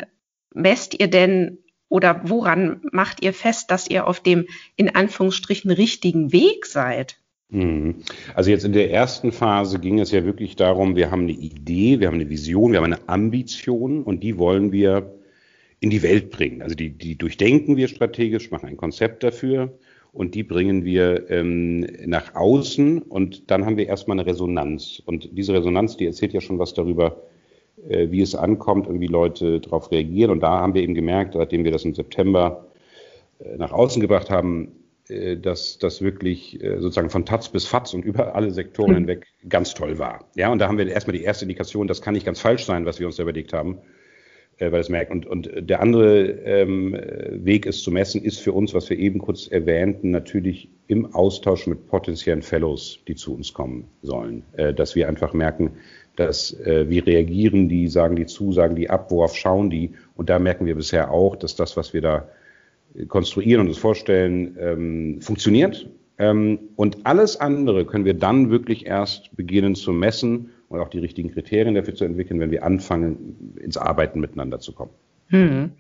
messt 0.52 0.98
ihr 0.98 1.08
denn 1.08 1.58
oder 1.88 2.20
woran 2.24 2.80
macht 2.92 3.22
ihr 3.22 3.34
fest, 3.34 3.70
dass 3.70 3.88
ihr 3.88 4.06
auf 4.06 4.20
dem 4.20 4.46
in 4.76 4.94
Anführungsstrichen 4.94 5.70
richtigen 5.70 6.32
Weg 6.32 6.66
seid? 6.66 7.18
Mhm. 7.50 7.96
Also 8.34 8.50
jetzt 8.50 8.64
in 8.64 8.72
der 8.72 8.92
ersten 8.92 9.32
Phase 9.32 9.80
ging 9.80 9.98
es 9.98 10.12
ja 10.12 10.24
wirklich 10.24 10.56
darum, 10.56 10.96
wir 10.96 11.10
haben 11.10 11.22
eine 11.22 11.32
Idee, 11.32 12.00
wir 12.00 12.06
haben 12.06 12.14
eine 12.14 12.30
Vision, 12.30 12.72
wir 12.72 12.78
haben 12.78 12.92
eine 12.92 13.08
Ambition 13.08 14.02
und 14.04 14.22
die 14.22 14.38
wollen 14.38 14.72
wir 14.72 15.14
in 15.80 15.90
die 15.90 16.02
Welt 16.02 16.30
bringen. 16.30 16.62
Also 16.62 16.76
die, 16.76 16.90
die 16.90 17.16
durchdenken 17.16 17.76
wir 17.76 17.88
strategisch, 17.88 18.50
machen 18.50 18.68
ein 18.68 18.76
Konzept 18.76 19.24
dafür 19.24 19.72
und 20.12 20.34
die 20.34 20.42
bringen 20.42 20.84
wir 20.84 21.28
ähm, 21.30 21.86
nach 22.06 22.34
außen 22.34 23.02
und 23.02 23.50
dann 23.50 23.64
haben 23.64 23.76
wir 23.76 23.86
erstmal 23.86 24.18
eine 24.18 24.28
Resonanz. 24.28 25.02
Und 25.04 25.30
diese 25.36 25.54
Resonanz, 25.54 25.96
die 25.96 26.06
erzählt 26.06 26.32
ja 26.32 26.40
schon 26.40 26.58
was 26.58 26.74
darüber, 26.74 27.22
äh, 27.88 28.10
wie 28.10 28.20
es 28.20 28.34
ankommt 28.34 28.86
und 28.86 29.00
wie 29.00 29.06
Leute 29.06 29.60
darauf 29.60 29.90
reagieren. 29.90 30.30
Und 30.30 30.40
da 30.40 30.60
haben 30.60 30.74
wir 30.74 30.82
eben 30.82 30.94
gemerkt, 30.94 31.34
seitdem 31.34 31.64
wir 31.64 31.72
das 31.72 31.84
im 31.84 31.94
September 31.94 32.66
äh, 33.38 33.56
nach 33.56 33.72
außen 33.72 34.00
gebracht 34.00 34.30
haben, 34.30 34.72
dass 35.36 35.78
das 35.78 36.02
wirklich 36.02 36.62
äh, 36.62 36.78
sozusagen 36.80 37.10
von 37.10 37.26
Taz 37.26 37.48
bis 37.48 37.66
Fatz 37.66 37.94
und 37.94 38.04
über 38.04 38.34
alle 38.34 38.50
Sektoren 38.50 38.90
mhm. 38.90 38.96
hinweg 38.96 39.26
ganz 39.48 39.74
toll 39.74 39.98
war. 39.98 40.28
Ja, 40.36 40.50
und 40.50 40.58
da 40.58 40.68
haben 40.68 40.78
wir 40.78 40.86
erstmal 40.86 41.16
die 41.16 41.24
erste 41.24 41.44
Indikation, 41.44 41.86
das 41.86 42.02
kann 42.02 42.14
nicht 42.14 42.26
ganz 42.26 42.40
falsch 42.40 42.64
sein, 42.64 42.86
was 42.86 43.00
wir 43.00 43.06
uns 43.06 43.16
da 43.16 43.22
überlegt 43.22 43.52
haben, 43.52 43.78
äh, 44.58 44.70
weil 44.70 44.80
es 44.80 44.88
merkt. 44.88 45.10
Und, 45.10 45.26
und 45.26 45.50
der 45.56 45.80
andere 45.80 46.22
ähm, 46.44 46.96
Weg, 47.30 47.66
es 47.66 47.82
zu 47.82 47.90
messen, 47.90 48.22
ist 48.22 48.40
für 48.40 48.52
uns, 48.52 48.74
was 48.74 48.90
wir 48.90 48.98
eben 48.98 49.18
kurz 49.18 49.48
erwähnten, 49.48 50.10
natürlich 50.10 50.68
im 50.86 51.14
Austausch 51.14 51.66
mit 51.66 51.86
potenziellen 51.86 52.42
Fellows, 52.42 53.00
die 53.06 53.14
zu 53.14 53.34
uns 53.34 53.52
kommen 53.52 53.88
sollen, 54.02 54.44
äh, 54.52 54.74
dass 54.74 54.94
wir 54.94 55.08
einfach 55.08 55.32
merken, 55.32 55.72
dass 56.16 56.52
äh, 56.60 56.88
wie 56.88 56.98
reagieren 56.98 57.68
die, 57.68 57.88
sagen 57.88 58.16
die 58.16 58.26
zu, 58.26 58.52
sagen 58.52 58.76
die 58.76 58.90
ab, 58.90 59.10
worauf 59.10 59.36
schauen 59.36 59.70
die. 59.70 59.92
Und 60.16 60.28
da 60.28 60.38
merken 60.38 60.66
wir 60.66 60.74
bisher 60.74 61.10
auch, 61.10 61.36
dass 61.36 61.56
das, 61.56 61.76
was 61.76 61.94
wir 61.94 62.02
da 62.02 62.28
konstruieren 63.08 63.62
und 63.62 63.68
uns 63.68 63.78
vorstellen, 63.78 64.56
ähm, 64.58 65.20
funktioniert. 65.20 65.88
Ähm, 66.18 66.58
und 66.76 66.98
alles 67.04 67.40
andere 67.40 67.86
können 67.86 68.04
wir 68.04 68.14
dann 68.14 68.50
wirklich 68.50 68.86
erst 68.86 69.34
beginnen 69.36 69.74
zu 69.74 69.92
messen 69.92 70.50
und 70.68 70.80
auch 70.80 70.88
die 70.88 70.98
richtigen 70.98 71.32
Kriterien 71.32 71.74
dafür 71.74 71.94
zu 71.94 72.04
entwickeln, 72.04 72.40
wenn 72.40 72.50
wir 72.50 72.64
anfangen, 72.64 73.56
ins 73.60 73.76
Arbeiten 73.76 74.20
miteinander 74.20 74.60
zu 74.60 74.72
kommen. 74.72 74.92
Hm. 75.30 75.70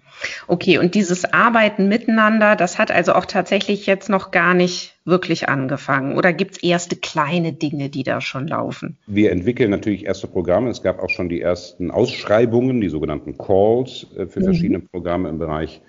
Okay, 0.46 0.78
und 0.78 0.94
dieses 0.94 1.24
Arbeiten 1.32 1.88
miteinander, 1.88 2.54
das 2.54 2.78
hat 2.78 2.92
also 2.92 3.14
auch 3.14 3.26
tatsächlich 3.26 3.84
jetzt 3.86 4.08
noch 4.08 4.30
gar 4.30 4.54
nicht 4.54 4.94
wirklich 5.04 5.48
angefangen. 5.48 6.16
Oder 6.16 6.32
gibt 6.32 6.52
es 6.52 6.62
erste 6.62 6.94
kleine 6.94 7.52
Dinge, 7.52 7.88
die 7.88 8.04
da 8.04 8.20
schon 8.20 8.46
laufen? 8.46 8.96
Wir 9.06 9.32
entwickeln 9.32 9.70
natürlich 9.70 10.06
erste 10.06 10.28
Programme. 10.28 10.70
Es 10.70 10.82
gab 10.82 11.02
auch 11.02 11.10
schon 11.10 11.28
die 11.28 11.40
ersten 11.40 11.90
Ausschreibungen, 11.90 12.80
die 12.80 12.88
sogenannten 12.88 13.36
Calls 13.38 14.06
äh, 14.16 14.26
für 14.26 14.40
mhm. 14.40 14.44
verschiedene 14.44 14.80
Programme 14.80 15.28
im 15.28 15.38
Bereich 15.38 15.80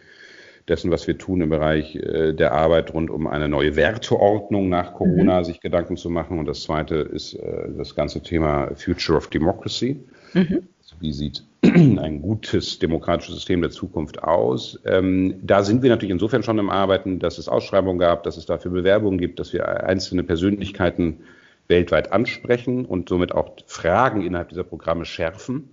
dessen, 0.68 0.92
was 0.92 1.08
wir 1.08 1.18
tun 1.18 1.42
im 1.42 1.50
Bereich 1.50 1.96
äh, 1.96 2.34
der 2.34 2.54
Arbeit 2.54 2.94
rund 2.94 3.10
um 3.10 3.28
eine 3.28 3.50
neue 3.50 3.76
Werteordnung 3.76 4.70
nach 4.70 4.94
Corona, 4.94 5.40
mhm. 5.40 5.44
sich 5.44 5.60
Gedanken 5.60 5.98
zu 5.98 6.10
machen. 6.10 6.40
Und 6.40 6.46
das 6.46 6.62
zweite 6.62 6.96
ist 6.96 7.34
äh, 7.34 7.70
das 7.78 7.96
ganze 7.96 8.22
Thema 8.22 8.72
Future 8.76 9.18
of 9.18 9.28
Democracy. 9.28 10.00
Mhm. 10.34 10.68
Also 10.80 10.96
wie 11.00 11.14
sieht 11.14 11.44
ein 11.64 12.22
gutes 12.22 12.80
demokratisches 12.80 13.36
System 13.36 13.62
der 13.62 13.72
Zukunft 13.72 14.24
aus? 14.24 14.80
Ähm, 14.86 15.36
da 15.44 15.64
sind 15.64 15.84
wir 15.84 15.90
natürlich 15.90 16.14
insofern 16.14 16.44
schon 16.44 16.60
im 16.60 16.70
Arbeiten, 16.70 17.20
dass 17.20 17.38
es 17.38 17.48
Ausschreibungen 17.48 18.00
gab, 18.00 18.24
dass 18.24 18.38
es 18.38 18.46
dafür 18.46 18.72
Bewerbungen 18.72 19.20
gibt, 19.20 19.40
dass 19.40 19.54
wir 19.54 19.84
einzelne 19.84 20.24
Persönlichkeiten 20.24 21.20
weltweit 21.68 22.12
ansprechen 22.12 22.86
und 22.86 23.10
somit 23.10 23.34
auch 23.34 23.56
Fragen 23.66 24.22
innerhalb 24.22 24.50
dieser 24.50 24.64
Programme 24.64 25.06
schärfen 25.06 25.70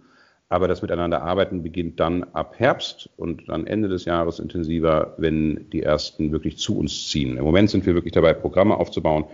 aber 0.48 0.68
das 0.68 0.82
Miteinanderarbeiten 0.82 1.62
beginnt 1.62 2.00
dann 2.00 2.24
ab 2.24 2.54
Herbst 2.58 3.10
und 3.16 3.48
dann 3.48 3.66
Ende 3.66 3.88
des 3.88 4.06
Jahres 4.06 4.38
intensiver, 4.38 5.14
wenn 5.18 5.68
die 5.70 5.82
ersten 5.82 6.32
wirklich 6.32 6.56
zu 6.58 6.78
uns 6.78 7.08
ziehen. 7.08 7.36
Im 7.36 7.44
Moment 7.44 7.70
sind 7.70 7.84
wir 7.84 7.94
wirklich 7.94 8.14
dabei, 8.14 8.32
Programme 8.32 8.76
aufzubauen. 8.76 9.24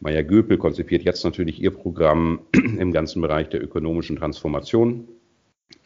Maja 0.00 0.22
Göpel 0.22 0.58
konzipiert 0.58 1.02
jetzt 1.02 1.24
natürlich 1.24 1.60
ihr 1.60 1.72
Programm 1.72 2.40
im 2.52 2.92
ganzen 2.92 3.20
Bereich 3.20 3.48
der 3.48 3.62
ökonomischen 3.62 4.16
Transformation. 4.16 5.08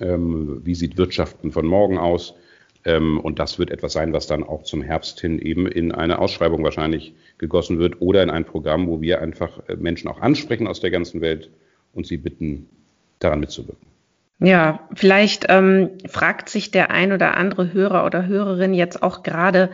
Ähm, 0.01 0.61
wie 0.65 0.75
sieht 0.75 0.99
Wirtschaften 0.99 1.51
von 1.51 1.67
morgen 1.67 1.99
aus? 1.99 2.35
Ähm, 2.85 3.21
und 3.21 3.39
das 3.39 3.59
wird 3.59 3.71
etwas 3.71 3.95
sein, 3.95 4.13
was 4.13 4.27
dann 4.27 4.45
auch 4.45 4.63
zum 4.65 4.83
Herbst 4.83 5.21
hin 5.21 5.39
eben 5.39 5.67
in 5.67 5.93
eine 5.93 6.19
Ausschreibung 6.19 6.63
wahrscheinlich 6.63 7.15
gegossen 7.39 7.79
wird 7.79 8.01
oder 8.01 8.23
in 8.23 8.31
ein 8.31 8.45
Programm, 8.45 8.87
wo 8.87 9.01
wir 9.01 9.21
einfach 9.23 9.67
äh, 9.69 9.77
Menschen 9.77 10.09
auch 10.09 10.21
ansprechen 10.21 10.67
aus 10.67 10.81
der 10.81 10.91
ganzen 10.91 11.21
Welt 11.21 11.51
und 11.93 12.07
sie 12.07 12.19
bitten, 12.19 12.69
daran 13.19 13.41
mitzuwirken. 13.41 13.98
Ja, 14.41 14.89
vielleicht 14.95 15.47
ähm, 15.49 15.99
fragt 16.07 16.49
sich 16.49 16.71
der 16.71 16.91
ein 16.91 17.13
oder 17.13 17.37
andere 17.37 17.73
Hörer 17.73 18.07
oder 18.07 18.27
Hörerin 18.27 18.73
jetzt 18.73 19.03
auch 19.03 19.25
gerade, 19.25 19.71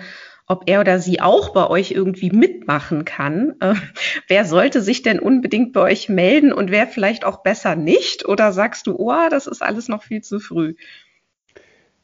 ob 0.47 0.65
er 0.67 0.81
oder 0.81 0.99
sie 0.99 1.21
auch 1.21 1.53
bei 1.53 1.69
euch 1.69 1.91
irgendwie 1.91 2.31
mitmachen 2.31 3.05
kann. 3.05 3.55
Äh, 3.61 3.75
wer 4.29 4.47
sollte 4.47 4.81
sich 4.81 5.03
denn 5.03 5.19
unbedingt 5.19 5.75
bei 5.75 5.81
euch 5.81 6.09
melden 6.09 6.53
und 6.53 6.71
wer 6.71 6.87
vielleicht 6.87 7.27
auch 7.27 7.43
besser 7.43 7.77
nicht? 7.77 8.27
Oder 8.27 8.53
sagst 8.53 8.87
du, 8.87 8.97
oh, 8.97 9.29
das 9.31 9.47
ist 9.47 9.63
alles 9.63 9.89
noch 9.89 10.03
viel 10.03 10.23
zu 10.23 10.41
früh? 10.41 10.75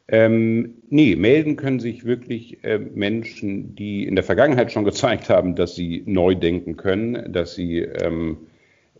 Ähm, 0.09 0.83
nee, 0.89 1.15
melden 1.17 1.57
können 1.57 1.81
sich 1.81 2.05
wirklich 2.05 2.65
äh, 2.65 2.79
Menschen, 2.79 3.77
die 3.77 4.05
in 4.05 4.17
der 4.17 4.25
Vergangenheit 4.25 4.73
schon 4.73 4.85
gezeigt 4.85 5.31
haben, 5.31 5.55
dass 5.55 5.77
sie 5.77 6.03
neu 6.05 6.35
denken 6.35 6.77
können, 6.77 7.33
dass 7.33 7.55
sie 7.55 7.79
ähm, 7.79 8.39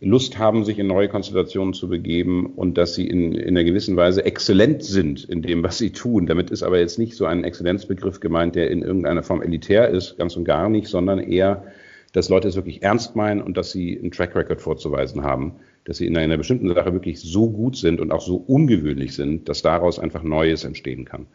Lust 0.03 0.39
haben, 0.39 0.65
sich 0.65 0.79
in 0.79 0.87
neue 0.87 1.09
Konstellationen 1.09 1.75
zu 1.75 1.87
begeben 1.87 2.47
und 2.55 2.75
dass 2.77 2.95
sie 2.95 3.07
in, 3.07 3.33
in 3.33 3.49
einer 3.49 3.63
gewissen 3.63 3.95
Weise 3.95 4.25
exzellent 4.25 4.83
sind 4.83 5.25
in 5.25 5.43
dem, 5.43 5.63
was 5.63 5.77
sie 5.77 5.91
tun. 5.91 6.25
Damit 6.25 6.49
ist 6.49 6.63
aber 6.63 6.79
jetzt 6.79 6.97
nicht 6.97 7.15
so 7.15 7.25
ein 7.25 7.43
Exzellenzbegriff 7.43 8.19
gemeint, 8.19 8.55
der 8.55 8.71
in 8.71 8.81
irgendeiner 8.81 9.21
Form 9.21 9.43
elitär 9.43 9.89
ist, 9.89 10.17
ganz 10.17 10.35
und 10.35 10.43
gar 10.43 10.69
nicht, 10.69 10.87
sondern 10.87 11.19
eher, 11.19 11.65
dass 12.13 12.29
Leute 12.29 12.47
es 12.47 12.55
wirklich 12.55 12.81
ernst 12.81 13.15
meinen 13.15 13.41
und 13.41 13.57
dass 13.57 13.71
sie 13.71 13.97
einen 13.99 14.09
Track 14.09 14.35
Record 14.35 14.59
vorzuweisen 14.59 15.23
haben, 15.23 15.53
dass 15.85 15.97
sie 15.97 16.07
in 16.07 16.17
einer 16.17 16.37
bestimmten 16.37 16.67
Sache 16.73 16.93
wirklich 16.93 17.21
so 17.21 17.51
gut 17.51 17.77
sind 17.77 18.01
und 18.01 18.11
auch 18.11 18.21
so 18.21 18.37
ungewöhnlich 18.37 19.13
sind, 19.13 19.49
dass 19.49 19.61
daraus 19.61 19.99
einfach 19.99 20.23
Neues 20.23 20.63
entstehen 20.63 21.05
kann. 21.05 21.27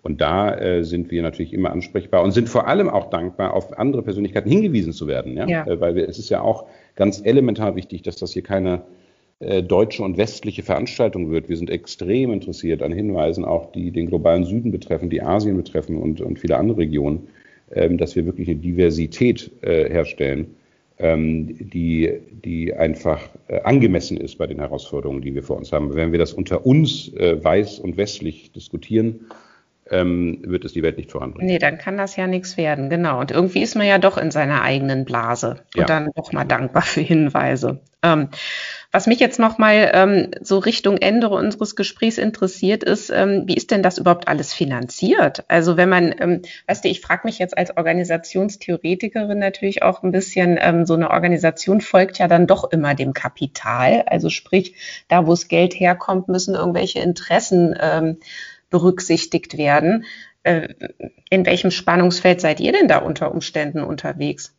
Und 0.00 0.20
da 0.20 0.54
äh, 0.54 0.84
sind 0.84 1.10
wir 1.10 1.22
natürlich 1.22 1.52
immer 1.52 1.70
ansprechbar 1.70 2.22
und 2.22 2.32
sind 2.32 2.48
vor 2.48 2.68
allem 2.68 2.90
auch 2.90 3.08
dankbar, 3.10 3.54
auf 3.54 3.78
andere 3.78 4.02
Persönlichkeiten 4.02 4.50
hingewiesen 4.50 4.92
zu 4.92 5.06
werden. 5.06 5.36
Ja? 5.36 5.46
ja. 5.46 5.66
Äh, 5.66 5.80
weil 5.80 5.94
wir, 5.94 6.08
es 6.08 6.18
ist 6.18 6.30
ja 6.30 6.40
auch 6.40 6.66
ganz 6.94 7.20
elementar 7.24 7.76
wichtig, 7.76 8.02
dass 8.02 8.16
das 8.16 8.32
hier 8.32 8.42
keine 8.42 8.82
äh, 9.40 9.62
deutsche 9.62 10.02
und 10.02 10.16
westliche 10.16 10.62
Veranstaltung 10.62 11.30
wird. 11.30 11.48
Wir 11.48 11.56
sind 11.56 11.70
extrem 11.70 12.32
interessiert 12.32 12.82
an 12.82 12.92
Hinweisen, 12.92 13.44
auch 13.44 13.72
die 13.72 13.90
den 13.90 14.06
globalen 14.06 14.44
Süden 14.44 14.70
betreffen, 14.70 15.10
die 15.10 15.22
Asien 15.22 15.56
betreffen 15.56 15.96
und, 15.96 16.20
und 16.20 16.38
viele 16.38 16.56
andere 16.56 16.78
Regionen, 16.78 17.28
ähm, 17.72 17.98
dass 17.98 18.14
wir 18.14 18.26
wirklich 18.26 18.48
eine 18.48 18.58
Diversität 18.58 19.50
äh, 19.62 19.90
herstellen, 19.90 20.54
ähm, 20.98 21.56
die, 21.58 22.12
die 22.44 22.72
einfach 22.72 23.20
äh, 23.48 23.60
angemessen 23.62 24.16
ist 24.16 24.38
bei 24.38 24.46
den 24.46 24.60
Herausforderungen, 24.60 25.22
die 25.22 25.34
wir 25.34 25.42
vor 25.42 25.56
uns 25.56 25.72
haben. 25.72 25.94
Wenn 25.94 26.12
wir 26.12 26.20
das 26.20 26.32
unter 26.32 26.64
uns 26.64 27.12
äh, 27.14 27.42
weiß 27.42 27.80
und 27.80 27.96
westlich 27.96 28.52
diskutieren, 28.52 29.26
ähm, 29.90 30.40
wird 30.44 30.64
es 30.64 30.72
die 30.72 30.82
Welt 30.82 30.96
nicht 30.96 31.10
voranbringen. 31.10 31.46
Nee, 31.46 31.58
dann 31.58 31.78
kann 31.78 31.96
das 31.96 32.16
ja 32.16 32.26
nichts 32.26 32.56
werden, 32.56 32.88
genau. 32.88 33.20
Und 33.20 33.30
irgendwie 33.30 33.62
ist 33.62 33.74
man 33.74 33.86
ja 33.86 33.98
doch 33.98 34.16
in 34.16 34.30
seiner 34.30 34.62
eigenen 34.62 35.04
Blase 35.04 35.62
und 35.74 35.80
ja. 35.80 35.84
dann 35.84 36.10
doch 36.14 36.32
mal 36.32 36.44
dankbar 36.44 36.82
für 36.82 37.00
Hinweise. 37.00 37.80
Ähm, 38.02 38.28
was 38.92 39.06
mich 39.06 39.18
jetzt 39.18 39.40
nochmal 39.40 39.90
ähm, 39.92 40.30
so 40.40 40.58
Richtung 40.58 40.98
Ende 40.98 41.28
unseres 41.28 41.74
Gesprächs 41.74 42.16
interessiert, 42.16 42.84
ist, 42.84 43.10
ähm, 43.10 43.42
wie 43.46 43.54
ist 43.54 43.70
denn 43.70 43.82
das 43.82 43.98
überhaupt 43.98 44.28
alles 44.28 44.52
finanziert? 44.52 45.44
Also 45.48 45.76
wenn 45.76 45.88
man, 45.88 46.14
ähm, 46.20 46.42
weißt 46.68 46.84
du, 46.84 46.88
ich 46.88 47.00
frage 47.00 47.22
mich 47.24 47.38
jetzt 47.38 47.58
als 47.58 47.76
Organisationstheoretikerin 47.76 49.38
natürlich 49.38 49.82
auch 49.82 50.02
ein 50.02 50.12
bisschen, 50.12 50.58
ähm, 50.60 50.86
so 50.86 50.94
eine 50.94 51.10
Organisation 51.10 51.80
folgt 51.80 52.18
ja 52.18 52.28
dann 52.28 52.46
doch 52.46 52.70
immer 52.70 52.94
dem 52.94 53.14
Kapital. 53.14 54.04
Also 54.06 54.28
sprich, 54.30 54.76
da 55.08 55.26
wo 55.26 55.32
es 55.32 55.48
Geld 55.48 55.74
herkommt, 55.74 56.28
müssen 56.28 56.54
irgendwelche 56.54 57.00
Interessen 57.00 57.74
ähm, 57.80 58.18
berücksichtigt 58.74 59.56
werden. 59.56 60.04
Äh, 60.42 60.74
in 61.30 61.46
welchem 61.46 61.70
Spannungsfeld 61.70 62.40
seid 62.40 62.58
ihr 62.58 62.72
denn 62.72 62.88
da 62.88 62.98
unter 62.98 63.30
Umständen 63.30 63.84
unterwegs? 63.84 64.52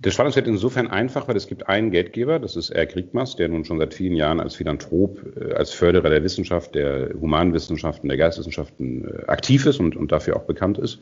Das 0.00 0.14
Spannungsfeld 0.14 0.46
insofern 0.46 0.88
einfach, 0.88 1.28
weil 1.28 1.36
es 1.36 1.46
gibt 1.46 1.68
einen 1.68 1.90
Geldgeber, 1.90 2.38
das 2.38 2.56
ist 2.56 2.70
R. 2.70 2.86
Kriegmas, 2.86 3.36
der 3.36 3.50
nun 3.50 3.66
schon 3.66 3.78
seit 3.78 3.92
vielen 3.92 4.16
Jahren 4.16 4.40
als 4.40 4.54
Philanthrop, 4.54 5.20
äh, 5.36 5.52
als 5.52 5.74
Förderer 5.74 6.08
der 6.08 6.24
Wissenschaft, 6.24 6.74
der 6.74 7.10
Humanwissenschaften, 7.20 8.08
der 8.08 8.16
Geisteswissenschaften 8.16 9.04
äh, 9.04 9.26
aktiv 9.26 9.66
ist 9.66 9.80
und, 9.80 9.96
und 9.96 10.10
dafür 10.10 10.36
auch 10.36 10.44
bekannt 10.44 10.78
ist, 10.78 11.00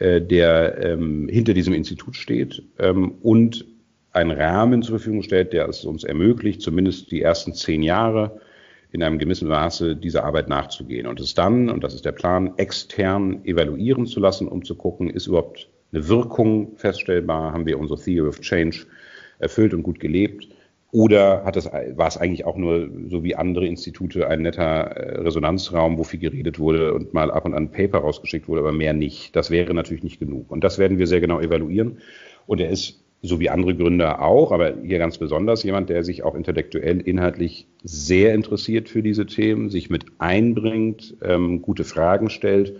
der 0.00 0.84
ähm, 0.84 1.28
hinter 1.30 1.54
diesem 1.54 1.72
Institut 1.72 2.14
steht 2.14 2.62
ähm, 2.78 3.12
und 3.22 3.64
einen 4.12 4.30
Rahmen 4.30 4.82
zur 4.82 4.98
Verfügung 4.98 5.22
stellt, 5.22 5.54
der 5.54 5.66
es 5.66 5.84
uns 5.84 6.04
ermöglicht, 6.04 6.60
zumindest 6.60 7.10
die 7.10 7.22
ersten 7.22 7.54
zehn 7.54 7.82
Jahre 7.82 8.38
in 8.90 9.02
einem 9.02 9.18
gewissen 9.18 9.48
Maße 9.48 9.96
dieser 9.96 10.24
Arbeit 10.24 10.48
nachzugehen 10.48 11.06
und 11.06 11.20
es 11.20 11.34
dann, 11.34 11.68
und 11.68 11.84
das 11.84 11.94
ist 11.94 12.04
der 12.04 12.12
Plan, 12.12 12.54
extern 12.56 13.44
evaluieren 13.44 14.06
zu 14.06 14.20
lassen, 14.20 14.48
um 14.48 14.64
zu 14.64 14.74
gucken, 14.76 15.10
ist 15.10 15.26
überhaupt 15.26 15.68
eine 15.92 16.08
Wirkung 16.08 16.76
feststellbar, 16.76 17.52
haben 17.52 17.66
wir 17.66 17.78
unsere 17.78 18.00
Theory 18.00 18.28
of 18.28 18.40
Change 18.40 18.86
erfüllt 19.38 19.74
und 19.74 19.82
gut 19.82 20.00
gelebt, 20.00 20.48
oder 20.90 21.44
hat 21.44 21.56
das, 21.56 21.66
war 21.66 22.08
es 22.08 22.16
eigentlich 22.16 22.46
auch 22.46 22.56
nur, 22.56 22.88
so 23.08 23.22
wie 23.22 23.36
andere 23.36 23.66
Institute, 23.66 24.26
ein 24.26 24.40
netter 24.40 24.64
äh, 24.64 25.20
Resonanzraum, 25.20 25.98
wo 25.98 26.02
viel 26.02 26.20
geredet 26.20 26.58
wurde 26.58 26.94
und 26.94 27.12
mal 27.12 27.30
ab 27.30 27.44
und 27.44 27.52
an 27.52 27.64
ein 27.64 27.70
Paper 27.70 27.98
rausgeschickt 27.98 28.48
wurde, 28.48 28.62
aber 28.62 28.72
mehr 28.72 28.94
nicht. 28.94 29.36
Das 29.36 29.50
wäre 29.50 29.74
natürlich 29.74 30.02
nicht 30.02 30.18
genug. 30.18 30.50
Und 30.50 30.64
das 30.64 30.78
werden 30.78 30.96
wir 30.96 31.06
sehr 31.06 31.20
genau 31.20 31.40
evaluieren. 31.40 31.98
Und 32.46 32.60
er 32.60 32.70
ist 32.70 33.04
so 33.22 33.40
wie 33.40 33.50
andere 33.50 33.74
Gründer 33.74 34.22
auch, 34.22 34.52
aber 34.52 34.74
hier 34.82 34.98
ganz 34.98 35.18
besonders 35.18 35.62
jemand, 35.64 35.88
der 35.88 36.04
sich 36.04 36.22
auch 36.22 36.34
intellektuell, 36.34 37.00
inhaltlich 37.00 37.66
sehr 37.82 38.34
interessiert 38.34 38.88
für 38.88 39.02
diese 39.02 39.26
Themen, 39.26 39.70
sich 39.70 39.90
mit 39.90 40.06
einbringt, 40.18 41.16
ähm, 41.22 41.62
gute 41.62 41.84
Fragen 41.84 42.30
stellt 42.30 42.76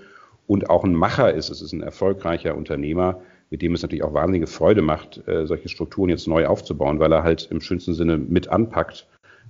und 0.47 0.71
auch 0.71 0.85
ein 0.85 0.95
Macher 0.95 1.35
ist. 1.35 1.51
Es 1.51 1.61
ist 1.61 1.73
ein 1.73 1.83
erfolgreicher 1.83 2.57
Unternehmer, 2.57 3.21
mit 3.51 3.63
dem 3.63 3.75
es 3.75 3.83
natürlich 3.83 4.05
auch 4.05 4.15
wahnsinnige 4.15 4.47
Freude 4.47 4.83
macht, 4.83 5.27
äh, 5.27 5.47
solche 5.47 5.69
Strukturen 5.69 6.11
jetzt 6.11 6.29
neu 6.29 6.47
aufzubauen, 6.47 7.01
weil 7.01 7.13
er 7.13 7.25
halt 7.25 7.49
im 7.51 7.61
schönsten 7.61 7.95
Sinne 7.95 8.17
mit 8.17 8.49
anpackt, 8.49 9.09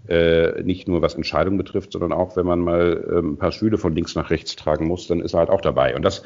äh, 0.08 0.62
nicht 0.62 0.88
nur 0.88 1.02
was 1.02 1.14
Entscheidungen 1.14 1.58
betrifft, 1.58 1.92
sondern 1.92 2.12
auch, 2.12 2.36
wenn 2.36 2.46
man 2.46 2.60
mal 2.60 3.04
äh, 3.10 3.18
ein 3.18 3.36
paar 3.36 3.52
Stühle 3.52 3.76
von 3.76 3.94
links 3.94 4.14
nach 4.14 4.30
rechts 4.30 4.56
tragen 4.56 4.86
muss, 4.86 5.06
dann 5.06 5.20
ist 5.20 5.34
er 5.34 5.40
halt 5.40 5.50
auch 5.50 5.60
dabei. 5.60 5.94
Und 5.94 6.02
das 6.02 6.22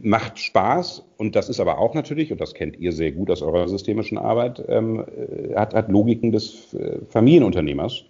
macht 0.00 0.38
Spaß 0.38 1.04
und 1.18 1.36
das 1.36 1.48
ist 1.48 1.60
aber 1.60 1.78
auch 1.78 1.94
natürlich, 1.94 2.32
und 2.32 2.40
das 2.40 2.54
kennt 2.54 2.78
ihr 2.78 2.92
sehr 2.92 3.12
gut 3.12 3.30
aus 3.30 3.42
eurer 3.42 3.68
systemischen 3.68 4.18
Arbeit, 4.18 4.64
ähm, 4.68 5.00
äh, 5.00 5.54
hat, 5.54 5.74
hat 5.74 5.90
Logiken 5.90 6.32
des 6.32 6.74
äh, 6.74 6.98
Familienunternehmers. 7.08 8.04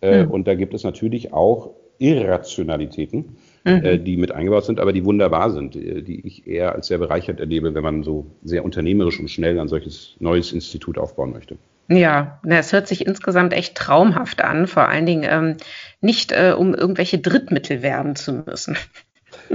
Äh, 0.00 0.24
mhm. 0.24 0.30
Und 0.30 0.46
da 0.46 0.54
gibt 0.54 0.74
es 0.74 0.84
natürlich 0.84 1.32
auch 1.32 1.70
Irrationalitäten, 1.98 3.36
mhm. 3.64 3.84
äh, 3.84 3.98
die 3.98 4.16
mit 4.16 4.32
eingebaut 4.32 4.64
sind, 4.64 4.80
aber 4.80 4.92
die 4.92 5.04
wunderbar 5.04 5.50
sind, 5.50 5.76
äh, 5.76 6.02
die 6.02 6.26
ich 6.26 6.46
eher 6.46 6.74
als 6.74 6.88
sehr 6.88 6.98
bereichert 6.98 7.40
erlebe, 7.40 7.74
wenn 7.74 7.82
man 7.82 8.02
so 8.02 8.26
sehr 8.42 8.64
unternehmerisch 8.64 9.18
und 9.18 9.30
schnell 9.30 9.58
ein 9.58 9.68
solches 9.68 10.16
neues 10.18 10.52
Institut 10.52 10.98
aufbauen 10.98 11.32
möchte. 11.32 11.56
Ja, 11.88 12.40
es 12.46 12.72
hört 12.72 12.88
sich 12.88 13.06
insgesamt 13.06 13.52
echt 13.52 13.74
traumhaft 13.74 14.42
an, 14.42 14.66
vor 14.66 14.88
allen 14.88 15.04
Dingen 15.04 15.26
ähm, 15.28 15.56
nicht, 16.00 16.32
äh, 16.32 16.54
um 16.56 16.74
irgendwelche 16.74 17.18
Drittmittel 17.18 17.82
werben 17.82 18.16
zu 18.16 18.32
müssen. 18.32 18.76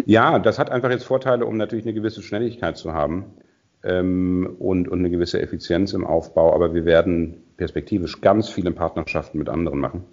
Ja, 0.05 0.39
das 0.39 0.59
hat 0.59 0.71
einfach 0.71 0.89
jetzt 0.89 1.03
Vorteile, 1.03 1.45
um 1.45 1.57
natürlich 1.57 1.85
eine 1.85 1.93
gewisse 1.93 2.21
Schnelligkeit 2.21 2.77
zu 2.77 2.93
haben 2.93 3.25
ähm, 3.83 4.55
und, 4.59 4.87
und 4.87 4.99
eine 4.99 5.09
gewisse 5.09 5.41
Effizienz 5.41 5.93
im 5.93 6.05
Aufbau. 6.05 6.53
Aber 6.53 6.73
wir 6.73 6.85
werden 6.85 7.43
perspektivisch 7.57 8.21
ganz 8.21 8.49
viele 8.49 8.71
Partnerschaften 8.71 9.37
mit 9.37 9.49
anderen 9.49 9.79
machen 9.79 10.03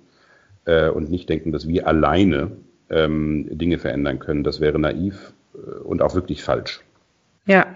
äh, 0.65 0.89
und 0.89 1.11
nicht 1.11 1.29
denken, 1.29 1.53
dass 1.53 1.69
wir 1.69 1.87
alleine 1.87 2.53
ähm, 2.91 3.47
Dinge 3.51 3.79
verändern 3.79 4.19
können. 4.19 4.45
Das 4.45 4.61
wäre 4.61 4.79
naiv 4.79 5.33
äh, 5.55 5.79
und 5.83 6.03
auch 6.03 6.15
wirklich 6.15 6.43
falsch. 6.43 6.83
Ja, 7.47 7.67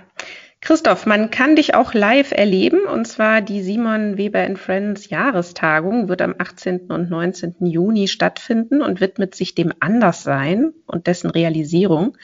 Christoph, 0.62 1.06
man 1.06 1.30
kann 1.30 1.56
dich 1.56 1.74
auch 1.74 1.94
live 1.94 2.32
erleben 2.32 2.80
und 2.84 3.06
zwar 3.06 3.40
die 3.40 3.62
Simon 3.62 4.18
Weber 4.18 4.46
Friends 4.56 5.08
Jahrestagung 5.08 6.08
wird 6.08 6.20
am 6.20 6.34
18. 6.36 6.90
und 6.90 7.08
19. 7.08 7.54
Juni 7.60 8.08
stattfinden 8.08 8.82
und 8.82 9.00
widmet 9.00 9.34
sich 9.34 9.54
dem 9.54 9.72
Anderssein 9.80 10.74
und 10.86 11.06
dessen 11.06 11.30
Realisierung. 11.30 12.18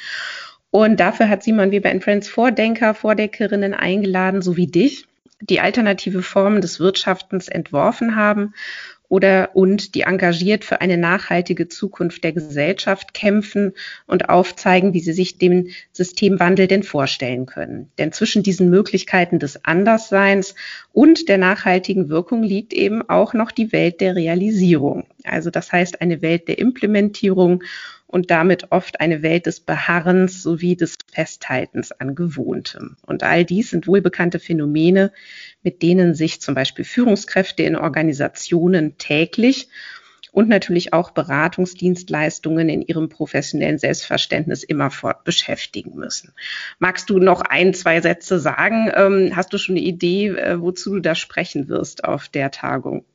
Und 0.70 1.00
dafür 1.00 1.30
hat 1.30 1.44
Simon 1.44 1.70
Weber 1.70 1.98
Friends 2.02 2.28
Vordenker, 2.28 2.92
Vordenkerinnen 2.92 3.72
eingeladen, 3.72 4.42
so 4.42 4.58
wie 4.58 4.66
dich, 4.66 5.06
die 5.40 5.60
alternative 5.60 6.22
Formen 6.22 6.60
des 6.60 6.78
Wirtschaftens 6.78 7.48
entworfen 7.48 8.16
haben 8.16 8.52
oder 9.08 9.50
und 9.54 9.94
die 9.94 10.02
engagiert 10.02 10.64
für 10.64 10.80
eine 10.80 10.96
nachhaltige 10.96 11.68
Zukunft 11.68 12.24
der 12.24 12.32
Gesellschaft 12.32 13.14
kämpfen 13.14 13.72
und 14.06 14.28
aufzeigen, 14.28 14.94
wie 14.94 15.00
sie 15.00 15.12
sich 15.12 15.38
dem 15.38 15.68
Systemwandel 15.92 16.66
denn 16.66 16.82
vorstellen 16.82 17.46
können. 17.46 17.90
Denn 17.98 18.12
zwischen 18.12 18.42
diesen 18.42 18.70
Möglichkeiten 18.70 19.38
des 19.38 19.64
Andersseins 19.64 20.54
und 20.92 21.28
der 21.28 21.38
nachhaltigen 21.38 22.08
Wirkung 22.08 22.42
liegt 22.42 22.72
eben 22.72 23.08
auch 23.08 23.34
noch 23.34 23.52
die 23.52 23.72
Welt 23.72 24.00
der 24.00 24.16
Realisierung. 24.16 25.04
Also 25.24 25.50
das 25.50 25.72
heißt 25.72 26.00
eine 26.00 26.22
Welt 26.22 26.48
der 26.48 26.58
Implementierung 26.58 27.62
und 28.06 28.30
damit 28.30 28.70
oft 28.70 29.00
eine 29.00 29.22
Welt 29.22 29.46
des 29.46 29.60
Beharrens 29.60 30.42
sowie 30.42 30.76
des 30.76 30.96
Festhaltens 31.12 31.92
an 31.92 32.14
Gewohntem. 32.14 32.96
Und 33.04 33.22
all 33.22 33.44
dies 33.44 33.70
sind 33.70 33.86
wohlbekannte 33.86 34.38
Phänomene, 34.38 35.12
mit 35.62 35.82
denen 35.82 36.14
sich 36.14 36.40
zum 36.40 36.54
Beispiel 36.54 36.84
Führungskräfte 36.84 37.62
in 37.62 37.76
Organisationen 37.76 38.96
täglich 38.98 39.68
und 40.36 40.50
natürlich 40.50 40.92
auch 40.92 41.12
Beratungsdienstleistungen 41.12 42.68
in 42.68 42.82
ihrem 42.82 43.08
professionellen 43.08 43.78
Selbstverständnis 43.78 44.64
immerfort 44.64 45.24
beschäftigen 45.24 45.96
müssen. 45.96 46.34
Magst 46.78 47.08
du 47.08 47.18
noch 47.18 47.40
ein, 47.40 47.72
zwei 47.72 48.02
Sätze 48.02 48.38
sagen? 48.38 48.92
Ähm, 48.94 49.32
hast 49.34 49.54
du 49.54 49.58
schon 49.58 49.76
eine 49.76 49.84
Idee, 49.84 50.28
äh, 50.28 50.60
wozu 50.60 50.96
du 50.96 51.00
da 51.00 51.14
sprechen 51.14 51.68
wirst 51.68 52.04
auf 52.04 52.28
der 52.28 52.50
Tagung? 52.50 53.06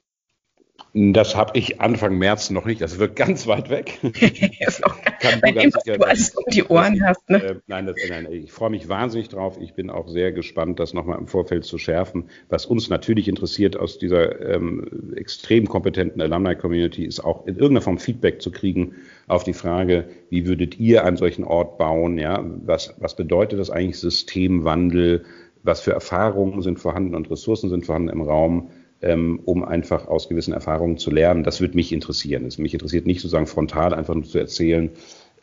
Das 0.94 1.36
habe 1.36 1.58
ich 1.58 1.80
Anfang 1.80 2.18
März 2.18 2.50
noch 2.50 2.66
nicht. 2.66 2.82
Das 2.82 3.00
wird 3.00 3.16
ganz 3.16 3.48
weit 3.48 3.70
weg. 3.70 4.00
ist 4.04 4.82
Kann 4.82 5.42
du, 5.46 5.54
ganz 5.54 5.74
sicher, 5.76 5.98
du 5.98 6.04
alles 6.06 6.36
um 6.36 6.44
die 6.52 6.64
Ohren 6.64 7.02
hast. 7.06 7.30
Ne? 7.30 7.44
Äh, 7.44 7.56
nein, 7.68 7.86
das, 7.86 7.96
nein, 8.10 8.28
ich 8.32 8.52
freue 8.52 8.72
mich 8.72 8.90
wahnsinnig 8.90 9.30
drauf. 9.30 9.58
Ich 9.62 9.74
bin 9.74 9.90
auch 9.90 10.08
sehr 10.08 10.32
gespannt, 10.32 10.80
das 10.80 10.94
nochmal 10.94 11.18
im 11.18 11.28
Vorfeld 11.28 11.64
zu 11.64 11.78
schärfen. 11.78 12.26
Was 12.50 12.66
uns 12.66 12.90
natürlich 12.90 13.28
interessiert 13.28 13.78
aus 13.78 14.00
dieser 14.00 14.42
ähm, 14.42 15.14
extrem 15.16 15.68
kompetenten 15.68 16.22
Alumni-Community 16.22 17.06
ist 17.06 17.22
auch 17.22 17.46
in 17.48 17.56
irgendeiner 17.56 17.82
Form 17.82 17.98
Feedback 17.98 18.42
zu 18.42 18.52
kriegen 18.52 18.96
auf 19.28 19.44
die 19.44 19.54
Frage, 19.54 20.10
wie 20.30 20.46
würdet 20.46 20.80
ihr 20.80 21.06
einen 21.06 21.18
solchen 21.18 21.44
Ort 21.44 21.78
bauen? 21.78 22.18
Ja, 22.18 22.44
was, 22.66 22.96
was 23.00 23.16
bedeutet 23.16 23.60
das 23.60 23.70
eigentlich 23.70 24.00
Systemwandel? 24.00 25.24
Was 25.64 25.82
für 25.82 25.92
Erfahrungen 25.92 26.62
sind 26.64 26.80
vorhanden 26.80 27.16
und 27.16 27.30
Ressourcen 27.30 27.70
sind 27.70 27.86
vorhanden 27.86 28.10
im 28.10 28.22
Raum? 28.22 28.72
Ähm, 29.02 29.40
um 29.46 29.64
einfach 29.64 30.08
aus 30.08 30.30
gewissen 30.30 30.54
Erfahrungen 30.54 30.98
zu 30.98 31.12
lernen. 31.12 31.44
Das 31.44 31.62
würde 31.62 31.76
mich 31.76 31.92
interessieren. 31.92 32.46
Es 32.46 32.58
mich 32.58 32.74
interessiert 32.74 33.06
nicht 33.06 33.22
sozusagen 33.22 33.48
frontal 33.48 33.94
einfach 33.94 34.14
nur 34.14 34.24
zu 34.24 34.38
erzählen, 34.38 34.92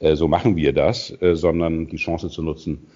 äh, 0.00 0.16
so 0.16 0.28
machen 0.28 0.56
wir 0.56 0.72
das, 0.72 1.10
äh, 1.20 1.34
sondern 1.34 1.88
die 1.88 1.96
Chance 1.96 2.28
zu 2.28 2.42
nutzen, 2.42 2.86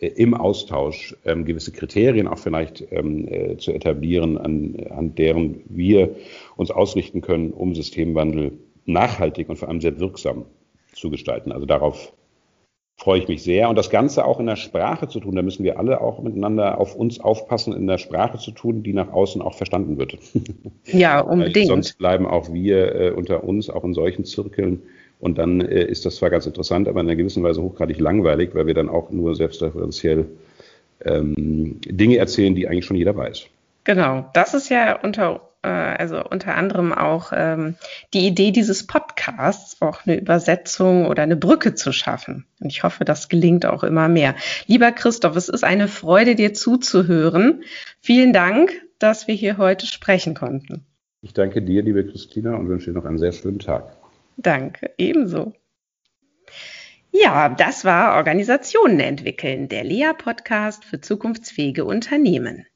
äh, 0.00 0.08
im 0.08 0.34
Austausch 0.34 1.16
ähm, 1.24 1.44
gewisse 1.44 1.72
Kriterien 1.72 2.26
auch 2.26 2.38
vielleicht 2.38 2.84
ähm, 2.90 3.28
äh, 3.28 3.56
zu 3.56 3.72
etablieren, 3.72 4.38
an, 4.38 4.76
an 4.90 5.14
deren 5.14 5.62
wir 5.68 6.16
uns 6.56 6.70
ausrichten 6.70 7.20
können, 7.20 7.52
um 7.52 7.74
Systemwandel 7.74 8.52
nachhaltig 8.86 9.48
und 9.48 9.56
vor 9.56 9.68
allem 9.68 9.80
sehr 9.80 10.00
wirksam 10.00 10.46
zu 10.94 11.10
gestalten. 11.10 11.52
Also 11.52 11.66
darauf 11.66 12.12
freue 13.00 13.18
ich 13.18 13.28
mich 13.28 13.42
sehr. 13.42 13.70
Und 13.70 13.76
das 13.76 13.88
Ganze 13.88 14.26
auch 14.26 14.40
in 14.40 14.46
der 14.46 14.56
Sprache 14.56 15.08
zu 15.08 15.20
tun, 15.20 15.34
da 15.34 15.40
müssen 15.40 15.64
wir 15.64 15.78
alle 15.78 16.02
auch 16.02 16.22
miteinander 16.22 16.78
auf 16.78 16.94
uns 16.94 17.18
aufpassen, 17.18 17.72
in 17.72 17.86
der 17.86 17.96
Sprache 17.96 18.36
zu 18.36 18.50
tun, 18.50 18.82
die 18.82 18.92
nach 18.92 19.10
außen 19.10 19.40
auch 19.40 19.54
verstanden 19.54 19.98
wird. 19.98 20.18
Ja, 20.84 21.20
unbedingt. 21.20 21.68
sonst 21.68 21.98
bleiben 21.98 22.26
auch 22.26 22.52
wir 22.52 22.94
äh, 22.94 23.10
unter 23.12 23.44
uns, 23.44 23.70
auch 23.70 23.84
in 23.84 23.94
solchen 23.94 24.24
Zirkeln. 24.24 24.82
Und 25.18 25.38
dann 25.38 25.60
äh, 25.60 25.84
ist 25.84 26.04
das 26.04 26.16
zwar 26.16 26.30
ganz 26.30 26.46
interessant, 26.46 26.88
aber 26.88 27.00
in 27.00 27.06
einer 27.06 27.16
gewissen 27.16 27.42
Weise 27.42 27.62
hochgradig 27.62 28.00
langweilig, 28.00 28.50
weil 28.54 28.66
wir 28.66 28.74
dann 28.74 28.88
auch 28.88 29.10
nur 29.10 29.34
selbstreferenziell 29.34 30.26
ähm, 31.04 31.80
Dinge 31.86 32.16
erzählen, 32.16 32.54
die 32.54 32.68
eigentlich 32.68 32.86
schon 32.86 32.96
jeder 32.96 33.16
weiß. 33.16 33.46
Genau, 33.84 34.26
das 34.34 34.52
ist 34.52 34.68
ja 34.68 35.00
unter 35.00 35.40
äh, 35.62 35.68
also 35.68 36.22
unter 36.24 36.54
anderem 36.54 36.92
auch 36.92 37.32
ähm, 37.34 37.76
die 38.14 38.26
Idee 38.26 38.50
dieses 38.50 38.86
Podcasts, 38.86 39.80
auch 39.80 40.06
eine 40.06 40.18
Übersetzung 40.18 41.06
oder 41.06 41.22
eine 41.22 41.36
Brücke 41.36 41.74
zu 41.74 41.92
schaffen. 41.92 42.46
Und 42.60 42.70
ich 42.70 42.82
hoffe, 42.82 43.04
das 43.04 43.28
gelingt 43.28 43.66
auch 43.66 43.84
immer 43.84 44.08
mehr. 44.08 44.34
Lieber 44.66 44.92
Christoph, 44.92 45.36
es 45.36 45.48
ist 45.48 45.64
eine 45.64 45.88
Freude, 45.88 46.34
dir 46.34 46.54
zuzuhören. 46.54 47.62
Vielen 48.00 48.32
Dank, 48.32 48.72
dass 48.98 49.28
wir 49.28 49.34
hier 49.34 49.58
heute 49.58 49.86
sprechen 49.86 50.34
konnten. 50.34 50.86
Ich 51.22 51.34
danke 51.34 51.60
dir, 51.60 51.82
liebe 51.82 52.06
Christina, 52.06 52.54
und 52.56 52.68
wünsche 52.68 52.90
dir 52.90 52.98
noch 52.98 53.04
einen 53.04 53.18
sehr 53.18 53.32
schönen 53.32 53.58
Tag. 53.58 53.96
Danke, 54.36 54.90
ebenso. 54.96 55.52
Ja, 57.12 57.48
das 57.48 57.84
war 57.84 58.16
Organisationen 58.16 59.00
entwickeln, 59.00 59.68
der 59.68 59.84
LEA-Podcast 59.84 60.84
für 60.84 61.00
zukunftsfähige 61.00 61.84
Unternehmen. 61.84 62.66